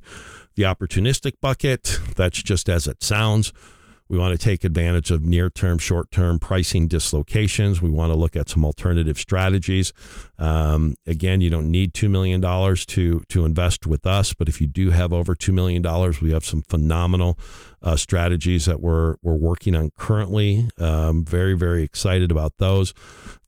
The 0.55 0.63
opportunistic 0.63 1.33
bucket, 1.41 1.99
that's 2.15 2.41
just 2.43 2.69
as 2.69 2.85
it 2.87 3.01
sounds. 3.03 3.51
We 4.11 4.17
want 4.17 4.37
to 4.37 4.45
take 4.45 4.65
advantage 4.65 5.09
of 5.09 5.23
near 5.23 5.49
term, 5.49 5.77
short 5.77 6.11
term 6.11 6.37
pricing 6.37 6.89
dislocations. 6.89 7.81
We 7.81 7.89
want 7.89 8.11
to 8.11 8.19
look 8.19 8.35
at 8.35 8.49
some 8.49 8.65
alternative 8.65 9.17
strategies. 9.17 9.93
Um, 10.41 10.95
again, 11.05 11.39
you 11.39 11.51
don't 11.51 11.69
need 11.69 11.93
$2 11.93 12.09
million 12.09 12.41
to, 12.41 13.19
to 13.29 13.45
invest 13.45 13.85
with 13.85 14.07
us, 14.07 14.33
but 14.33 14.49
if 14.49 14.59
you 14.59 14.65
do 14.65 14.89
have 14.89 15.13
over 15.13 15.35
$2 15.35 15.53
million, 15.53 15.83
we 16.19 16.31
have 16.31 16.43
some 16.43 16.63
phenomenal 16.63 17.37
uh, 17.83 17.95
strategies 17.95 18.65
that 18.65 18.81
we're, 18.81 19.17
we're 19.21 19.35
working 19.35 19.75
on 19.75 19.91
currently. 19.99 20.67
Um, 20.79 21.23
very, 21.23 21.53
very 21.53 21.83
excited 21.83 22.31
about 22.31 22.57
those 22.57 22.95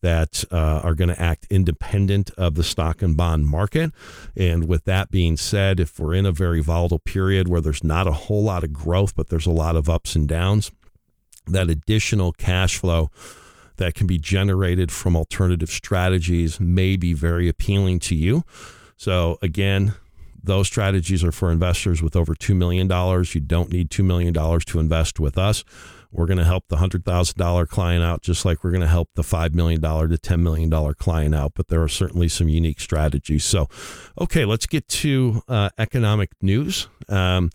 that 0.02 0.44
uh, 0.52 0.82
are 0.84 0.94
going 0.94 1.10
to 1.10 1.20
act 1.20 1.48
independent 1.50 2.30
of 2.38 2.54
the 2.54 2.64
stock 2.64 3.02
and 3.02 3.18
bond 3.18 3.48
market. 3.48 3.92
And 4.38 4.68
with 4.68 4.84
that 4.86 5.10
being 5.10 5.36
said, 5.36 5.80
if 5.80 6.00
we're 6.00 6.14
in 6.14 6.28
a 6.28 6.32
very 6.32 6.62
volatile 6.62 7.00
period 7.00 7.48
where 7.48 7.62
there's 7.62 7.84
not 7.84 8.06
a 8.06 8.12
whole 8.12 8.44
lot 8.44 8.64
of 8.64 8.72
growth, 8.72 9.16
but 9.16 9.30
there's 9.30 9.48
a 9.48 9.52
lot 9.52 9.76
of 9.76 9.90
ups 9.90 10.16
and 10.16 10.28
downs, 10.28 10.72
that 11.48 11.72
additional 11.72 12.34
cash 12.34 12.78
flow 12.78 13.10
that 13.78 13.96
can 13.96 14.08
be 14.08 14.18
generated 14.18 14.92
from 14.92 15.16
alternative 15.16 15.70
strategies 15.70 16.60
may 16.60 16.96
be 16.96 17.14
very 17.14 17.48
appealing 17.50 18.00
to 18.00 18.16
you. 18.16 18.44
So, 18.98 19.38
again, 19.42 19.94
those 20.44 20.68
strategies 20.68 21.24
are 21.24 21.32
for 21.32 21.52
investors 21.52 22.02
with 22.02 22.16
over 22.16 22.36
$2 22.36 22.56
million. 22.56 22.88
You 22.88 23.40
don't 23.40 23.72
need 23.72 23.90
$2 23.90 24.04
million 24.04 24.34
to 24.34 24.80
invest 24.80 25.20
with 25.20 25.38
us. 25.38 25.64
We're 26.12 26.28
going 26.28 26.38
to 26.38 26.44
help 26.44 26.68
the 26.68 26.76
$100,000 26.76 27.68
client 27.70 28.04
out 28.04 28.22
just 28.22 28.46
like 28.46 28.64
we're 28.64 28.72
going 28.72 28.82
to 28.82 28.88
help 28.88 29.10
the 29.16 29.24
$5 29.24 29.56
million 29.56 29.82
to 29.82 29.88
$10 29.88 30.40
million 30.42 30.94
client 30.94 31.34
out. 31.34 31.54
But 31.56 31.70
there 31.70 31.82
are 31.82 31.88
certainly 31.88 32.28
some 32.28 32.48
unique 32.50 32.80
strategies. 32.80 33.44
So, 33.46 33.68
okay, 34.22 34.46
let's 34.46 34.68
get 34.68 34.88
to 34.90 35.42
uh, 35.48 35.70
economic 35.80 36.30
news. 36.40 36.88
Um, 37.10 37.50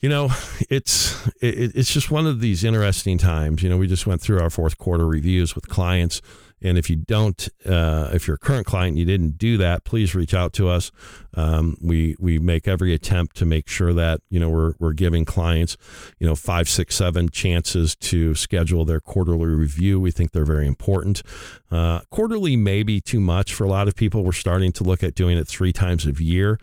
you 0.00 0.08
know, 0.08 0.30
it's 0.70 1.26
it, 1.40 1.76
it's 1.76 1.92
just 1.92 2.10
one 2.10 2.26
of 2.26 2.40
these 2.40 2.64
interesting 2.64 3.18
times. 3.18 3.62
You 3.62 3.68
know, 3.68 3.76
we 3.76 3.86
just 3.86 4.06
went 4.06 4.20
through 4.20 4.40
our 4.40 4.50
fourth 4.50 4.78
quarter 4.78 5.06
reviews 5.06 5.54
with 5.54 5.68
clients. 5.68 6.20
And 6.62 6.76
if 6.76 6.90
you 6.90 6.96
don't, 6.96 7.48
uh, 7.64 8.10
if 8.12 8.26
you're 8.26 8.34
a 8.34 8.38
current 8.38 8.66
client, 8.66 8.98
you 8.98 9.06
didn't 9.06 9.38
do 9.38 9.56
that, 9.56 9.84
please 9.84 10.14
reach 10.14 10.34
out 10.34 10.52
to 10.54 10.68
us. 10.68 10.90
Um, 11.34 11.78
we 11.80 12.16
we 12.20 12.38
make 12.38 12.68
every 12.68 12.92
attempt 12.92 13.36
to 13.36 13.46
make 13.46 13.66
sure 13.66 13.94
that 13.94 14.20
you 14.28 14.38
know 14.38 14.50
we're 14.50 14.74
we're 14.78 14.92
giving 14.92 15.24
clients, 15.24 15.78
you 16.18 16.26
know, 16.26 16.34
five, 16.34 16.68
six, 16.68 16.96
seven 16.96 17.30
chances 17.30 17.96
to 17.96 18.34
schedule 18.34 18.84
their 18.84 19.00
quarterly 19.00 19.46
review. 19.46 20.00
We 20.00 20.10
think 20.10 20.32
they're 20.32 20.44
very 20.44 20.66
important. 20.66 21.22
Uh, 21.70 22.00
quarterly 22.10 22.56
may 22.56 22.82
be 22.82 23.00
too 23.00 23.20
much 23.20 23.54
for 23.54 23.64
a 23.64 23.68
lot 23.68 23.88
of 23.88 23.96
people. 23.96 24.22
We're 24.22 24.32
starting 24.32 24.72
to 24.72 24.84
look 24.84 25.02
at 25.02 25.14
doing 25.14 25.38
it 25.38 25.48
three 25.48 25.72
times 25.72 26.04
a 26.04 26.12
year. 26.12 26.58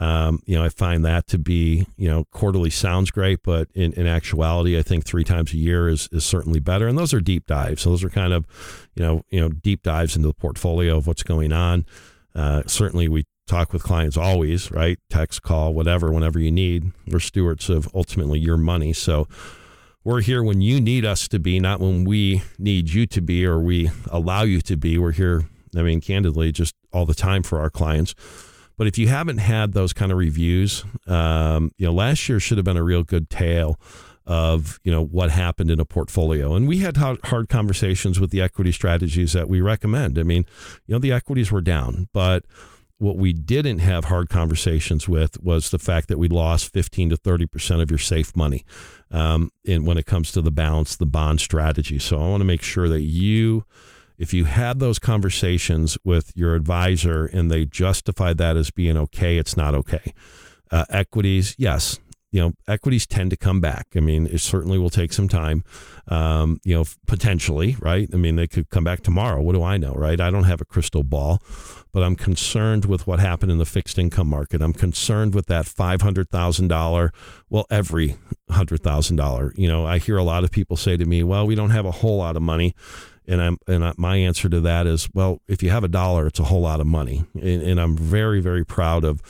Um, 0.00 0.40
you 0.46 0.56
know, 0.56 0.64
I 0.64 0.68
find 0.68 1.04
that 1.04 1.26
to 1.28 1.38
be, 1.38 1.86
you 1.96 2.08
know, 2.08 2.24
quarterly 2.30 2.70
sounds 2.70 3.10
great, 3.10 3.40
but 3.42 3.68
in, 3.74 3.92
in 3.94 4.06
actuality, 4.06 4.78
I 4.78 4.82
think 4.82 5.04
three 5.04 5.24
times 5.24 5.52
a 5.52 5.56
year 5.56 5.88
is, 5.88 6.08
is 6.12 6.24
certainly 6.24 6.60
better. 6.60 6.86
And 6.86 6.96
those 6.96 7.12
are 7.12 7.20
deep 7.20 7.46
dives. 7.46 7.82
So 7.82 7.90
those 7.90 8.04
are 8.04 8.10
kind 8.10 8.32
of, 8.32 8.46
you 8.94 9.04
know, 9.04 9.22
you 9.30 9.40
know, 9.40 9.48
deep 9.48 9.82
dives 9.82 10.14
into 10.14 10.28
the 10.28 10.34
portfolio 10.34 10.96
of 10.96 11.06
what's 11.08 11.24
going 11.24 11.52
on. 11.52 11.84
Uh, 12.32 12.62
certainly, 12.66 13.08
we 13.08 13.24
talk 13.48 13.72
with 13.72 13.82
clients 13.82 14.16
always, 14.16 14.70
right? 14.70 14.98
Text, 15.10 15.42
call, 15.42 15.74
whatever, 15.74 16.12
whenever 16.12 16.38
you 16.38 16.52
need. 16.52 16.92
We're 17.08 17.18
stewards 17.18 17.68
of 17.68 17.88
ultimately 17.94 18.38
your 18.38 18.58
money. 18.58 18.92
So 18.92 19.26
we're 20.04 20.20
here 20.20 20.44
when 20.44 20.60
you 20.60 20.80
need 20.80 21.04
us 21.04 21.26
to 21.28 21.40
be, 21.40 21.58
not 21.58 21.80
when 21.80 22.04
we 22.04 22.42
need 22.58 22.90
you 22.90 23.06
to 23.06 23.20
be 23.20 23.44
or 23.44 23.58
we 23.58 23.90
allow 24.10 24.42
you 24.42 24.60
to 24.60 24.76
be. 24.76 24.96
We're 24.96 25.12
here, 25.12 25.48
I 25.74 25.82
mean, 25.82 26.00
candidly, 26.00 26.52
just 26.52 26.74
all 26.92 27.06
the 27.06 27.14
time 27.14 27.42
for 27.42 27.58
our 27.58 27.70
clients. 27.70 28.14
But 28.78 28.86
if 28.86 28.96
you 28.96 29.08
haven't 29.08 29.38
had 29.38 29.74
those 29.74 29.92
kind 29.92 30.10
of 30.10 30.16
reviews, 30.16 30.84
um, 31.06 31.72
you 31.76 31.86
know, 31.86 31.92
last 31.92 32.26
year 32.28 32.40
should 32.40 32.56
have 32.56 32.64
been 32.64 32.78
a 32.78 32.82
real 32.82 33.02
good 33.02 33.28
tale 33.28 33.78
of 34.28 34.78
you 34.84 34.92
know 34.92 35.02
what 35.02 35.30
happened 35.30 35.70
in 35.70 35.80
a 35.80 35.84
portfolio. 35.86 36.54
And 36.54 36.68
we 36.68 36.78
had 36.78 36.98
hard 36.98 37.48
conversations 37.48 38.20
with 38.20 38.30
the 38.30 38.42
equity 38.42 38.72
strategies 38.72 39.32
that 39.32 39.48
we 39.48 39.60
recommend. 39.60 40.18
I 40.18 40.22
mean 40.22 40.44
you 40.86 40.94
know 40.94 40.98
the 40.98 41.12
equities 41.12 41.50
were 41.50 41.62
down 41.62 42.08
but 42.12 42.44
what 42.98 43.16
we 43.16 43.32
didn't 43.32 43.78
have 43.78 44.06
hard 44.06 44.28
conversations 44.28 45.08
with 45.08 45.40
was 45.40 45.70
the 45.70 45.78
fact 45.78 46.08
that 46.08 46.18
we 46.18 46.28
lost 46.28 46.72
15 46.72 47.10
to 47.10 47.16
30 47.16 47.46
percent 47.46 47.80
of 47.80 47.90
your 47.90 47.98
safe 47.98 48.36
money 48.36 48.64
um, 49.10 49.50
and 49.66 49.86
when 49.86 49.96
it 49.96 50.04
comes 50.04 50.30
to 50.32 50.42
the 50.42 50.50
balance 50.50 50.94
the 50.94 51.06
bond 51.06 51.40
strategy. 51.40 51.98
So 51.98 52.18
i 52.18 52.28
want 52.28 52.42
to 52.42 52.46
make 52.46 52.62
sure 52.62 52.88
that 52.88 53.02
you 53.02 53.64
if 54.18 54.34
you 54.34 54.44
had 54.44 54.80
those 54.80 54.98
conversations 54.98 55.96
with 56.04 56.32
your 56.34 56.54
advisor 56.54 57.26
and 57.26 57.50
they 57.50 57.64
justify 57.64 58.32
that 58.34 58.56
as 58.56 58.70
being 58.70 58.96
okay, 58.96 59.38
it's 59.38 59.56
not 59.56 59.74
okay. 59.74 60.12
Uh, 60.70 60.84
equities, 60.90 61.54
yes, 61.56 61.98
you 62.30 62.40
know, 62.40 62.52
equities 62.66 63.06
tend 63.06 63.30
to 63.30 63.36
come 63.36 63.60
back. 63.60 63.86
I 63.96 64.00
mean, 64.00 64.26
it 64.26 64.40
certainly 64.40 64.78
will 64.78 64.90
take 64.90 65.12
some 65.12 65.28
time, 65.28 65.64
um, 66.08 66.60
you 66.62 66.74
know, 66.74 66.84
potentially, 67.06 67.76
right? 67.80 68.08
I 68.12 68.16
mean, 68.16 68.36
they 68.36 68.46
could 68.46 68.68
come 68.68 68.84
back 68.84 69.02
tomorrow. 69.02 69.40
What 69.40 69.54
do 69.54 69.62
I 69.62 69.78
know, 69.78 69.92
right? 69.92 70.20
I 70.20 70.30
don't 70.30 70.44
have 70.44 70.60
a 70.60 70.66
crystal 70.66 71.02
ball, 71.02 71.42
but 71.90 72.02
I'm 72.02 72.16
concerned 72.16 72.84
with 72.84 73.06
what 73.06 73.18
happened 73.18 73.50
in 73.50 73.58
the 73.58 73.64
fixed 73.64 73.98
income 73.98 74.28
market. 74.28 74.60
I'm 74.60 74.74
concerned 74.74 75.34
with 75.34 75.46
that 75.46 75.64
$500,000, 75.64 77.10
well, 77.48 77.66
every 77.70 78.16
$100,000. 78.50 79.58
You 79.58 79.68
know, 79.68 79.86
I 79.86 79.98
hear 79.98 80.18
a 80.18 80.22
lot 80.22 80.44
of 80.44 80.50
people 80.50 80.76
say 80.76 80.98
to 80.98 81.06
me, 81.06 81.22
well, 81.22 81.46
we 81.46 81.54
don't 81.54 81.70
have 81.70 81.86
a 81.86 81.92
whole 81.92 82.18
lot 82.18 82.36
of 82.36 82.42
money. 82.42 82.74
And 83.28 83.42
I'm 83.42 83.58
and 83.68 83.84
I, 83.84 83.92
my 83.96 84.16
answer 84.16 84.48
to 84.48 84.60
that 84.62 84.86
is, 84.86 85.08
well, 85.14 85.42
if 85.46 85.62
you 85.62 85.70
have 85.70 85.84
a 85.84 85.88
dollar, 85.88 86.26
it's 86.26 86.40
a 86.40 86.44
whole 86.44 86.62
lot 86.62 86.80
of 86.80 86.86
money. 86.86 87.24
And, 87.34 87.62
and 87.62 87.80
I'm 87.80 87.96
very 87.96 88.40
very 88.40 88.64
proud 88.64 89.04
of 89.04 89.22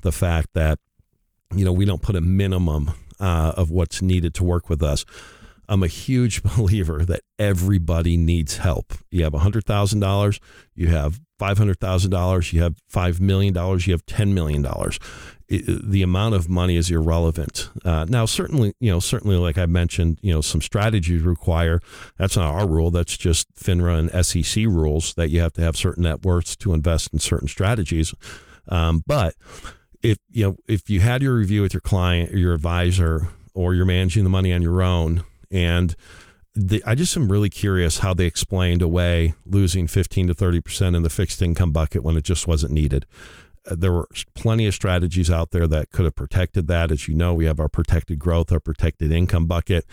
the 0.00 0.12
fact 0.12 0.48
that 0.54 0.78
you 1.54 1.64
know 1.64 1.72
we 1.72 1.84
don't 1.84 2.02
put 2.02 2.16
a 2.16 2.20
minimum 2.20 2.92
uh, 3.20 3.52
of 3.56 3.70
what's 3.70 4.02
needed 4.02 4.34
to 4.34 4.44
work 4.44 4.68
with 4.68 4.82
us. 4.82 5.04
I'm 5.68 5.82
a 5.82 5.88
huge 5.88 6.42
believer 6.56 7.04
that 7.04 7.20
everybody 7.38 8.16
needs 8.16 8.58
help. 8.58 8.94
You 9.10 9.24
have 9.24 9.32
$100,000, 9.32 10.40
you 10.74 10.88
have 10.88 11.20
$500,000, 11.40 12.52
you 12.52 12.62
have 12.62 12.76
$5 12.92 13.20
million, 13.20 13.54
you 13.54 13.92
have 13.92 14.04
$10 14.06 14.32
million 14.32 14.66
the 15.58 16.02
amount 16.02 16.34
of 16.34 16.48
money 16.48 16.76
is 16.76 16.90
irrelevant. 16.90 17.68
Uh, 17.84 18.06
now, 18.08 18.24
certainly, 18.24 18.74
you 18.80 18.90
know, 18.90 19.00
certainly, 19.00 19.36
like 19.36 19.58
I 19.58 19.66
mentioned, 19.66 20.18
you 20.22 20.32
know, 20.32 20.40
some 20.40 20.62
strategies 20.62 21.22
require. 21.22 21.80
That's 22.16 22.36
not 22.36 22.54
our 22.54 22.66
rule. 22.66 22.90
That's 22.90 23.16
just 23.16 23.54
FINRA 23.54 23.98
and 23.98 24.26
SEC 24.26 24.64
rules 24.64 25.14
that 25.14 25.28
you 25.28 25.40
have 25.40 25.52
to 25.54 25.62
have 25.62 25.76
certain 25.76 26.04
net 26.04 26.24
worths 26.24 26.56
to 26.56 26.72
invest 26.72 27.12
in 27.12 27.18
certain 27.18 27.48
strategies. 27.48 28.14
Um, 28.68 29.02
but 29.06 29.34
if 30.02 30.18
you 30.30 30.46
know, 30.46 30.56
if 30.66 30.88
you 30.88 31.00
had 31.00 31.22
your 31.22 31.34
review 31.34 31.62
with 31.62 31.74
your 31.74 31.80
client 31.82 32.32
or 32.32 32.38
your 32.38 32.54
advisor, 32.54 33.28
or 33.54 33.74
you're 33.74 33.84
managing 33.84 34.24
the 34.24 34.30
money 34.30 34.52
on 34.52 34.62
your 34.62 34.82
own, 34.82 35.24
and 35.50 35.94
the, 36.54 36.82
I 36.86 36.94
just 36.94 37.16
am 37.16 37.30
really 37.30 37.50
curious 37.50 37.98
how 37.98 38.14
they 38.14 38.26
explained 38.26 38.82
away 38.82 39.34
losing 39.44 39.86
15 39.86 40.28
to 40.28 40.34
30 40.34 40.60
percent 40.60 40.96
in 40.96 41.02
the 41.02 41.10
fixed 41.10 41.42
income 41.42 41.72
bucket 41.72 42.02
when 42.02 42.16
it 42.16 42.24
just 42.24 42.46
wasn't 42.46 42.72
needed 42.72 43.06
there 43.64 43.92
were 43.92 44.08
plenty 44.34 44.66
of 44.66 44.74
strategies 44.74 45.30
out 45.30 45.50
there 45.50 45.66
that 45.68 45.90
could 45.90 46.04
have 46.04 46.14
protected 46.14 46.66
that. 46.68 46.90
As 46.90 47.08
you 47.08 47.14
know, 47.14 47.34
we 47.34 47.44
have 47.46 47.60
our 47.60 47.68
protected 47.68 48.18
growth, 48.18 48.52
our 48.52 48.60
protected 48.60 49.12
income 49.12 49.46
bucket. 49.46 49.86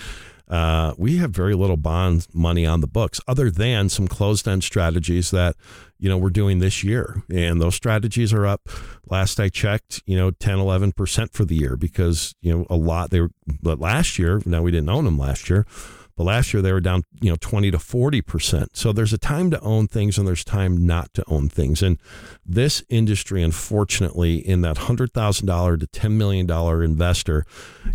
Uh, 0.50 0.96
we 0.98 1.18
have 1.18 1.30
very 1.30 1.54
little 1.54 1.78
bond 1.78 2.28
money 2.34 2.66
on 2.66 2.82
the 2.82 2.88
books 2.88 3.22
other 3.28 3.52
than 3.52 3.88
some 3.88 4.08
closed 4.08 4.48
end 4.48 4.64
strategies 4.64 5.30
that 5.30 5.56
you 6.00 6.10
know 6.10 6.18
we're 6.18 6.32
doing 6.32 6.58
this 6.58 6.84
year 6.84 7.22
and 7.30 7.62
those 7.62 7.76
strategies 7.76 8.34
are 8.34 8.48
up 8.48 8.68
last 9.06 9.40
i 9.40 9.48
checked 9.48 10.02
you 10.08 10.18
know 10.18 10.32
10 10.32 10.58
11% 10.58 11.34
for 11.34 11.46
the 11.46 11.56
year 11.56 11.76
because 11.76 12.34
you 12.42 12.52
know 12.52 12.66
a 12.68 12.76
lot 12.76 13.12
they 13.12 13.22
were 13.22 13.30
but 13.62 13.80
last 13.80 14.18
year 14.18 14.42
now 14.44 14.64
we 14.64 14.72
didn't 14.72 14.90
own 14.90 15.06
them 15.06 15.20
last 15.20 15.52
year 15.52 15.68
but 16.20 16.26
last 16.26 16.54
year 16.54 16.62
they 16.62 16.74
were 16.74 16.82
down, 16.82 17.04
you 17.22 17.30
know, 17.30 17.38
20 17.40 17.72
to 17.72 17.78
40%. 17.78 18.76
So 18.76 18.92
there's 18.92 19.14
a 19.14 19.18
time 19.18 19.50
to 19.52 19.60
own 19.62 19.88
things 19.88 20.18
and 20.18 20.28
there's 20.28 20.44
time 20.44 20.86
not 20.86 21.14
to 21.14 21.24
own 21.28 21.48
things. 21.48 21.82
And 21.82 21.98
this 22.46 22.84
industry, 22.90 23.42
unfortunately, 23.42 24.36
in 24.36 24.60
that 24.60 24.76
$100,000 24.76 25.80
to 25.80 25.88
$10 25.88 26.12
million 26.12 26.52
investor, 26.84 27.46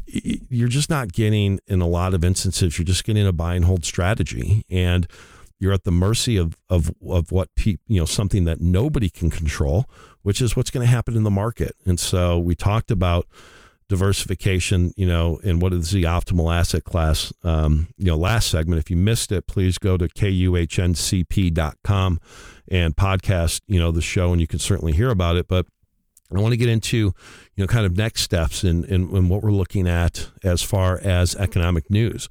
you're 0.07 0.69
just 0.69 0.89
not 0.89 1.13
getting, 1.13 1.61
in 1.67 1.83
a 1.83 1.87
lot 1.87 2.15
of 2.15 2.25
instances, 2.25 2.79
you're 2.79 2.87
just 2.87 3.05
getting 3.05 3.27
a 3.27 3.33
buy 3.33 3.57
and 3.57 3.67
hold 3.67 3.85
strategy. 3.85 4.65
And 4.71 5.07
you're 5.61 5.75
at 5.75 5.85
the 5.85 5.93
mercy 5.93 6.39
of, 6.39 6.57
of, 6.71 6.95
of 7.07 7.31
what 7.31 7.55
people, 7.57 7.85
you 7.89 8.01
know, 8.01 8.07
something 8.07 8.45
that 8.47 8.59
nobody 8.59 9.11
can 9.11 9.29
control, 9.29 9.85
which 10.23 10.41
is 10.41 10.57
what's 10.57 10.71
going 10.71 10.87
to 10.87 10.91
happen 10.91 11.15
in 11.15 11.25
the 11.25 11.31
market. 11.31 11.77
And 11.85 12.01
so 12.01 12.39
we 12.39 12.55
talked 12.55 12.91
about 12.91 13.27
diversification, 13.89 14.93
you 14.97 15.07
know, 15.07 15.41
and 15.45 15.61
what 15.61 15.73
is 15.73 15.91
the 15.91 16.05
optimal 16.05 16.55
asset 16.55 16.85
class, 16.85 17.33
um, 17.43 17.89
you 17.97 18.07
know, 18.07 18.17
last 18.17 18.51
segment. 18.51 18.79
If 18.79 18.91
you 18.91 18.97
missed 18.97 19.31
it, 19.33 19.47
please 19.47 19.79
go 19.79 19.97
to 19.97 20.09
kuhncp.com 20.09 20.61
and 22.69 22.97
podcast, 22.97 23.61
you 23.67 23.79
know, 23.79 23.93
the 23.93 24.01
show, 24.01 24.33
and 24.33 24.41
you 24.41 24.47
can 24.47 24.59
certainly 24.59 24.93
hear 24.93 25.11
about 25.11 25.37
it. 25.37 25.49
But 25.49 25.67
I 26.35 26.41
want 26.41 26.53
to 26.53 26.57
get 26.57 26.69
into, 26.69 26.97
you 26.97 27.15
know, 27.59 27.67
kind 27.67 27.87
of 27.87 27.97
next 27.97 28.23
steps 28.23 28.65
in, 28.65 28.85
in, 28.85 29.15
in 29.15 29.29
what 29.29 29.43
we're 29.43 29.53
looking 29.53 29.87
at 29.87 30.29
as 30.43 30.63
far 30.63 30.99
as 30.99 31.37
economic 31.37 31.91
news 31.91 32.29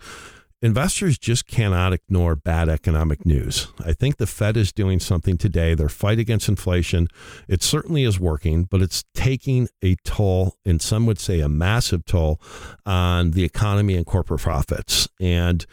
investors 0.64 1.18
just 1.18 1.46
cannot 1.46 1.92
ignore 1.92 2.38
bad 2.38 2.70
economic 2.70 3.26
news. 3.26 3.68
I 3.86 3.92
think 3.92 4.16
the 4.16 4.26
Fed 4.26 4.56
is 4.56 4.72
doing 4.72 5.02
something 5.02 5.38
today. 5.38 5.76
Their 5.76 5.90
fight 5.90 6.20
against 6.20 6.48
inflation, 6.48 7.10
it 7.50 7.62
certainly 7.62 8.06
is 8.06 8.18
working, 8.18 8.64
but 8.64 8.82
it's 8.82 9.04
taking 9.14 9.68
a 9.84 9.96
toll, 10.06 10.56
and 10.66 10.82
some 10.82 11.06
would 11.06 11.20
say 11.20 11.42
a 11.42 11.50
massive 11.50 12.06
toll, 12.06 12.40
on 12.86 13.32
the 13.32 13.44
economy 13.44 13.96
and 13.96 14.06
corporate 14.06 14.40
profits. 14.40 15.10
And 15.20 15.66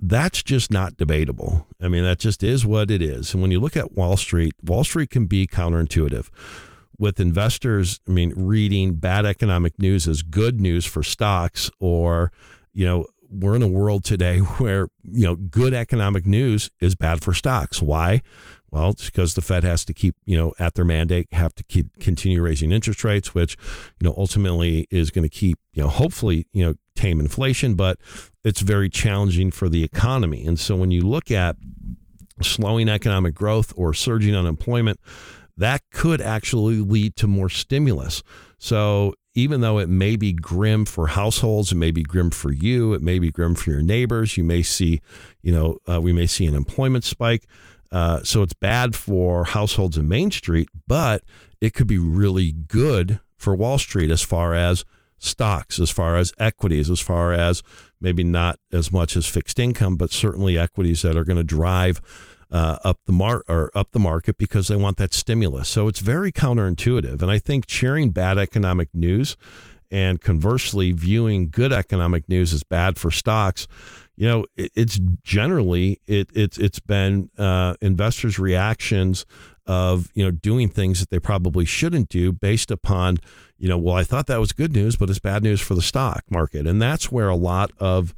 that's 0.00 0.42
just 0.42 0.72
not 0.72 0.96
debatable. 0.96 1.68
I 1.80 1.86
mean, 1.86 2.02
that 2.02 2.18
just 2.18 2.42
is 2.42 2.66
what 2.66 2.90
it 2.90 3.00
is. 3.00 3.32
And 3.32 3.42
when 3.42 3.52
you 3.52 3.60
look 3.60 3.76
at 3.76 3.92
Wall 3.92 4.16
Street, 4.16 4.54
Wall 4.60 4.82
Street 4.82 5.10
can 5.10 5.26
be 5.26 5.46
counterintuitive 5.46 6.28
with 6.98 7.20
investors, 7.20 8.00
I 8.08 8.10
mean, 8.10 8.32
reading 8.36 8.94
bad 8.96 9.24
economic 9.24 9.78
news 9.78 10.08
as 10.08 10.22
good 10.22 10.60
news 10.60 10.84
for 10.84 11.04
stocks 11.04 11.70
or, 11.78 12.32
you 12.72 12.84
know, 12.84 13.06
we're 13.32 13.56
in 13.56 13.62
a 13.62 13.68
world 13.68 14.04
today 14.04 14.38
where 14.58 14.88
you 15.02 15.24
know 15.24 15.36
good 15.36 15.74
economic 15.74 16.26
news 16.26 16.70
is 16.80 16.94
bad 16.94 17.22
for 17.22 17.34
stocks. 17.34 17.80
Why? 17.82 18.22
Well, 18.72 18.90
it's 18.90 19.04
because 19.10 19.34
the 19.34 19.42
Fed 19.42 19.64
has 19.64 19.84
to 19.84 19.92
keep, 19.92 20.16
you 20.24 20.34
know, 20.34 20.54
at 20.58 20.74
their 20.74 20.84
mandate, 20.84 21.28
have 21.32 21.54
to 21.56 21.64
keep 21.64 22.00
continue 22.00 22.40
raising 22.40 22.72
interest 22.72 23.04
rates, 23.04 23.34
which, 23.34 23.54
you 24.00 24.08
know, 24.08 24.14
ultimately 24.16 24.86
is 24.90 25.10
going 25.10 25.24
to 25.24 25.28
keep, 25.28 25.58
you 25.74 25.82
know, 25.82 25.90
hopefully, 25.90 26.46
you 26.54 26.64
know, 26.64 26.74
tame 26.96 27.20
inflation, 27.20 27.74
but 27.74 27.98
it's 28.44 28.62
very 28.62 28.88
challenging 28.88 29.50
for 29.50 29.68
the 29.68 29.84
economy. 29.84 30.46
And 30.46 30.58
so 30.58 30.74
when 30.74 30.90
you 30.90 31.02
look 31.02 31.30
at 31.30 31.56
slowing 32.40 32.88
economic 32.88 33.34
growth 33.34 33.74
or 33.76 33.92
surging 33.92 34.34
unemployment, 34.34 34.98
that 35.58 35.82
could 35.92 36.22
actually 36.22 36.76
lead 36.76 37.14
to 37.16 37.26
more 37.26 37.50
stimulus. 37.50 38.22
So 38.58 39.12
even 39.34 39.60
though 39.60 39.78
it 39.78 39.88
may 39.88 40.16
be 40.16 40.32
grim 40.32 40.84
for 40.84 41.08
households, 41.08 41.72
it 41.72 41.76
may 41.76 41.90
be 41.90 42.02
grim 42.02 42.30
for 42.30 42.52
you, 42.52 42.92
it 42.92 43.02
may 43.02 43.18
be 43.18 43.30
grim 43.30 43.54
for 43.54 43.70
your 43.70 43.82
neighbors. 43.82 44.36
You 44.36 44.44
may 44.44 44.62
see, 44.62 45.00
you 45.42 45.52
know, 45.52 45.78
uh, 45.88 46.00
we 46.00 46.12
may 46.12 46.26
see 46.26 46.46
an 46.46 46.54
employment 46.54 47.04
spike. 47.04 47.46
Uh, 47.90 48.22
so 48.22 48.42
it's 48.42 48.54
bad 48.54 48.94
for 48.94 49.44
households 49.44 49.98
in 49.98 50.08
Main 50.08 50.30
Street, 50.30 50.68
but 50.86 51.22
it 51.60 51.74
could 51.74 51.86
be 51.86 51.98
really 51.98 52.52
good 52.52 53.20
for 53.36 53.54
Wall 53.54 53.78
Street 53.78 54.10
as 54.10 54.22
far 54.22 54.54
as 54.54 54.84
stocks, 55.18 55.78
as 55.78 55.90
far 55.90 56.16
as 56.16 56.32
equities, 56.38 56.90
as 56.90 57.00
far 57.00 57.32
as 57.32 57.62
maybe 58.00 58.24
not 58.24 58.58
as 58.72 58.90
much 58.90 59.16
as 59.16 59.26
fixed 59.26 59.58
income, 59.58 59.96
but 59.96 60.10
certainly 60.10 60.58
equities 60.58 61.02
that 61.02 61.16
are 61.16 61.24
going 61.24 61.36
to 61.36 61.44
drive 61.44 62.00
uh, 62.52 62.78
up 62.84 63.00
the 63.06 63.12
mar- 63.12 63.42
or 63.48 63.70
up 63.74 63.90
the 63.90 63.98
market 63.98 64.38
because 64.38 64.68
they 64.68 64.76
want 64.76 64.98
that 64.98 65.12
stimulus. 65.12 65.68
So 65.68 65.88
it's 65.88 66.00
very 66.00 66.30
counterintuitive, 66.30 67.20
and 67.22 67.30
I 67.30 67.38
think 67.38 67.68
sharing 67.68 68.10
bad 68.10 68.38
economic 68.38 68.90
news 68.94 69.36
and 69.90 70.20
conversely 70.20 70.92
viewing 70.92 71.50
good 71.50 71.72
economic 71.72 72.28
news 72.28 72.52
as 72.52 72.62
bad 72.62 72.96
for 72.96 73.10
stocks 73.10 73.66
you 74.16 74.28
know 74.28 74.46
it, 74.56 74.70
it's 74.74 75.00
generally 75.22 76.00
it, 76.06 76.28
it's 76.34 76.58
it's 76.58 76.80
been 76.80 77.30
uh, 77.38 77.74
investors 77.80 78.38
reactions 78.38 79.26
of 79.66 80.10
you 80.14 80.24
know 80.24 80.30
doing 80.30 80.68
things 80.68 81.00
that 81.00 81.10
they 81.10 81.18
probably 81.18 81.64
shouldn't 81.64 82.08
do 82.08 82.32
based 82.32 82.70
upon 82.70 83.18
you 83.58 83.68
know 83.68 83.78
well 83.78 83.94
i 83.94 84.02
thought 84.02 84.26
that 84.26 84.40
was 84.40 84.52
good 84.52 84.72
news 84.72 84.96
but 84.96 85.08
it's 85.08 85.18
bad 85.18 85.42
news 85.42 85.60
for 85.60 85.74
the 85.74 85.82
stock 85.82 86.24
market 86.30 86.66
and 86.66 86.80
that's 86.80 87.12
where 87.12 87.28
a 87.28 87.36
lot 87.36 87.70
of 87.78 88.14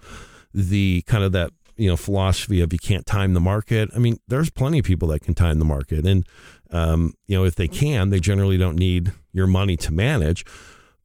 the 0.52 1.02
kind 1.06 1.24
of 1.24 1.32
that 1.32 1.50
you 1.76 1.88
know 1.88 1.96
philosophy 1.96 2.60
of 2.60 2.72
you 2.72 2.78
can't 2.78 3.06
time 3.06 3.34
the 3.34 3.40
market. 3.40 3.90
I 3.94 3.98
mean, 3.98 4.18
there's 4.28 4.50
plenty 4.50 4.78
of 4.78 4.84
people 4.84 5.08
that 5.08 5.20
can 5.20 5.34
time 5.34 5.58
the 5.58 5.64
market, 5.64 6.06
and 6.06 6.26
um, 6.70 7.14
you 7.26 7.36
know 7.36 7.44
if 7.44 7.54
they 7.54 7.68
can, 7.68 8.10
they 8.10 8.20
generally 8.20 8.58
don't 8.58 8.76
need 8.76 9.12
your 9.32 9.46
money 9.46 9.76
to 9.78 9.92
manage. 9.92 10.44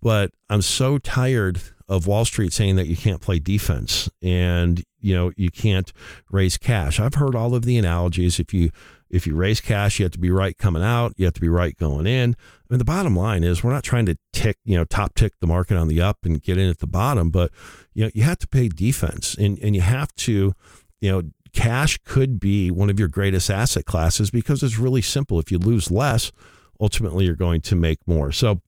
But 0.02 0.32
I'm 0.50 0.62
so 0.62 0.98
tired 0.98 1.62
of 1.88 2.08
Wall 2.08 2.24
Street 2.24 2.54
saying 2.54 2.76
that 2.78 2.88
you 2.88 2.96
can't 2.96 3.20
play 3.20 3.40
defense 3.40 4.10
and 4.22 4.84
you 5.02 5.16
know 5.16 5.32
you 5.36 5.50
can't 5.50 5.92
raise 6.32 6.58
cash. 6.58 7.00
I've 7.00 7.16
heard 7.16 7.36
all 7.36 7.56
of 7.56 7.64
the 7.64 7.78
analogies. 7.78 8.40
If 8.40 8.54
you 8.54 8.72
if 9.10 9.26
you 9.26 9.36
raise 9.36 9.60
cash, 9.60 10.00
you 10.00 10.06
have 10.06 10.12
to 10.14 10.20
be 10.20 10.30
right 10.30 10.58
coming 10.58 10.84
out. 10.84 11.14
You 11.18 11.26
have 11.26 11.34
to 11.34 11.42
be 11.42 11.50
right 11.50 11.76
going 11.78 12.06
in. 12.06 12.36
I 12.40 12.74
mean, 12.74 12.78
the 12.78 12.86
bottom 12.86 13.16
line 13.16 13.44
is 13.44 13.64
we're 13.64 13.74
not 13.74 13.84
trying 13.84 14.06
to 14.06 14.18
tick, 14.40 14.58
you 14.64 14.78
know, 14.78 14.86
top 14.86 15.16
tick 15.16 15.34
the 15.42 15.48
market 15.48 15.76
on 15.76 15.90
the 15.90 16.02
up 16.02 16.20
and 16.24 16.42
get 16.42 16.58
in 16.58 16.70
at 16.70 16.80
the 16.80 16.88
bottom, 16.88 17.30
but 17.30 17.52
you 17.94 18.06
know, 18.06 18.12
you 18.14 18.24
have 18.24 18.40
to 18.40 18.48
pay 18.48 18.70
defense 18.70 19.36
and, 19.36 19.60
and 19.60 19.76
you 19.76 19.82
have 19.82 20.16
to, 20.16 20.54
you 21.02 21.12
know, 21.12 21.24
cash 21.52 22.00
could 22.06 22.40
be 22.40 22.72
one 22.72 22.90
of 22.90 22.98
your 22.98 23.10
greatest 23.10 23.50
asset 23.50 23.84
classes 23.84 24.32
because 24.32 24.64
it's 24.64 24.80
really 24.80 25.02
simple. 25.02 25.40
If 25.40 25.52
you 25.52 25.58
lose 25.58 25.92
less, 25.92 26.32
ultimately 26.80 27.26
you're 27.26 27.36
going 27.36 27.60
to 27.62 27.76
make 27.76 28.00
more. 28.08 28.32
So 28.32 28.62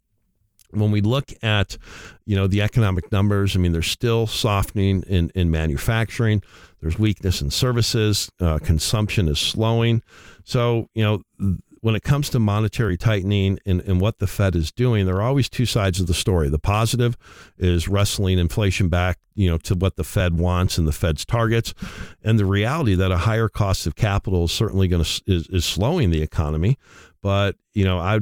when 0.71 0.91
we 0.91 0.99
look 0.99 1.31
at 1.41 1.77
you 2.25 2.35
know 2.35 2.47
the 2.47 2.61
economic 2.61 3.11
numbers 3.11 3.57
i 3.57 3.59
mean 3.59 3.73
there's 3.73 3.91
still 3.91 4.25
softening 4.25 5.03
in, 5.03 5.29
in 5.35 5.51
manufacturing 5.51 6.41
there's 6.79 6.97
weakness 6.97 7.41
in 7.41 7.51
services 7.51 8.31
uh, 8.39 8.57
consumption 8.57 9.27
is 9.27 9.37
slowing 9.37 10.01
so 10.45 10.87
you 10.93 11.03
know 11.03 11.21
when 11.81 11.95
it 11.95 12.03
comes 12.03 12.29
to 12.29 12.39
monetary 12.39 12.95
tightening 12.95 13.59
and, 13.65 13.81
and 13.81 13.99
what 13.99 14.19
the 14.19 14.27
Fed 14.27 14.55
is 14.55 14.71
doing, 14.71 15.05
there 15.05 15.17
are 15.17 15.23
always 15.23 15.49
two 15.49 15.65
sides 15.65 15.99
of 15.99 16.07
the 16.07 16.13
story. 16.13 16.47
The 16.47 16.59
positive 16.59 17.17
is 17.57 17.87
wrestling 17.87 18.37
inflation 18.37 18.87
back, 18.87 19.17
you 19.33 19.49
know, 19.49 19.57
to 19.59 19.75
what 19.75 19.95
the 19.95 20.03
Fed 20.03 20.37
wants 20.37 20.77
and 20.77 20.87
the 20.87 20.91
Fed's 20.91 21.25
targets, 21.25 21.73
and 22.23 22.37
the 22.37 22.45
reality 22.45 22.93
that 22.93 23.11
a 23.11 23.17
higher 23.17 23.49
cost 23.49 23.87
of 23.87 23.95
capital 23.95 24.45
is 24.45 24.51
certainly 24.51 24.87
going 24.87 25.03
to 25.03 25.23
is, 25.25 25.47
is 25.47 25.65
slowing 25.65 26.11
the 26.11 26.21
economy. 26.21 26.77
But 27.21 27.55
you 27.73 27.85
know, 27.85 27.99
I 27.99 28.19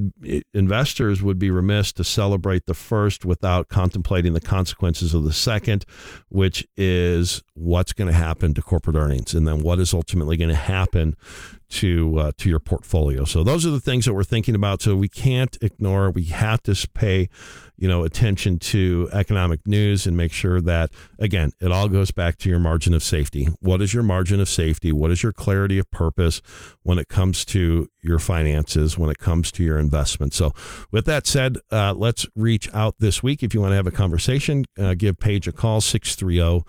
investors 0.54 1.24
would 1.24 1.39
be 1.39 1.50
remiss 1.50 1.91
to 1.93 2.04
celebrate 2.04 2.66
the 2.66 2.74
first 2.74 3.26
without 3.26 3.68
contemplating 3.68 4.34
the 4.34 4.41
consequences 4.41 5.14
of 5.14 5.24
the 5.24 5.34
second, 5.34 5.86
which 6.28 6.68
is 6.78 7.41
what's 7.54 7.93
going 7.93 8.10
to 8.10 8.14
happen 8.14 8.54
to 8.54 8.62
corporate 8.62 8.95
earnings, 8.95 9.34
and 9.34 9.47
then 9.47 9.64
what 9.64 9.80
is 9.80 9.93
ultimately 9.93 10.38
going 10.38 10.50
to 10.50 10.56
happen 10.56 11.16
to 11.70 12.20
uh, 12.20 12.32
to 12.38 12.50
your 12.50 12.60
portfolio. 12.60 13.26
So 13.26 13.43
those 13.43 13.66
are 13.66 13.72
the 13.72 13.80
things 13.80 14.06
that 14.06 14.14
we're 14.14 14.24
thinking 14.24 14.56
about. 14.56 14.82
So 14.82 14.95
we 14.95 15.10
can't 15.10 15.58
ignore. 15.62 16.12
We 16.12 16.26
have 16.26 16.62
to 16.64 16.88
pay, 16.93 17.30
you 17.80 17.88
know, 17.88 18.04
attention 18.04 18.60
to 18.60 19.10
economic 19.14 19.66
news 19.66 20.06
and 20.06 20.18
make 20.18 20.34
sure 20.34 20.60
that 20.62 20.92
again, 21.18 21.52
it 21.62 21.72
all 21.72 21.88
goes 21.88 22.12
back 22.12 22.38
to 22.40 22.50
your 22.50 22.60
margin 22.60 22.94
of 22.94 23.02
safety. 23.02 23.48
What 23.62 23.82
is 23.82 23.94
your 23.94 24.04
margin 24.04 24.42
of 24.42 24.50
safety? 24.50 24.92
What 24.92 25.12
is 25.12 25.24
your 25.24 25.32
clarity 25.32 25.80
of 25.80 25.90
purpose 25.90 26.42
when 26.84 27.00
it 27.00 27.08
comes 27.08 27.46
to 27.46 27.88
your 28.02 28.20
finances? 28.20 28.98
When 28.98 29.10
it 29.10 29.18
comes 29.18 29.52
to 29.54 29.64
your 29.64 29.80
investment. 29.80 30.34
So 30.34 30.52
with 30.92 31.06
that 31.06 31.26
said, 31.26 31.58
uh, 31.72 31.94
let's 31.94 32.28
reach 32.36 32.72
out 32.74 32.96
this 33.00 33.24
week. 33.24 33.44
If 33.44 33.54
you 33.54 33.62
want 33.62 33.72
to 33.72 33.78
have 33.78 33.88
a 33.88 33.92
conversation, 33.92 34.66
uh, 34.78 34.94
give 34.96 35.18
Paige 35.18 35.48
a 35.48 35.52
call 35.52 35.82
six 35.82 36.16
three 36.16 36.36
zero. 36.36 36.66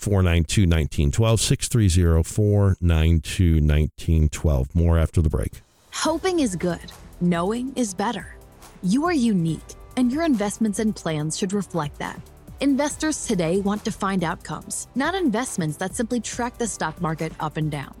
492 0.00 0.62
1912, 0.62 1.40
630 1.40 2.22
492 2.22 3.44
1912. 3.56 4.74
More 4.74 4.98
after 4.98 5.20
the 5.20 5.28
break. 5.28 5.60
Hoping 5.92 6.40
is 6.40 6.56
good, 6.56 6.90
knowing 7.20 7.74
is 7.76 7.92
better. 7.92 8.34
You 8.82 9.04
are 9.04 9.12
unique, 9.12 9.60
and 9.96 10.12
your 10.12 10.22
investments 10.22 10.78
and 10.78 10.94
plans 10.94 11.38
should 11.38 11.52
reflect 11.52 11.98
that. 11.98 12.20
Investors 12.60 13.26
today 13.26 13.60
want 13.60 13.84
to 13.84 13.92
find 13.92 14.24
outcomes, 14.24 14.88
not 14.94 15.14
investments 15.14 15.76
that 15.78 15.94
simply 15.94 16.20
track 16.20 16.58
the 16.58 16.66
stock 16.66 17.00
market 17.00 17.32
up 17.40 17.56
and 17.56 17.70
down. 17.70 17.94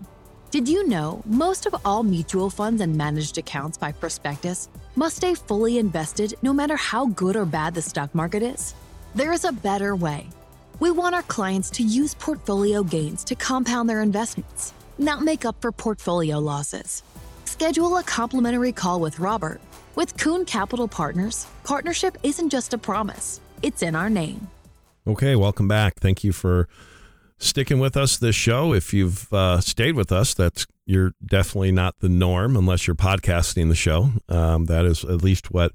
Did 0.50 0.68
you 0.68 0.86
know 0.88 1.22
most 1.26 1.66
of 1.66 1.74
all 1.84 2.02
mutual 2.02 2.50
funds 2.50 2.80
and 2.82 2.96
managed 2.96 3.38
accounts 3.38 3.78
by 3.78 3.92
prospectus 3.92 4.68
must 4.96 5.16
stay 5.16 5.34
fully 5.34 5.78
invested 5.78 6.34
no 6.42 6.52
matter 6.52 6.76
how 6.76 7.06
good 7.06 7.36
or 7.36 7.44
bad 7.44 7.74
the 7.74 7.82
stock 7.82 8.14
market 8.14 8.42
is? 8.42 8.74
There 9.14 9.32
is 9.32 9.44
a 9.44 9.52
better 9.52 9.94
way 9.94 10.28
we 10.80 10.90
want 10.90 11.14
our 11.14 11.22
clients 11.24 11.68
to 11.68 11.82
use 11.82 12.14
portfolio 12.14 12.82
gains 12.82 13.22
to 13.24 13.34
compound 13.34 13.88
their 13.88 14.00
investments, 14.00 14.72
not 14.96 15.22
make 15.22 15.44
up 15.44 15.56
for 15.60 15.70
portfolio 15.70 16.38
losses. 16.38 17.02
Schedule 17.44 17.98
a 17.98 18.02
complimentary 18.02 18.72
call 18.72 18.98
with 18.98 19.18
Robert. 19.18 19.60
With 19.96 20.16
Kuhn 20.16 20.44
Capital 20.44 20.86
Partners, 20.86 21.46
partnership 21.64 22.16
isn't 22.22 22.50
just 22.50 22.72
a 22.72 22.78
promise, 22.78 23.40
it's 23.62 23.82
in 23.82 23.94
our 23.96 24.08
name. 24.08 24.48
Okay, 25.06 25.34
welcome 25.34 25.66
back. 25.66 25.98
Thank 25.98 26.22
you 26.22 26.32
for 26.32 26.68
sticking 27.38 27.80
with 27.80 27.96
us 27.96 28.16
this 28.16 28.36
show. 28.36 28.72
If 28.72 28.94
you've 28.94 29.32
uh, 29.32 29.60
stayed 29.60 29.96
with 29.96 30.12
us, 30.12 30.34
that's 30.34 30.66
you're 30.86 31.12
definitely 31.24 31.72
not 31.72 31.98
the 32.00 32.08
norm 32.08 32.56
unless 32.56 32.86
you're 32.86 32.94
podcasting 32.94 33.68
the 33.68 33.74
show. 33.74 34.10
Um, 34.28 34.66
that 34.66 34.84
is 34.84 35.04
at 35.04 35.22
least 35.22 35.50
what 35.50 35.72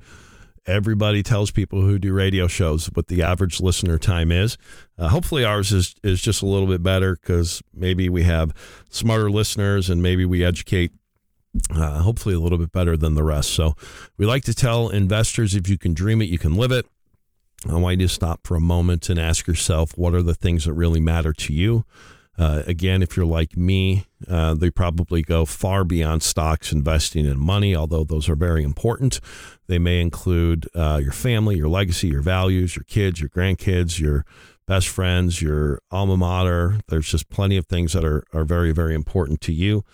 everybody 0.65 1.21
tells 1.21 1.51
people 1.51 1.81
who 1.81 1.99
do 1.99 2.13
radio 2.13 2.47
shows 2.47 2.87
what 2.93 3.07
the 3.07 3.21
average 3.21 3.59
listener 3.59 3.97
time 3.97 4.31
is. 4.31 4.57
Uh, 4.97 5.09
hopefully, 5.09 5.43
ours 5.43 5.71
is 5.73 5.95
is 6.03 6.21
just 6.21 6.41
a 6.41 6.45
little 6.45 6.67
bit 6.67 6.81
better 6.81 7.17
because 7.21 7.61
maybe 7.73 8.07
we 8.07 8.23
have 8.23 8.53
smarter 8.89 9.29
listeners 9.29 9.89
and 9.89 10.01
maybe 10.01 10.23
we 10.23 10.43
educate. 10.43 10.91
Uh, 11.69 11.99
hopefully, 11.99 12.35
a 12.35 12.39
little 12.39 12.57
bit 12.57 12.71
better 12.71 12.97
than 12.97 13.15
the 13.15 13.23
rest. 13.23 13.51
So, 13.51 13.75
we 14.17 14.25
like 14.25 14.43
to 14.43 14.53
tell 14.53 14.89
investors 14.89 15.55
if 15.55 15.69
you 15.69 15.77
can 15.77 15.93
dream 15.93 16.21
it, 16.21 16.29
you 16.29 16.37
can 16.37 16.55
live 16.55 16.71
it. 16.71 16.85
I 17.69 17.75
want 17.77 17.99
you 17.99 18.07
to 18.07 18.13
stop 18.13 18.41
for 18.43 18.55
a 18.55 18.61
moment 18.61 19.09
and 19.09 19.19
ask 19.19 19.47
yourself 19.47 19.97
what 19.97 20.13
are 20.13 20.21
the 20.21 20.35
things 20.35 20.65
that 20.65 20.73
really 20.73 20.99
matter 20.99 21.33
to 21.33 21.53
you. 21.53 21.85
Uh, 22.37 22.63
again, 22.67 23.01
if 23.01 23.15
you're 23.15 23.25
like 23.25 23.55
me, 23.55 24.05
uh, 24.27 24.53
they 24.53 24.69
probably 24.69 25.21
go 25.21 25.45
far 25.45 25.83
beyond 25.83 26.21
stocks, 26.21 26.71
investing 26.71 27.25
in 27.25 27.39
money, 27.39 27.75
although 27.75 28.03
those 28.03 28.27
are 28.27 28.35
very 28.35 28.61
important. 28.63 29.21
They 29.67 29.79
may 29.79 30.01
include 30.01 30.67
uh, 30.75 30.99
your 31.01 31.13
family, 31.13 31.55
your 31.55 31.69
legacy, 31.69 32.09
your 32.09 32.21
values, 32.21 32.75
your 32.75 32.83
kids, 32.83 33.21
your 33.21 33.29
grandkids, 33.29 33.99
your 33.99 34.25
best 34.67 34.89
friends, 34.89 35.41
your 35.41 35.79
alma 35.91 36.17
mater. 36.17 36.79
There's 36.87 37.09
just 37.09 37.29
plenty 37.29 37.55
of 37.55 37.67
things 37.67 37.93
that 37.93 38.03
are, 38.03 38.23
are 38.33 38.45
very, 38.45 38.73
very 38.73 38.95
important 38.95 39.39
to 39.41 39.53
you. 39.53 39.85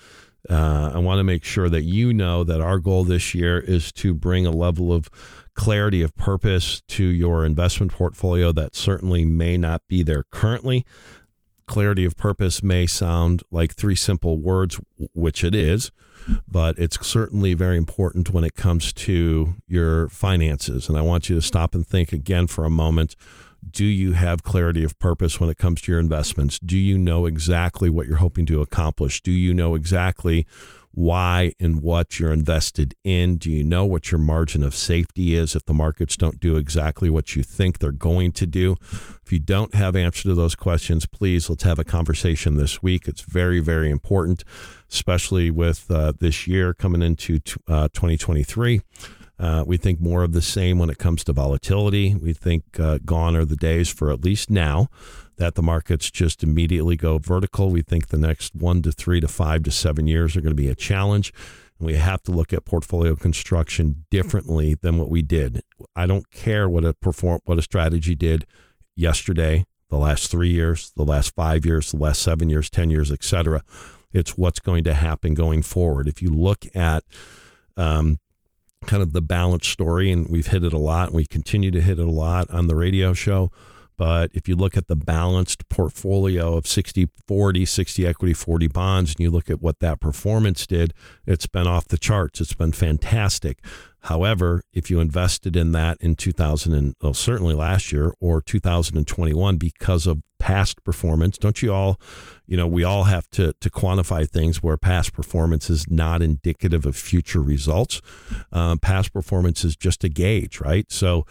Uh, 0.49 0.91
I 0.93 0.97
want 0.99 1.19
to 1.19 1.23
make 1.23 1.43
sure 1.43 1.69
that 1.69 1.83
you 1.83 2.13
know 2.13 2.43
that 2.43 2.61
our 2.61 2.79
goal 2.79 3.03
this 3.03 3.35
year 3.35 3.59
is 3.59 3.91
to 3.93 4.13
bring 4.13 4.45
a 4.45 4.51
level 4.51 4.91
of 4.91 5.09
clarity 5.53 6.01
of 6.01 6.15
purpose 6.15 6.81
to 6.87 7.03
your 7.03 7.45
investment 7.45 7.91
portfolio 7.91 8.51
that 8.53 8.75
certainly 8.75 9.25
may 9.25 9.57
not 9.57 9.81
be 9.87 10.01
there 10.01 10.23
currently 10.31 10.85
clarity 11.71 12.03
of 12.03 12.17
purpose 12.17 12.61
may 12.61 12.85
sound 12.85 13.43
like 13.49 13.73
three 13.73 13.95
simple 13.95 14.37
words, 14.37 14.77
which 15.13 15.41
it 15.41 15.55
is, 15.55 15.89
but 16.45 16.77
it's 16.77 17.03
certainly 17.07 17.53
very 17.53 17.77
important 17.77 18.31
when 18.31 18.43
it 18.43 18.55
comes 18.55 18.91
to 18.91 19.55
your 19.67 20.09
finances. 20.09 20.89
And 20.89 20.97
I 20.97 21.01
want 21.01 21.29
you 21.29 21.35
to 21.37 21.41
stop 21.41 21.73
and 21.73 21.87
think 21.87 22.11
again 22.11 22.47
for 22.47 22.65
a 22.65 22.69
moment. 22.69 23.15
Do 23.71 23.85
you 23.85 24.13
have 24.13 24.43
clarity 24.43 24.83
of 24.83 24.99
purpose 24.99 25.39
when 25.39 25.49
it 25.49 25.57
comes 25.57 25.81
to 25.81 25.91
your 25.91 25.99
investments? 25.99 26.59
Do 26.59 26.77
you 26.77 26.97
know 26.97 27.25
exactly 27.25 27.89
what 27.89 28.05
you're 28.05 28.17
hoping 28.17 28.45
to 28.47 28.61
accomplish? 28.61 29.21
Do 29.21 29.31
you 29.31 29.53
know 29.53 29.75
exactly 29.75 30.45
why 30.93 31.53
and 31.59 31.81
what 31.81 32.19
you're 32.19 32.33
invested 32.33 32.95
in? 33.03 33.37
Do 33.37 33.49
you 33.49 33.63
know 33.63 33.85
what 33.85 34.11
your 34.11 34.19
margin 34.19 34.61
of 34.61 34.75
safety 34.75 35.35
is 35.35 35.55
if 35.55 35.65
the 35.65 35.73
markets 35.73 36.17
don't 36.17 36.39
do 36.39 36.57
exactly 36.57 37.09
what 37.09 37.35
you 37.35 37.43
think 37.43 37.79
they're 37.79 37.91
going 37.91 38.33
to 38.33 38.45
do? 38.45 38.75
If 39.23 39.31
you 39.31 39.39
don't 39.39 39.73
have 39.73 39.95
answer 39.95 40.23
to 40.23 40.35
those 40.35 40.55
questions, 40.55 41.05
please 41.05 41.49
let's 41.49 41.63
have 41.63 41.79
a 41.79 41.85
conversation 41.85 42.57
this 42.57 42.83
week. 42.83 43.07
It's 43.07 43.21
very, 43.21 43.61
very 43.61 43.89
important, 43.89 44.43
especially 44.91 45.49
with 45.49 45.89
uh, 45.89 46.13
this 46.19 46.45
year 46.45 46.73
coming 46.73 47.01
into 47.01 47.39
uh, 47.67 47.87
2023. 47.93 48.81
Uh, 49.41 49.63
we 49.65 49.75
think 49.75 49.99
more 49.99 50.21
of 50.21 50.33
the 50.33 50.41
same 50.41 50.77
when 50.77 50.91
it 50.91 50.99
comes 50.99 51.23
to 51.23 51.33
volatility. 51.33 52.13
We 52.13 52.31
think 52.31 52.79
uh, 52.79 52.99
gone 53.03 53.35
are 53.35 53.43
the 53.43 53.55
days 53.55 53.89
for 53.89 54.11
at 54.11 54.23
least 54.23 54.51
now 54.51 54.87
that 55.37 55.55
the 55.55 55.63
markets 55.63 56.11
just 56.11 56.43
immediately 56.43 56.95
go 56.95 57.17
vertical. 57.17 57.71
We 57.71 57.81
think 57.81 58.09
the 58.09 58.19
next 58.19 58.53
one 58.53 58.83
to 58.83 58.91
three 58.91 59.19
to 59.19 59.27
five 59.27 59.63
to 59.63 59.71
seven 59.71 60.05
years 60.05 60.37
are 60.37 60.41
going 60.41 60.55
to 60.55 60.61
be 60.61 60.69
a 60.69 60.75
challenge. 60.75 61.33
And 61.79 61.87
we 61.87 61.95
have 61.95 62.21
to 62.23 62.31
look 62.31 62.53
at 62.53 62.65
portfolio 62.65 63.15
construction 63.15 64.05
differently 64.11 64.75
than 64.75 64.99
what 64.99 65.09
we 65.09 65.23
did. 65.23 65.63
I 65.95 66.05
don't 66.05 66.29
care 66.29 66.69
what 66.69 66.85
a 66.85 66.93
perform 66.93 67.39
what 67.45 67.57
a 67.57 67.63
strategy 67.63 68.13
did 68.13 68.45
yesterday, 68.95 69.65
the 69.89 69.97
last 69.97 70.29
three 70.29 70.51
years, 70.51 70.91
the 70.95 71.03
last 71.03 71.33
five 71.33 71.65
years, 71.65 71.89
the 71.89 71.97
last 71.97 72.21
seven 72.21 72.47
years, 72.47 72.69
ten 72.69 72.91
years, 72.91 73.11
etc. 73.11 73.63
It's 74.13 74.37
what's 74.37 74.59
going 74.59 74.83
to 74.83 74.93
happen 74.93 75.33
going 75.33 75.63
forward. 75.63 76.07
If 76.07 76.21
you 76.21 76.29
look 76.29 76.67
at 76.75 77.03
um, 77.75 78.19
kind 78.85 79.03
of 79.03 79.13
the 79.13 79.21
balance 79.21 79.67
story, 79.67 80.11
and 80.11 80.27
we've 80.29 80.47
hit 80.47 80.63
it 80.63 80.73
a 80.73 80.77
lot, 80.77 81.07
and 81.07 81.15
we 81.15 81.25
continue 81.25 81.71
to 81.71 81.81
hit 81.81 81.99
it 81.99 82.05
a 82.05 82.11
lot 82.11 82.49
on 82.49 82.67
the 82.67 82.75
radio 82.75 83.13
show. 83.13 83.51
But 84.01 84.31
if 84.33 84.49
you 84.49 84.55
look 84.55 84.75
at 84.75 84.87
the 84.87 84.95
balanced 84.95 85.69
portfolio 85.69 86.57
of 86.57 86.65
60 86.65 87.09
40, 87.27 87.65
60 87.65 88.07
equity, 88.07 88.33
40 88.33 88.67
bonds, 88.67 89.11
and 89.11 89.19
you 89.19 89.29
look 89.29 89.47
at 89.47 89.61
what 89.61 89.77
that 89.77 89.99
performance 89.99 90.65
did, 90.65 90.95
it's 91.27 91.45
been 91.45 91.67
off 91.67 91.87
the 91.87 91.99
charts. 91.99 92.41
It's 92.41 92.55
been 92.55 92.71
fantastic. 92.71 93.59
However, 94.05 94.63
if 94.73 94.89
you 94.89 94.99
invested 94.99 95.55
in 95.55 95.71
that 95.73 95.99
in 96.01 96.15
2000 96.15 96.73
and 96.73 96.95
well, 96.99 97.13
certainly 97.13 97.53
last 97.53 97.91
year 97.91 98.15
or 98.19 98.41
2021 98.41 99.57
because 99.57 100.07
of 100.07 100.23
past 100.39 100.83
performance, 100.83 101.37
don't 101.37 101.61
you 101.61 101.71
all, 101.71 102.01
you 102.47 102.57
know, 102.57 102.65
we 102.65 102.83
all 102.83 103.03
have 103.03 103.29
to 103.29 103.53
to 103.61 103.69
quantify 103.69 104.27
things 104.27 104.63
where 104.63 104.77
past 104.77 105.13
performance 105.13 105.69
is 105.69 105.87
not 105.91 106.23
indicative 106.23 106.87
of 106.87 106.95
future 106.95 107.43
results. 107.43 108.01
Um, 108.51 108.79
past 108.79 109.13
performance 109.13 109.63
is 109.63 109.75
just 109.75 110.03
a 110.03 110.09
gauge, 110.09 110.59
right? 110.59 110.91
So 110.91 111.27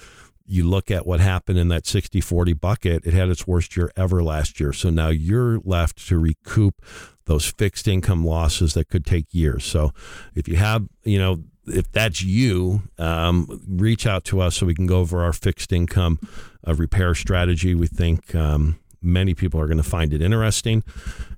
you 0.51 0.69
look 0.69 0.91
at 0.91 1.07
what 1.07 1.21
happened 1.21 1.59
in 1.59 1.69
that 1.69 1.87
60 1.87 2.21
40 2.21 2.53
bucket, 2.55 3.07
it 3.07 3.15
had 3.15 3.29
its 3.29 3.47
worst 3.47 3.77
year 3.77 3.93
ever 3.97 4.23
last 4.23 4.61
year. 4.61 4.73
So 4.73 4.91
now 4.91 5.09
you're 5.09 5.61
left 5.65 6.07
to 6.09 6.19
recoup 6.19 6.83
those 7.27 7.47
fixed 7.47 7.87
income 7.87 8.25
losses 8.25 8.75
that 8.75 8.89
could 8.89 9.07
take 9.07 9.27
years. 9.31 9.65
So 9.65 9.93
if 10.35 10.49
you 10.49 10.57
have, 10.57 10.89
you 11.05 11.19
know, 11.19 11.45
if 11.67 11.91
that's 11.93 12.23
you, 12.23 12.83
um, 12.99 13.63
reach 13.69 14.07
out 14.07 14.25
to 14.25 14.41
us 14.41 14.57
so 14.57 14.67
we 14.67 14.75
can 14.75 14.87
go 14.87 14.99
over 14.99 15.23
our 15.23 15.33
fixed 15.33 15.73
income 15.73 16.19
uh, 16.67 16.75
repair 16.75 17.15
strategy. 17.15 17.75
We 17.75 17.87
think 17.87 18.35
um, 18.35 18.79
many 19.03 19.35
people 19.35 19.61
are 19.61 19.67
going 19.67 19.77
to 19.77 19.83
find 19.83 20.13
it 20.13 20.21
interesting, 20.21 20.83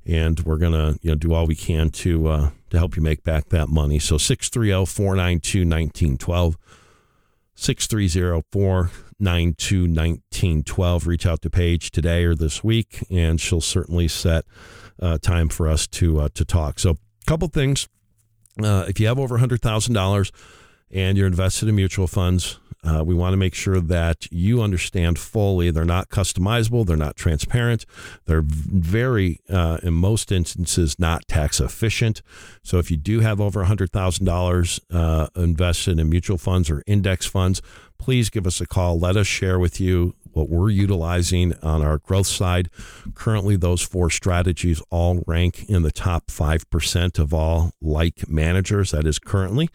and 0.07 0.41
we're 0.41 0.57
going 0.57 0.73
to 0.73 0.99
you 1.03 1.11
know 1.11 1.15
do 1.17 1.35
all 1.35 1.47
we 1.47 1.55
can 1.55 1.91
to 1.91 2.29
uh, 2.29 2.51
to 2.71 2.79
help 2.79 2.97
you 2.97 3.03
make 3.03 3.25
back 3.25 3.51
that 3.51 3.69
money. 3.69 3.99
So 3.99 4.17
630 4.17 4.87
492 4.87 5.59
1912. 5.61 6.57
630 7.55 8.43
492 8.51 9.83
1912. 9.83 11.07
Reach 11.07 11.27
out 11.27 11.43
to 11.43 11.51
Paige 11.51 11.91
today 11.91 12.25
or 12.25 12.35
this 12.35 12.65
week, 12.65 13.05
and 13.11 13.41
she'll 13.41 13.61
certainly 13.61 14.09
set 14.09 14.45
uh, 15.01 15.19
time 15.19 15.49
for 15.49 15.69
us 15.69 15.87
to 15.89 16.21
uh, 16.21 16.29
to 16.35 16.45
talk. 16.45 16.79
So, 16.79 16.91
a 16.91 16.97
couple 17.27 17.49
things. 17.49 17.89
Uh, 18.63 18.85
if 18.87 19.01
you 19.01 19.07
have 19.07 19.19
over 19.19 19.39
$100,000 19.39 20.31
and 20.91 21.17
you're 21.17 21.27
invested 21.27 21.71
in 21.71 21.75
mutual 21.75 22.07
funds, 22.07 22.61
uh, 22.85 23.05
we 23.05 23.15
want 23.15 23.33
to 23.33 23.37
make 23.37 23.55
sure 23.55 23.81
that 23.81 24.27
you 24.33 24.61
understand 24.61 25.19
fully. 25.19 25.71
They're 25.71 25.85
not 25.85 26.09
customizable. 26.09 26.85
They're 26.85 26.97
not 26.97 27.17
transparent. 27.17 27.87
They're 28.27 28.43
very, 28.45 29.41
uh, 29.49 29.79
in 29.83 29.95
most 29.95 30.33
instances, 30.33 30.99
not 30.99 31.29
tax 31.29 31.61
efficient. 31.61 32.23
So 32.65 32.79
if 32.79 32.91
you 32.91 32.97
do 32.97 33.21
have 33.21 33.41
over 33.41 33.65
$100,000 33.65 34.81
uh, 34.91 35.29
invested 35.37 35.99
in 36.01 36.11
mutual 36.11 36.39
funds 36.39 36.71
or 36.71 36.83
index 36.87 37.25
funds, 37.25 37.63
please 37.99 38.31
give 38.31 38.49
us 38.49 38.61
a 38.61 38.67
call. 38.67 38.99
Let 38.99 39.17
us 39.17 39.29
share 39.29 39.61
with 39.61 39.81
you 39.81 40.15
what 40.33 40.49
we're 40.49 40.71
utilizing 40.71 41.55
on 41.63 41.83
our 41.83 41.99
growth 41.99 42.27
side. 42.27 42.69
Currently, 43.15 43.57
those 43.57 43.83
four 43.83 44.11
strategies 44.11 44.83
all 44.91 45.23
rank 45.27 45.67
in 45.69 45.83
the 45.83 45.93
top 45.93 46.27
5% 46.27 47.19
of 47.21 47.33
all 47.33 47.73
like 47.81 48.29
managers. 48.29 48.91
That 48.91 49.07
is 49.07 49.21
currently. 49.21 49.69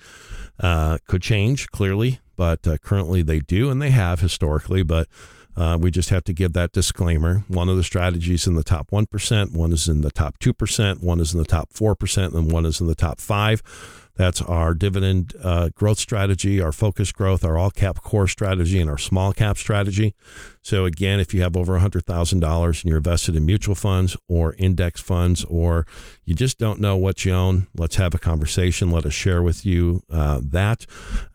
Uh, 0.59 0.97
could 1.07 1.21
change 1.21 1.69
clearly 1.69 2.19
but 2.37 2.65
uh, 2.65 2.77
currently 2.77 3.21
they 3.21 3.39
do, 3.39 3.69
and 3.69 3.81
they 3.81 3.89
have 3.89 4.21
historically. 4.21 4.83
But 4.83 5.09
uh, 5.57 5.77
we 5.79 5.91
just 5.91 6.09
have 6.09 6.23
to 6.25 6.33
give 6.33 6.53
that 6.53 6.71
disclaimer. 6.71 7.43
One 7.47 7.67
of 7.67 7.75
the 7.75 7.83
strategies 7.83 8.47
in 8.47 8.55
the 8.55 8.63
top 8.63 8.91
1%, 8.91 9.53
one 9.53 9.73
is 9.73 9.89
in 9.89 10.01
the 10.01 10.11
top 10.11 10.37
2%, 10.37 11.01
one 11.01 11.19
is 11.19 11.33
in 11.33 11.39
the 11.39 11.45
top 11.45 11.73
4%, 11.73 12.33
and 12.33 12.51
one 12.51 12.65
is 12.65 12.79
in 12.79 12.87
the 12.87 12.95
top 12.95 13.19
5 13.19 14.06
that's 14.17 14.41
our 14.41 14.73
dividend 14.73 15.33
uh, 15.43 15.69
growth 15.75 15.99
strategy, 15.99 16.59
our 16.59 16.71
focus 16.71 17.11
growth, 17.11 17.45
our 17.45 17.57
all 17.57 17.69
cap 17.69 18.01
core 18.01 18.27
strategy, 18.27 18.79
and 18.81 18.89
our 18.89 18.97
small 18.97 19.31
cap 19.31 19.57
strategy. 19.57 20.15
So, 20.63 20.85
again, 20.85 21.19
if 21.19 21.33
you 21.33 21.41
have 21.43 21.55
over 21.55 21.79
$100,000 21.79 22.33
and 22.33 22.83
you're 22.83 22.97
invested 22.97 23.35
in 23.35 23.45
mutual 23.45 23.75
funds 23.75 24.17
or 24.27 24.55
index 24.57 24.99
funds, 24.99 25.45
or 25.45 25.85
you 26.25 26.33
just 26.33 26.57
don't 26.57 26.81
know 26.81 26.97
what 26.97 27.23
you 27.23 27.31
own, 27.31 27.67
let's 27.77 27.95
have 27.95 28.13
a 28.13 28.17
conversation. 28.17 28.91
Let 28.91 29.05
us 29.05 29.13
share 29.13 29.41
with 29.41 29.65
you 29.65 30.01
uh, 30.11 30.41
that. 30.43 30.85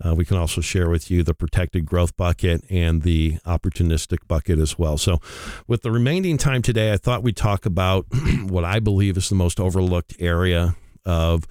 Uh, 0.05 0.15
we 0.15 0.25
can 0.25 0.37
also 0.37 0.61
share 0.61 0.91
with 0.91 1.11
you 1.11 1.23
the 1.23 1.35
protected 1.35 1.87
growth 1.87 2.17
bucket 2.17 2.65
and 2.69 3.03
the 3.03 3.39
opportunistic 3.47 4.19
bucket 4.29 4.59
as 4.59 4.79
well. 4.79 4.99
So, 4.99 5.21
with 5.67 5.83
the 5.83 5.91
remaining 5.93 6.37
time 6.37 6.61
today, 6.61 6.93
I 6.93 6.97
thought 6.97 7.23
we'd 7.23 7.37
talk 7.37 7.65
about 7.65 8.07
what 8.43 8.65
I 8.65 8.81
believe 8.81 9.17
is 9.17 9.29
the 9.29 9.35
most 9.37 9.61
overlooked 9.61 10.17
area 10.19 10.75
of 11.07 11.47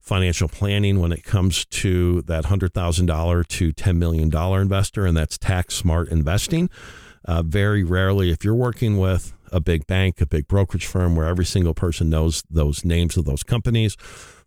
financial 0.00 0.48
planning 0.48 1.00
when 1.00 1.12
it 1.12 1.24
comes 1.24 1.64
to 1.66 2.22
that 2.22 2.44
$100,000 2.44 3.46
to 3.46 3.72
$10 3.72 3.96
million 3.96 4.34
investor, 4.34 5.06
and 5.06 5.16
that's 5.16 5.38
tax 5.38 5.74
smart 5.74 6.08
investing. 6.08 6.68
Uh, 7.24 7.42
very 7.42 7.84
rarely, 7.84 8.30
if 8.30 8.44
you're 8.44 8.54
working 8.54 8.98
with 8.98 9.34
a 9.52 9.60
big 9.60 9.86
bank, 9.86 10.20
a 10.20 10.26
big 10.26 10.48
brokerage 10.48 10.86
firm 10.86 11.16
where 11.16 11.26
every 11.26 11.44
single 11.44 11.74
person 11.74 12.08
knows 12.08 12.42
those 12.50 12.84
names 12.84 13.16
of 13.16 13.24
those 13.24 13.42
companies, 13.42 13.96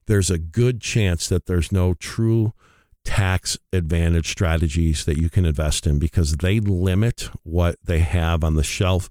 there's 0.07 0.31
a 0.31 0.37
good 0.37 0.81
chance 0.81 1.29
that 1.29 1.45
there's 1.45 1.71
no 1.71 1.93
true 1.93 2.53
tax 3.05 3.57
advantage 3.71 4.29
strategies 4.31 5.05
that 5.05 5.17
you 5.17 5.29
can 5.29 5.45
invest 5.45 5.85
in 5.85 5.99
because 5.99 6.37
they 6.37 6.59
limit 6.59 7.29
what 7.43 7.75
they 7.83 7.99
have 7.99 8.43
on 8.43 8.55
the 8.55 8.63
shelf 8.63 9.09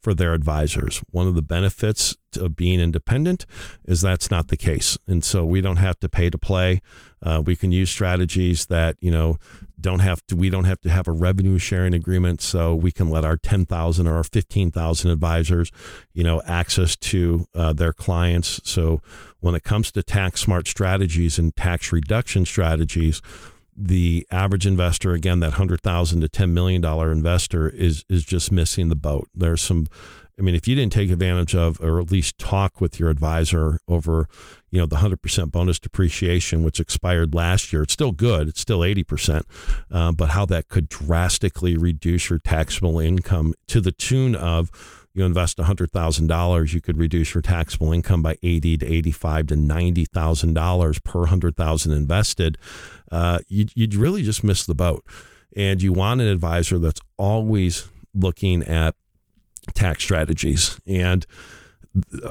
for 0.00 0.14
their 0.14 0.34
advisors. 0.34 1.02
One 1.10 1.26
of 1.26 1.34
the 1.34 1.42
benefits 1.42 2.16
of 2.36 2.56
being 2.56 2.80
independent 2.80 3.46
is 3.84 4.00
that's 4.00 4.30
not 4.30 4.48
the 4.48 4.56
case. 4.56 4.98
And 5.06 5.24
so 5.24 5.44
we 5.44 5.60
don't 5.60 5.76
have 5.76 5.98
to 6.00 6.08
pay 6.08 6.30
to 6.30 6.38
play. 6.38 6.80
Uh, 7.22 7.42
we 7.44 7.56
can 7.56 7.72
use 7.72 7.90
strategies 7.90 8.66
that, 8.66 8.96
you 9.00 9.10
know, 9.10 9.38
don't 9.80 10.00
have 10.00 10.24
to, 10.26 10.36
we 10.36 10.50
don't 10.50 10.64
have 10.64 10.80
to 10.82 10.90
have 10.90 11.08
a 11.08 11.12
revenue 11.12 11.58
sharing 11.58 11.94
agreement. 11.94 12.40
So 12.40 12.74
we 12.74 12.92
can 12.92 13.08
let 13.10 13.24
our 13.24 13.36
10,000 13.36 14.06
or 14.06 14.16
our 14.16 14.24
15,000 14.24 15.10
advisors, 15.10 15.72
you 16.12 16.22
know, 16.22 16.42
access 16.46 16.96
to 16.96 17.46
uh, 17.54 17.72
their 17.72 17.92
clients. 17.92 18.60
So 18.64 19.00
when 19.40 19.54
it 19.54 19.64
comes 19.64 19.90
to 19.92 20.02
tax 20.02 20.40
smart 20.40 20.68
strategies 20.68 21.38
and 21.38 21.54
tax 21.56 21.92
reduction 21.92 22.44
strategies, 22.44 23.20
the 23.80 24.26
average 24.30 24.66
investor, 24.66 25.12
again, 25.12 25.40
that 25.40 25.54
hundred 25.54 25.80
thousand 25.82 26.20
to 26.22 26.28
ten 26.28 26.52
million 26.52 26.80
dollar 26.80 27.12
investor, 27.12 27.68
is 27.68 28.04
is 28.08 28.24
just 28.24 28.50
missing 28.50 28.88
the 28.88 28.96
boat. 28.96 29.28
There's 29.34 29.62
some 29.62 29.86
I 30.38 30.42
mean, 30.42 30.54
if 30.54 30.68
you 30.68 30.76
didn't 30.76 30.92
take 30.92 31.10
advantage 31.10 31.54
of, 31.54 31.80
or 31.80 32.00
at 32.00 32.12
least 32.12 32.38
talk 32.38 32.80
with 32.80 33.00
your 33.00 33.10
advisor 33.10 33.80
over, 33.88 34.28
you 34.70 34.78
know, 34.78 34.86
the 34.86 34.96
100% 34.96 35.50
bonus 35.50 35.80
depreciation, 35.80 36.62
which 36.62 36.78
expired 36.78 37.34
last 37.34 37.72
year, 37.72 37.82
it's 37.82 37.92
still 37.92 38.12
good. 38.12 38.46
It's 38.48 38.60
still 38.60 38.80
80%. 38.80 39.42
Um, 39.90 40.14
but 40.14 40.30
how 40.30 40.46
that 40.46 40.68
could 40.68 40.88
drastically 40.88 41.76
reduce 41.76 42.30
your 42.30 42.38
taxable 42.38 43.00
income 43.00 43.52
to 43.66 43.80
the 43.80 43.90
tune 43.90 44.36
of, 44.36 44.70
you 45.18 45.24
invest 45.24 45.58
$100,000, 45.58 46.72
you 46.72 46.80
could 46.80 46.96
reduce 46.96 47.34
your 47.34 47.42
taxable 47.42 47.92
income 47.92 48.22
by 48.22 48.36
80 48.42 48.78
to 48.78 48.86
85 48.86 49.46
to 49.48 49.54
$90,000 49.54 51.04
per 51.04 51.18
100,000 51.20 51.92
invested. 51.92 52.58
Uh, 53.10 53.40
you'd, 53.48 53.72
you'd 53.74 53.94
really 53.94 54.22
just 54.22 54.44
miss 54.44 54.64
the 54.64 54.74
boat. 54.74 55.04
And 55.56 55.82
you 55.82 55.92
want 55.92 56.20
an 56.20 56.28
advisor 56.28 56.78
that's 56.78 57.00
always 57.16 57.88
looking 58.14 58.62
at 58.62 58.94
tax 59.74 60.04
strategies. 60.04 60.78
And 60.86 61.26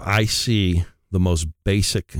I 0.01 0.25
see 0.25 0.85
the 1.11 1.19
most 1.19 1.47
basic 1.63 2.15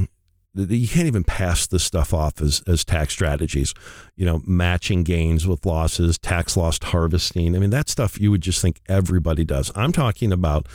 you 0.57 0.87
can't 0.87 1.07
even 1.07 1.23
pass 1.23 1.67
this 1.67 1.83
stuff 1.83 2.13
off 2.13 2.41
as, 2.41 2.61
as 2.67 2.83
tax 2.83 3.13
strategies. 3.13 3.73
You 4.15 4.25
know, 4.25 4.41
matching 4.45 5.03
gains 5.03 5.47
with 5.47 5.65
losses, 5.65 6.17
tax 6.17 6.57
loss 6.57 6.79
harvesting. 6.81 7.55
I 7.55 7.59
mean, 7.59 7.69
that 7.69 7.89
stuff 7.89 8.19
you 8.19 8.31
would 8.31 8.41
just 8.41 8.61
think 8.61 8.81
everybody 8.87 9.45
does. 9.45 9.71
I'm 9.75 9.91
talking 9.91 10.31
about 10.31 10.67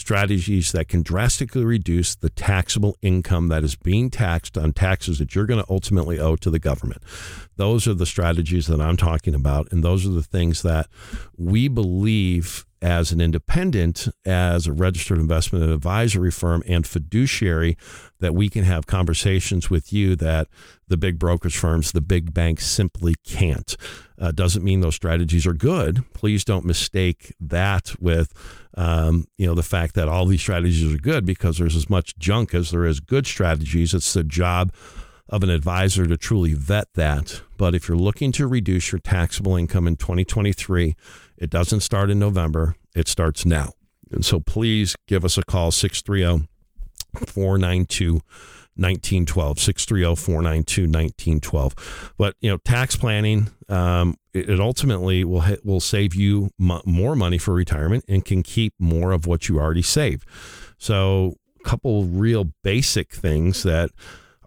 strategies 0.00 0.72
that 0.72 0.88
can 0.88 1.02
drastically 1.02 1.64
reduce 1.64 2.14
the 2.14 2.30
taxable 2.30 2.96
income 3.02 3.48
that 3.48 3.62
is 3.62 3.76
being 3.76 4.10
taxed 4.10 4.56
on 4.56 4.72
taxes 4.72 5.18
that 5.18 5.34
you're 5.34 5.46
going 5.46 5.62
to 5.62 5.70
ultimately 5.70 6.18
owe 6.18 6.36
to 6.36 6.50
the 6.50 6.58
government. 6.58 7.02
Those 7.56 7.86
are 7.86 7.94
the 7.94 8.06
strategies 8.06 8.66
that 8.66 8.80
I'm 8.80 8.96
talking 8.96 9.34
about. 9.34 9.70
And 9.70 9.84
those 9.84 10.06
are 10.06 10.10
the 10.10 10.22
things 10.22 10.62
that 10.62 10.88
we 11.36 11.68
believe 11.68 12.64
as 12.82 13.12
an 13.12 13.20
independent, 13.20 14.08
as 14.24 14.66
a 14.66 14.72
registered 14.72 15.18
investment 15.18 15.70
advisory 15.70 16.30
firm 16.30 16.62
and 16.66 16.86
fiduciary, 16.86 17.76
that 18.20 18.34
we 18.34 18.48
can 18.48 18.64
have 18.64 18.86
conversations 18.86 19.68
with 19.68 19.92
you 19.92 20.16
that 20.16 20.48
the 20.88 20.96
big 20.96 21.18
brokerage 21.18 21.58
firms, 21.58 21.92
the 21.92 22.00
big 22.00 22.32
banks 22.32 22.66
simply 22.66 23.14
can't. 23.22 23.76
Uh, 24.18 24.32
doesn't 24.32 24.64
mean 24.64 24.80
those 24.80 24.94
strategies 24.94 25.46
are 25.46 25.52
good. 25.52 26.04
Please 26.14 26.42
don't 26.42 26.64
mistake 26.64 27.34
that 27.38 27.94
with, 28.00 28.32
um, 28.76 29.26
you 29.36 29.46
know, 29.46 29.54
the 29.54 29.62
fact 29.62 29.94
that 29.94 30.08
all 30.08 30.26
these 30.26 30.40
strategies 30.40 30.94
are 30.94 30.98
good 30.98 31.24
because 31.24 31.58
there's 31.58 31.76
as 31.76 31.90
much 31.90 32.18
junk 32.18 32.54
as 32.54 32.70
there 32.70 32.84
is 32.84 33.00
good 33.00 33.26
strategies. 33.26 33.94
It's 33.94 34.12
the 34.12 34.24
job 34.24 34.72
of 35.28 35.42
an 35.42 35.50
advisor 35.50 36.06
to 36.06 36.16
truly 36.16 36.54
vet 36.54 36.88
that. 36.94 37.42
But 37.56 37.74
if 37.74 37.88
you're 37.88 37.96
looking 37.96 38.32
to 38.32 38.46
reduce 38.46 38.92
your 38.92 38.98
taxable 38.98 39.56
income 39.56 39.86
in 39.86 39.96
2023, 39.96 40.96
it 41.38 41.50
doesn't 41.50 41.80
start 41.80 42.10
in 42.10 42.18
November, 42.18 42.76
it 42.94 43.08
starts 43.08 43.46
now. 43.46 43.72
And 44.10 44.24
so 44.24 44.40
please 44.40 44.96
give 45.06 45.24
us 45.24 45.38
a 45.38 45.42
call 45.42 45.70
630 45.70 46.48
492 47.26 48.20
1912 48.80 49.58
630 49.58 50.16
492 50.16 50.82
1912 50.82 52.14
but 52.16 52.34
you 52.40 52.50
know 52.50 52.56
tax 52.58 52.96
planning 52.96 53.50
um, 53.68 54.16
it, 54.32 54.50
it, 54.50 54.60
ultimately 54.60 55.24
will 55.24 55.44
will 55.64 55.80
save 55.80 56.14
you 56.14 56.50
more 56.58 57.14
money 57.14 57.38
for 57.38 57.54
retirement 57.54 58.04
and 58.08 58.24
can 58.24 58.42
keep 58.42 58.74
more 58.78 59.12
of 59.12 59.26
what 59.26 59.48
you 59.48 59.58
already 59.58 59.82
save 59.82 60.24
so 60.78 61.34
a 61.60 61.64
couple 61.64 62.04
real 62.04 62.52
basic 62.64 63.12
things 63.12 63.62
that 63.62 63.90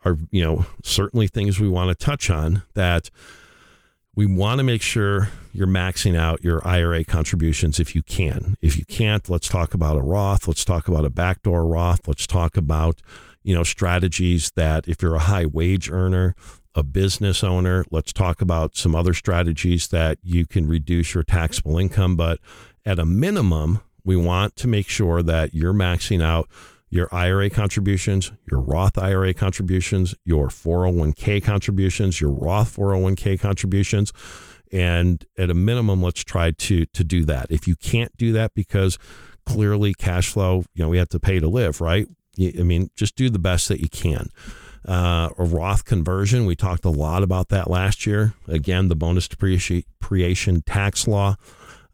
are 0.06 0.18
you 0.32 0.44
know 0.44 0.66
certainly 0.84 1.28
things 1.28 1.60
we 1.60 1.70
want 1.70 1.90
to 1.90 2.06
touch 2.06 2.30
on 2.30 2.64
that 2.74 3.10
we 4.16 4.26
want 4.26 4.60
to 4.60 4.64
make 4.64 4.82
sure 4.82 5.30
you're 5.54 5.68
maxing 5.68 6.16
out 6.16 6.44
your 6.44 6.66
IRA 6.68 7.04
contributions 7.04 7.80
if 7.80 7.96
you 7.96 8.04
can. 8.04 8.58
If 8.62 8.78
you 8.78 8.86
can't, 8.86 9.28
let's 9.28 9.48
talk 9.48 9.74
about 9.74 9.98
a 9.98 10.02
Roth. 10.02 10.48
Let's 10.48 10.64
talk 10.64 10.88
about 10.88 11.06
a 11.06 11.10
backdoor 11.10 11.66
Roth. 11.66 12.08
Let's 12.08 12.28
talk 12.28 12.56
about, 12.56 13.02
you 13.44 13.54
know, 13.54 13.64
strategies 13.64 14.52
that 14.56 14.88
if 14.88 15.02
you're 15.02 15.16
a 15.16 15.20
high 15.20 15.46
wage 15.46 15.90
earner, 15.90 16.36
a 16.76 16.84
business 16.84 17.44
owner, 17.44 17.86
let's 17.92 18.12
talk 18.12 18.42
about 18.42 18.76
some 18.76 18.96
other 18.96 19.14
strategies 19.14 19.88
that 19.90 20.18
you 20.24 20.46
can 20.46 20.68
reduce 20.68 21.14
your 21.14 21.24
taxable 21.24 21.78
income. 21.78 22.16
But 22.16 22.40
at 22.86 23.00
a 23.00 23.06
minimum, 23.06 23.82
we 24.04 24.16
want 24.16 24.56
to 24.58 24.68
make 24.68 24.88
sure 24.88 25.22
that 25.22 25.54
you're 25.54 25.74
maxing 25.74 26.22
out 26.22 26.50
your 26.90 27.08
IRA 27.12 27.50
contributions, 27.50 28.32
your 28.50 28.62
Roth 28.62 28.98
IRA 28.98 29.34
contributions, 29.34 30.14
your 30.26 30.50
401k 30.50 31.44
contributions, 31.44 32.22
your 32.22 32.32
Roth 32.32 32.76
401k 32.76 33.40
contributions. 33.40 34.14
And 34.72 35.24
at 35.38 35.50
a 35.50 35.54
minimum, 35.54 36.02
let's 36.02 36.24
try 36.24 36.52
to 36.52 36.86
to 36.86 37.04
do 37.04 37.26
that. 37.26 37.48
If 37.50 37.68
you 37.68 37.76
can't 37.76 38.16
do 38.18 38.34
that 38.34 38.54
because 38.54 38.98
clearly 39.46 39.94
cash 39.94 40.30
flow, 40.30 40.66
you 40.74 40.84
know, 40.84 40.90
we 40.90 40.98
have 40.98 41.10
to 41.10 41.20
pay 41.20 41.40
to 41.40 41.48
live, 41.48 41.82
right? 41.82 42.08
I 42.40 42.64
mean, 42.64 42.90
just 42.96 43.16
do 43.16 43.30
the 43.30 43.40
best 43.40 43.68
that 43.70 43.80
you 43.80 43.90
can. 43.90 44.30
Uh, 44.88 45.30
a 45.38 45.44
Roth 45.44 45.86
conversion, 45.86 46.46
we 46.46 46.56
talked 46.56 46.84
a 46.84 46.90
lot 46.90 47.24
about 47.24 47.50
that 47.50 47.70
last 47.70 48.06
year. 48.06 48.34
Again, 48.48 48.90
the 48.90 48.96
bonus 48.96 49.28
depreciation 49.28 50.62
tax 50.62 51.08
law. 51.08 51.36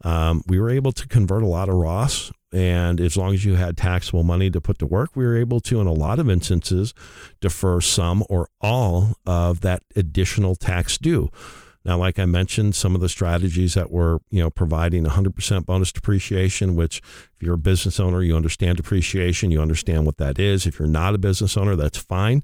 Um, 0.02 0.42
we 0.46 0.58
were 0.58 0.70
able 0.70 0.92
to 0.92 1.06
convert 1.06 1.42
a 1.42 1.46
lot 1.46 1.68
of 1.68 1.76
Roths 1.76 2.32
and 2.52 3.00
as 3.00 3.16
long 3.16 3.32
as 3.32 3.44
you 3.44 3.54
had 3.54 3.76
taxable 3.76 4.24
money 4.24 4.50
to 4.50 4.60
put 4.60 4.78
to 4.80 4.86
work, 4.86 5.10
we 5.14 5.24
were 5.24 5.36
able 5.36 5.60
to, 5.60 5.80
in 5.80 5.86
a 5.86 5.92
lot 5.92 6.18
of 6.18 6.28
instances, 6.28 6.94
defer 7.40 7.80
some 7.80 8.24
or 8.28 8.48
all 8.60 9.14
of 9.24 9.60
that 9.60 9.82
additional 9.94 10.56
tax 10.56 10.98
due. 10.98 11.30
Now, 11.84 11.96
like 11.96 12.18
I 12.18 12.26
mentioned, 12.26 12.74
some 12.74 12.94
of 12.94 13.00
the 13.00 13.08
strategies 13.08 13.74
that 13.74 13.90
were, 13.90 14.20
you 14.30 14.40
know, 14.42 14.50
providing 14.50 15.04
100% 15.04 15.66
bonus 15.66 15.92
depreciation, 15.92 16.76
which 16.76 16.98
if 16.98 17.42
you're 17.42 17.54
a 17.54 17.58
business 17.58 17.98
owner, 17.98 18.22
you 18.22 18.36
understand 18.36 18.76
depreciation, 18.76 19.50
you 19.50 19.62
understand 19.62 20.04
what 20.04 20.18
that 20.18 20.38
is. 20.38 20.66
If 20.66 20.78
you're 20.78 20.88
not 20.88 21.14
a 21.14 21.18
business 21.18 21.56
owner, 21.56 21.76
that's 21.76 21.98
fine. 21.98 22.42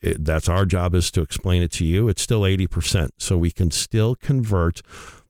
It, 0.00 0.24
that's 0.24 0.48
our 0.48 0.64
job 0.64 0.94
is 0.94 1.10
to 1.12 1.20
explain 1.20 1.62
it 1.62 1.72
to 1.72 1.84
you. 1.84 2.08
It's 2.08 2.22
still 2.22 2.42
80%. 2.42 3.10
So 3.18 3.36
we 3.36 3.50
can 3.50 3.70
still 3.70 4.14
convert 4.14 4.82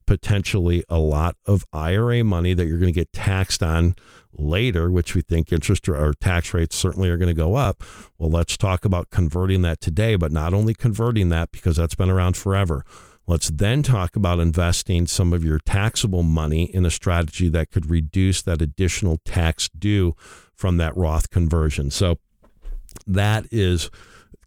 potentially 0.05 0.83
a 0.87 0.99
lot 0.99 1.35
of 1.45 1.65
IRA 1.73 2.23
money 2.23 2.53
that 2.53 2.65
you're 2.65 2.79
going 2.79 2.93
to 2.93 2.99
get 2.99 3.11
taxed 3.11 3.61
on 3.61 3.95
later, 4.33 4.89
which 4.89 5.15
we 5.15 5.21
think 5.21 5.51
interest 5.51 5.89
or 5.89 6.13
tax 6.13 6.53
rates 6.53 6.75
certainly 6.75 7.09
are 7.09 7.17
going 7.17 7.27
to 7.27 7.33
go 7.33 7.55
up. 7.55 7.83
Well, 8.17 8.29
let's 8.29 8.55
talk 8.57 8.85
about 8.85 9.09
converting 9.09 9.61
that 9.63 9.81
today, 9.81 10.15
but 10.15 10.31
not 10.31 10.53
only 10.53 10.73
converting 10.73 11.29
that 11.29 11.51
because 11.51 11.75
that's 11.75 11.95
been 11.95 12.09
around 12.09 12.37
forever. 12.37 12.83
Let's 13.27 13.49
then 13.49 13.83
talk 13.83 14.15
about 14.15 14.39
investing 14.39 15.05
some 15.05 15.33
of 15.33 15.43
your 15.43 15.59
taxable 15.59 16.23
money 16.23 16.63
in 16.73 16.85
a 16.85 16.89
strategy 16.89 17.49
that 17.49 17.71
could 17.71 17.89
reduce 17.89 18.41
that 18.43 18.61
additional 18.61 19.17
tax 19.25 19.67
due 19.67 20.15
from 20.55 20.77
that 20.77 20.95
Roth 20.95 21.29
conversion. 21.29 21.91
So 21.91 22.19
that 23.05 23.45
is 23.51 23.91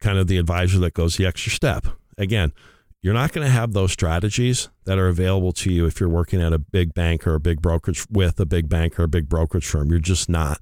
kind 0.01 0.18
of 0.18 0.28
the 0.28 0.39
advisor 0.39 0.78
that 0.78 0.95
goes 0.95 1.16
the 1.16 1.26
extra 1.26 1.53
step. 1.53 1.87
Again, 2.16 2.53
you're 3.03 3.14
not 3.14 3.33
going 3.33 3.47
to 3.47 3.53
have 3.53 3.74
those 3.74 3.93
strategies 3.93 4.70
that 4.85 4.99
are 4.99 5.09
available 5.09 5.53
to 5.53 5.70
you 5.70 5.87
if 5.87 6.01
you're 6.01 6.09
working 6.09 6.41
at 6.41 6.55
a 6.55 6.59
big 6.59 6.95
bank 6.95 7.26
or 7.26 7.35
a 7.35 7.41
big 7.41 7.61
brokerage 7.61 8.07
with 8.11 8.41
a 8.41 8.47
big 8.47 8.68
bank 8.68 8.99
or 8.99 9.05
a 9.05 9.09
big 9.09 9.28
brokerage 9.28 9.66
firm. 9.66 9.91
You're 9.91 10.01
just 10.01 10.28
not. 10.28 10.59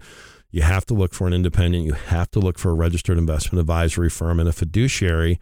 You 0.50 0.62
have 0.62 0.86
to 0.86 0.94
look 0.94 1.14
for 1.14 1.26
an 1.26 1.32
independent. 1.32 1.84
You 1.84 1.92
have 1.92 2.30
to 2.32 2.40
look 2.40 2.58
for 2.58 2.70
a 2.70 2.74
registered 2.74 3.18
investment 3.18 3.60
advisory 3.60 4.10
firm 4.10 4.40
and 4.40 4.48
a 4.48 4.52
fiduciary 4.52 5.40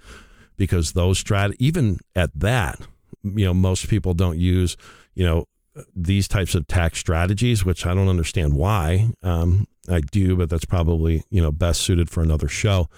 because 0.57 0.93
those 0.93 1.23
strat 1.23 1.55
even 1.59 1.99
at 2.15 2.31
that, 2.39 2.81
you 3.23 3.45
know, 3.45 3.55
most 3.55 3.89
people 3.89 4.15
don't 4.15 4.39
use, 4.39 4.77
you 5.15 5.25
know, 5.25 5.47
these 5.95 6.29
types 6.29 6.55
of 6.55 6.67
tax 6.67 6.99
strategies, 6.99 7.65
which 7.65 7.85
I 7.85 7.95
don't 7.95 8.09
understand 8.09 8.55
why. 8.55 9.11
Um, 9.23 9.67
I 9.89 10.01
do, 10.01 10.37
but 10.37 10.51
that's 10.51 10.65
probably 10.65 11.23
you 11.31 11.41
know 11.41 11.53
best 11.53 11.81
suited 11.83 12.11
for 12.11 12.23
another 12.23 12.49
show. 12.49 12.89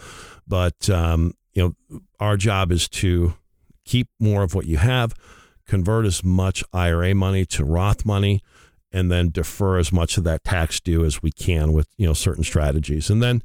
But 0.47 0.89
um, 0.89 1.35
you 1.55 1.75
know, 1.91 2.01
our 2.21 2.37
job 2.37 2.73
is 2.73 2.89
to 2.91 3.35
keep 3.85 4.09
more 4.19 4.43
of 4.43 4.55
what 4.55 4.67
you 4.67 4.77
have, 4.79 5.15
convert 5.67 6.07
as 6.07 6.25
much 6.25 6.65
IRA 6.73 7.15
money 7.15 7.45
to 7.47 7.65
Roth 7.65 8.05
money, 8.05 8.43
and 8.93 9.11
then 9.11 9.31
defer 9.31 9.79
as 9.79 9.93
much 9.93 10.17
of 10.17 10.25
that 10.25 10.45
tax 10.45 10.81
due 10.81 11.05
as 11.05 11.23
we 11.23 11.31
can 11.31 11.73
with 11.73 11.89
you 11.97 12.07
know 12.07 12.15
certain 12.15 12.45
strategies. 12.45 13.11
And 13.11 13.23
then 13.23 13.43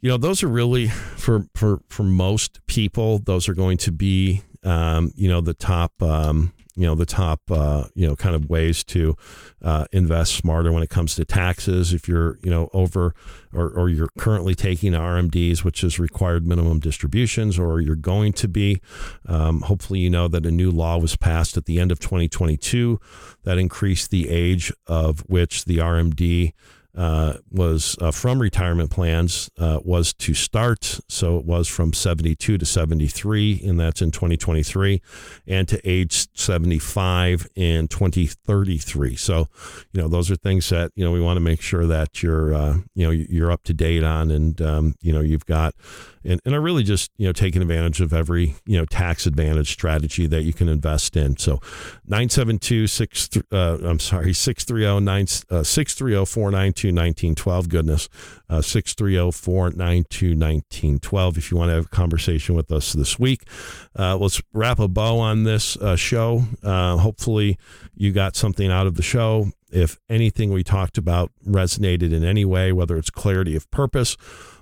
you 0.00 0.08
know 0.08 0.16
those 0.16 0.42
are 0.42 0.48
really 0.48 0.88
for 0.88 1.46
for 1.54 1.80
for 1.88 2.02
most 2.02 2.64
people 2.66 3.18
those 3.18 3.48
are 3.48 3.54
going 3.54 3.76
to 3.78 3.92
be 3.92 4.42
um, 4.62 5.12
you 5.14 5.28
know 5.28 5.40
the 5.40 5.54
top 5.54 6.02
um, 6.02 6.52
you 6.76 6.86
know 6.86 6.94
the 6.94 7.06
top 7.06 7.40
uh, 7.50 7.84
you 7.94 8.06
know 8.06 8.16
kind 8.16 8.34
of 8.34 8.48
ways 8.48 8.84
to 8.84 9.16
uh, 9.62 9.84
invest 9.92 10.34
smarter 10.34 10.72
when 10.72 10.82
it 10.82 10.90
comes 10.90 11.14
to 11.14 11.24
taxes. 11.24 11.92
If 11.92 12.08
you're 12.08 12.38
you 12.42 12.50
know 12.50 12.70
over 12.72 13.14
or, 13.52 13.68
or 13.68 13.88
you're 13.88 14.10
currently 14.18 14.54
taking 14.54 14.92
RMDs, 14.92 15.64
which 15.64 15.82
is 15.84 15.98
required 15.98 16.46
minimum 16.46 16.80
distributions, 16.80 17.58
or 17.58 17.80
you're 17.80 17.96
going 17.96 18.32
to 18.34 18.48
be, 18.48 18.80
um, 19.26 19.62
hopefully 19.62 20.00
you 20.00 20.10
know 20.10 20.28
that 20.28 20.46
a 20.46 20.50
new 20.50 20.70
law 20.70 20.98
was 20.98 21.16
passed 21.16 21.56
at 21.56 21.66
the 21.66 21.78
end 21.78 21.92
of 21.92 22.00
2022 22.00 22.98
that 23.44 23.58
increased 23.58 24.10
the 24.10 24.28
age 24.28 24.72
of 24.86 25.20
which 25.20 25.64
the 25.64 25.78
RMD 25.78 26.52
uh, 26.96 27.34
was 27.50 27.96
uh, 28.00 28.10
from 28.10 28.40
retirement 28.40 28.90
plans 28.90 29.50
uh, 29.58 29.78
was 29.84 30.12
to 30.14 30.34
start. 30.34 31.00
So 31.08 31.38
it 31.38 31.44
was 31.44 31.68
from 31.68 31.92
72 31.92 32.58
to 32.58 32.66
73, 32.66 33.62
and 33.64 33.78
that's 33.78 34.02
in 34.02 34.10
2023, 34.10 35.00
and 35.46 35.68
to 35.68 35.80
age 35.88 36.26
75 36.34 37.46
in 37.54 37.88
2033. 37.88 39.16
So, 39.16 39.48
you 39.92 40.00
know, 40.00 40.08
those 40.08 40.30
are 40.30 40.36
things 40.36 40.68
that 40.70 40.90
you 40.94 41.04
know 41.04 41.12
we 41.12 41.20
want 41.20 41.36
to 41.36 41.40
make 41.40 41.60
sure 41.60 41.86
that 41.86 42.22
you're 42.22 42.52
uh, 42.54 42.78
you 42.94 43.04
know 43.04 43.10
you're 43.10 43.52
up 43.52 43.62
to 43.64 43.74
date 43.74 44.04
on, 44.04 44.30
and 44.30 44.60
um, 44.60 44.94
you 45.00 45.12
know 45.12 45.20
you've 45.20 45.46
got 45.46 45.74
and, 46.24 46.40
and 46.44 46.54
are 46.54 46.60
really 46.60 46.82
just 46.82 47.10
you 47.16 47.26
know 47.26 47.32
taking 47.32 47.62
advantage 47.62 48.00
of 48.00 48.12
every 48.12 48.54
you 48.66 48.78
know 48.78 48.84
tax 48.84 49.26
advantage 49.26 49.70
strategy 49.70 50.26
that 50.26 50.42
you 50.42 50.52
can 50.52 50.68
invest 50.68 51.16
in. 51.16 51.36
So 51.36 51.60
972 52.06 52.86
uh, 53.52 53.78
I'm 53.82 53.98
sorry 53.98 54.32
630 54.32 55.64
630 55.64 56.26
492 56.26 56.88
1912 56.88 57.68
goodness 57.68 58.08
uh, 58.48 58.62
630 58.62 59.32
492 59.32 60.26
1912 60.28 61.38
if 61.38 61.50
you 61.50 61.56
want 61.56 61.70
to 61.70 61.74
have 61.74 61.86
a 61.86 61.88
conversation 61.88 62.54
with 62.54 62.70
us 62.70 62.92
this 62.92 63.18
week. 63.18 63.44
Uh, 63.98 64.16
let's 64.16 64.42
wrap 64.52 64.78
a 64.78 64.88
bow 64.88 65.18
on 65.18 65.44
this 65.44 65.76
uh, 65.76 65.96
show. 65.96 66.44
Uh, 66.62 66.96
hopefully 66.96 67.58
you 67.94 68.12
got 68.12 68.36
something 68.36 68.70
out 68.70 68.86
of 68.86 68.94
the 68.96 69.02
show. 69.02 69.50
If 69.72 70.00
anything 70.08 70.52
we 70.52 70.64
talked 70.64 70.98
about 70.98 71.30
resonated 71.46 72.12
in 72.12 72.24
any 72.24 72.44
way, 72.44 72.72
whether 72.72 72.96
it's 72.96 73.10
clarity 73.10 73.54
of 73.54 73.70
purpose 73.70 74.16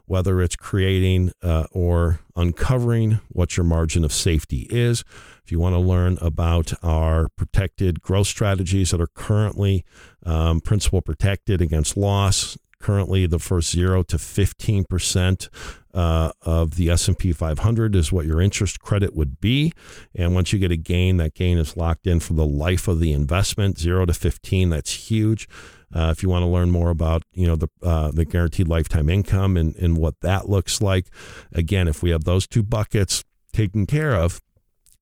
whether 0.08 0.40
it's 0.40 0.56
creating 0.56 1.32
uh, 1.42 1.64
or 1.70 2.20
uncovering 2.34 3.20
what 3.28 3.56
your 3.56 3.64
margin 3.64 4.04
of 4.04 4.12
safety 4.12 4.66
is. 4.70 5.04
If 5.44 5.52
you 5.52 5.60
want 5.60 5.74
to 5.74 5.80
learn 5.80 6.18
about 6.20 6.72
our 6.82 7.28
protected 7.36 8.02
growth 8.02 8.26
strategies 8.26 8.90
that 8.90 9.00
are 9.00 9.08
currently 9.08 9.84
um, 10.24 10.60
principal 10.60 11.00
protected 11.00 11.62
against 11.62 11.96
loss, 11.96 12.58
currently 12.80 13.26
the 13.26 13.38
first 13.38 13.70
zero 13.70 14.02
to 14.04 14.18
15 14.18 14.84
percent 14.84 15.48
uh, 15.94 16.30
of 16.42 16.76
the 16.76 16.90
S&P 16.90 17.32
500 17.32 17.96
is 17.96 18.12
what 18.12 18.24
your 18.24 18.40
interest 18.40 18.80
credit 18.80 19.16
would 19.16 19.40
be. 19.40 19.72
And 20.14 20.34
once 20.34 20.52
you 20.52 20.58
get 20.58 20.70
a 20.70 20.76
gain, 20.76 21.16
that 21.16 21.34
gain 21.34 21.58
is 21.58 21.76
locked 21.76 22.06
in 22.06 22.20
for 22.20 22.34
the 22.34 22.46
life 22.46 22.86
of 22.88 23.00
the 23.00 23.12
investment, 23.12 23.78
zero 23.78 24.06
to 24.06 24.14
15. 24.14 24.70
That's 24.70 25.08
huge. 25.08 25.48
Uh, 25.94 26.12
if 26.14 26.22
you 26.22 26.28
want 26.28 26.42
to 26.42 26.46
learn 26.48 26.70
more 26.70 26.90
about 26.90 27.22
you 27.32 27.46
know 27.46 27.56
the 27.56 27.68
uh, 27.82 28.10
the 28.10 28.24
guaranteed 28.24 28.68
lifetime 28.68 29.08
income 29.08 29.56
and, 29.56 29.74
and 29.76 29.96
what 29.96 30.20
that 30.20 30.48
looks 30.48 30.80
like, 30.82 31.06
again, 31.52 31.88
if 31.88 32.02
we 32.02 32.10
have 32.10 32.24
those 32.24 32.46
two 32.46 32.62
buckets 32.62 33.24
taken 33.52 33.86
care 33.86 34.14
of, 34.14 34.40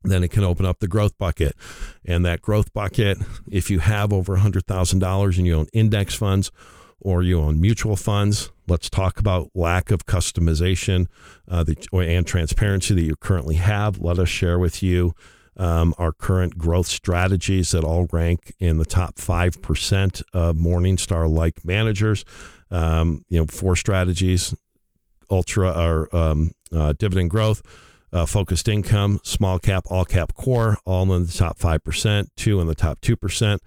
then 0.02 0.22
it 0.24 0.30
can 0.30 0.44
open 0.44 0.64
up 0.64 0.78
the 0.78 0.88
growth 0.88 1.16
bucket. 1.18 1.54
And 2.04 2.24
that 2.24 2.42
growth 2.42 2.72
bucket, 2.72 3.18
if 3.50 3.70
you 3.70 3.80
have 3.80 4.12
over 4.12 4.36
$100,000 4.36 5.36
and 5.36 5.46
you 5.46 5.54
own 5.54 5.66
index 5.72 6.14
funds 6.14 6.50
or 7.00 7.22
you 7.22 7.40
own 7.40 7.60
mutual 7.60 7.96
funds, 7.96 8.50
let's 8.68 8.88
talk 8.88 9.18
about 9.18 9.50
lack 9.54 9.90
of 9.90 10.06
customization 10.06 11.06
uh, 11.48 11.64
and 11.92 12.26
transparency 12.26 12.94
that 12.94 13.02
you 13.02 13.16
currently 13.16 13.56
have. 13.56 13.98
Let 13.98 14.18
us 14.18 14.28
share 14.28 14.58
with 14.58 14.82
you 14.82 15.14
um, 15.56 15.94
our 15.98 16.12
current 16.12 16.58
growth 16.58 16.86
strategies 16.86 17.70
that 17.70 17.84
all 17.84 18.06
rank 18.12 18.54
in 18.58 18.78
the 18.78 18.84
top 18.84 19.16
5% 19.16 20.22
of 20.32 20.56
Morningstar 20.56 21.30
like 21.30 21.64
managers. 21.64 22.24
Um, 22.70 23.24
you 23.28 23.38
know, 23.38 23.46
four 23.46 23.76
strategies 23.76 24.54
ultra 25.30 25.70
or 25.70 26.14
um, 26.14 26.52
uh, 26.72 26.92
dividend 26.98 27.30
growth. 27.30 27.62
Uh, 28.12 28.24
focused 28.24 28.68
income, 28.68 29.20
small 29.24 29.58
cap, 29.58 29.84
all 29.90 30.04
cap 30.04 30.32
core, 30.34 30.78
all 30.86 31.12
in 31.12 31.26
the 31.26 31.32
top 31.32 31.58
5%, 31.58 32.28
two 32.36 32.60
in 32.60 32.66
the 32.66 32.74
top 32.74 33.00
2%. 33.00 33.58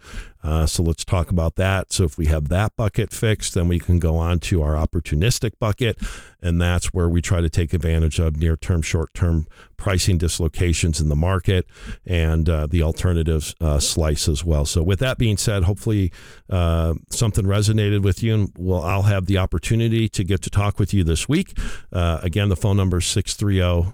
Uh, 0.42 0.66
so 0.66 0.82
let's 0.84 1.04
talk 1.04 1.30
about 1.32 1.56
that. 1.56 1.92
So 1.92 2.06
if 2.06 2.18
we 2.18 2.28
have 2.28 2.48
that 2.50 2.76
bucket 2.76 3.12
fixed, 3.12 3.54
then 3.54 3.68
we 3.68 3.80
can 3.80 4.00
go 4.00 4.16
on 4.16 4.40
to 4.40 4.62
our 4.62 4.74
opportunistic 4.74 5.54
bucket. 5.60 5.98
And 6.42 6.62
that's 6.62 6.94
where 6.94 7.10
we 7.10 7.22
try 7.22 7.42
to 7.42 7.50
take 7.50 7.74
advantage 7.74 8.20
of 8.20 8.38
near 8.38 8.56
term, 8.56 8.82
short 8.82 9.14
term 9.14 9.48
pricing 9.76 10.18
dislocations 10.18 11.02
in 11.02 11.10
the 11.10 11.16
market 11.16 11.66
and 12.06 12.50
uh, 12.50 12.68
the 12.68 12.84
alternatives 12.84 13.56
uh, 13.62 13.80
slice 13.80 14.28
as 14.28 14.44
well. 14.46 14.66
So 14.66 14.82
with 14.82 15.00
that 15.00 15.18
being 15.18 15.38
said, 15.38 15.64
hopefully 15.64 16.12
uh, 16.50 16.96
something 17.10 17.46
resonated 17.46 18.02
with 18.04 18.24
you 18.24 18.34
and 18.34 18.52
we'll, 18.58 18.82
I'll 18.82 19.04
have 19.04 19.26
the 19.26 19.38
opportunity 19.38 20.08
to 20.10 20.24
get 20.24 20.42
to 20.44 20.50
talk 20.50 20.80
with 20.80 20.94
you 20.94 21.04
this 21.04 21.28
week. 21.28 21.58
Uh, 21.92 22.20
again, 22.24 22.50
the 22.50 22.58
phone 22.58 22.78
number 22.78 22.98
is 22.98 23.06
630 23.06 23.94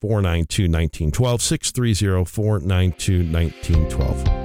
492 0.00 0.64
1912, 0.64 1.42
630 1.42 2.24
492 2.24 3.32
1912. 3.32 4.43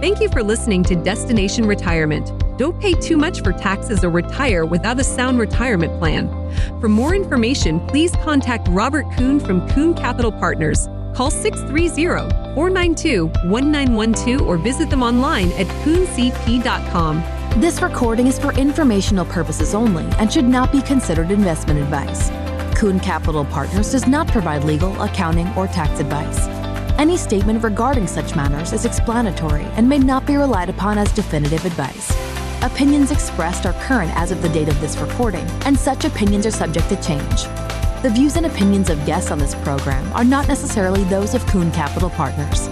Thank 0.00 0.20
you 0.20 0.28
for 0.28 0.42
listening 0.42 0.82
to 0.84 0.94
Destination 0.94 1.66
Retirement. 1.66 2.30
Don't 2.58 2.78
pay 2.78 2.92
too 2.92 3.16
much 3.16 3.40
for 3.40 3.52
taxes 3.52 4.04
or 4.04 4.10
retire 4.10 4.66
without 4.66 5.00
a 5.00 5.04
sound 5.04 5.38
retirement 5.38 5.98
plan. 5.98 6.28
For 6.82 6.88
more 6.90 7.14
information, 7.14 7.80
please 7.88 8.12
contact 8.16 8.68
Robert 8.68 9.06
Kuhn 9.16 9.40
from 9.40 9.66
Kuhn 9.70 9.94
Capital 9.94 10.30
Partners. 10.30 10.86
Call 11.14 11.30
630 11.30 12.28
492 12.54 13.28
1912 13.48 14.42
or 14.42 14.58
visit 14.58 14.90
them 14.90 15.02
online 15.02 15.50
at 15.52 15.66
kuhncp.com. 15.82 17.24
This 17.58 17.80
recording 17.80 18.26
is 18.26 18.38
for 18.38 18.52
informational 18.52 19.24
purposes 19.24 19.74
only 19.74 20.04
and 20.18 20.30
should 20.30 20.44
not 20.44 20.72
be 20.72 20.82
considered 20.82 21.30
investment 21.30 21.80
advice. 21.80 22.28
Kuhn 22.78 23.00
Capital 23.00 23.46
Partners 23.46 23.92
does 23.92 24.06
not 24.06 24.28
provide 24.28 24.62
legal, 24.64 25.00
accounting, 25.00 25.48
or 25.56 25.66
tax 25.66 26.00
advice. 26.00 26.65
Any 26.98 27.18
statement 27.18 27.62
regarding 27.62 28.06
such 28.06 28.34
matters 28.34 28.72
is 28.72 28.86
explanatory 28.86 29.64
and 29.76 29.86
may 29.86 29.98
not 29.98 30.24
be 30.24 30.36
relied 30.36 30.70
upon 30.70 30.96
as 30.96 31.12
definitive 31.12 31.66
advice. 31.66 32.10
Opinions 32.62 33.10
expressed 33.10 33.66
are 33.66 33.74
current 33.82 34.10
as 34.16 34.30
of 34.30 34.40
the 34.40 34.48
date 34.48 34.70
of 34.70 34.80
this 34.80 34.96
recording, 34.96 35.46
and 35.66 35.78
such 35.78 36.06
opinions 36.06 36.46
are 36.46 36.50
subject 36.50 36.88
to 36.88 36.96
change. 37.02 37.44
The 38.02 38.10
views 38.14 38.36
and 38.36 38.46
opinions 38.46 38.88
of 38.88 39.04
guests 39.04 39.30
on 39.30 39.38
this 39.38 39.54
program 39.56 40.10
are 40.14 40.24
not 40.24 40.48
necessarily 40.48 41.04
those 41.04 41.34
of 41.34 41.46
Kuhn 41.48 41.70
Capital 41.70 42.08
Partners. 42.08 42.66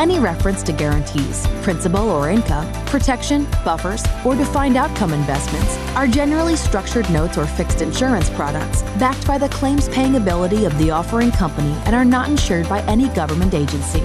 Any 0.00 0.18
reference 0.18 0.62
to 0.62 0.72
guarantees, 0.72 1.46
principal 1.60 2.08
or 2.08 2.30
income, 2.30 2.72
protection, 2.86 3.44
buffers, 3.66 4.02
or 4.24 4.34
defined 4.34 4.78
outcome 4.78 5.12
investments 5.12 5.76
are 5.94 6.06
generally 6.06 6.56
structured 6.56 7.10
notes 7.10 7.36
or 7.36 7.44
fixed 7.44 7.82
insurance 7.82 8.30
products 8.30 8.80
backed 8.98 9.26
by 9.26 9.36
the 9.36 9.50
claims 9.50 9.90
paying 9.90 10.16
ability 10.16 10.64
of 10.64 10.76
the 10.78 10.90
offering 10.90 11.30
company 11.30 11.74
and 11.84 11.94
are 11.94 12.06
not 12.06 12.30
insured 12.30 12.66
by 12.66 12.80
any 12.84 13.08
government 13.10 13.52
agency. 13.52 14.00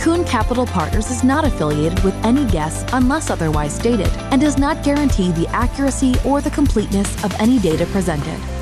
Kuhn 0.00 0.24
Capital 0.24 0.64
Partners 0.64 1.10
is 1.10 1.24
not 1.24 1.44
affiliated 1.44 2.04
with 2.04 2.14
any 2.24 2.48
guests 2.48 2.88
unless 2.92 3.28
otherwise 3.28 3.74
stated 3.74 4.12
and 4.30 4.40
does 4.40 4.58
not 4.58 4.84
guarantee 4.84 5.32
the 5.32 5.48
accuracy 5.48 6.14
or 6.24 6.40
the 6.40 6.50
completeness 6.50 7.24
of 7.24 7.34
any 7.40 7.58
data 7.58 7.84
presented. 7.86 8.61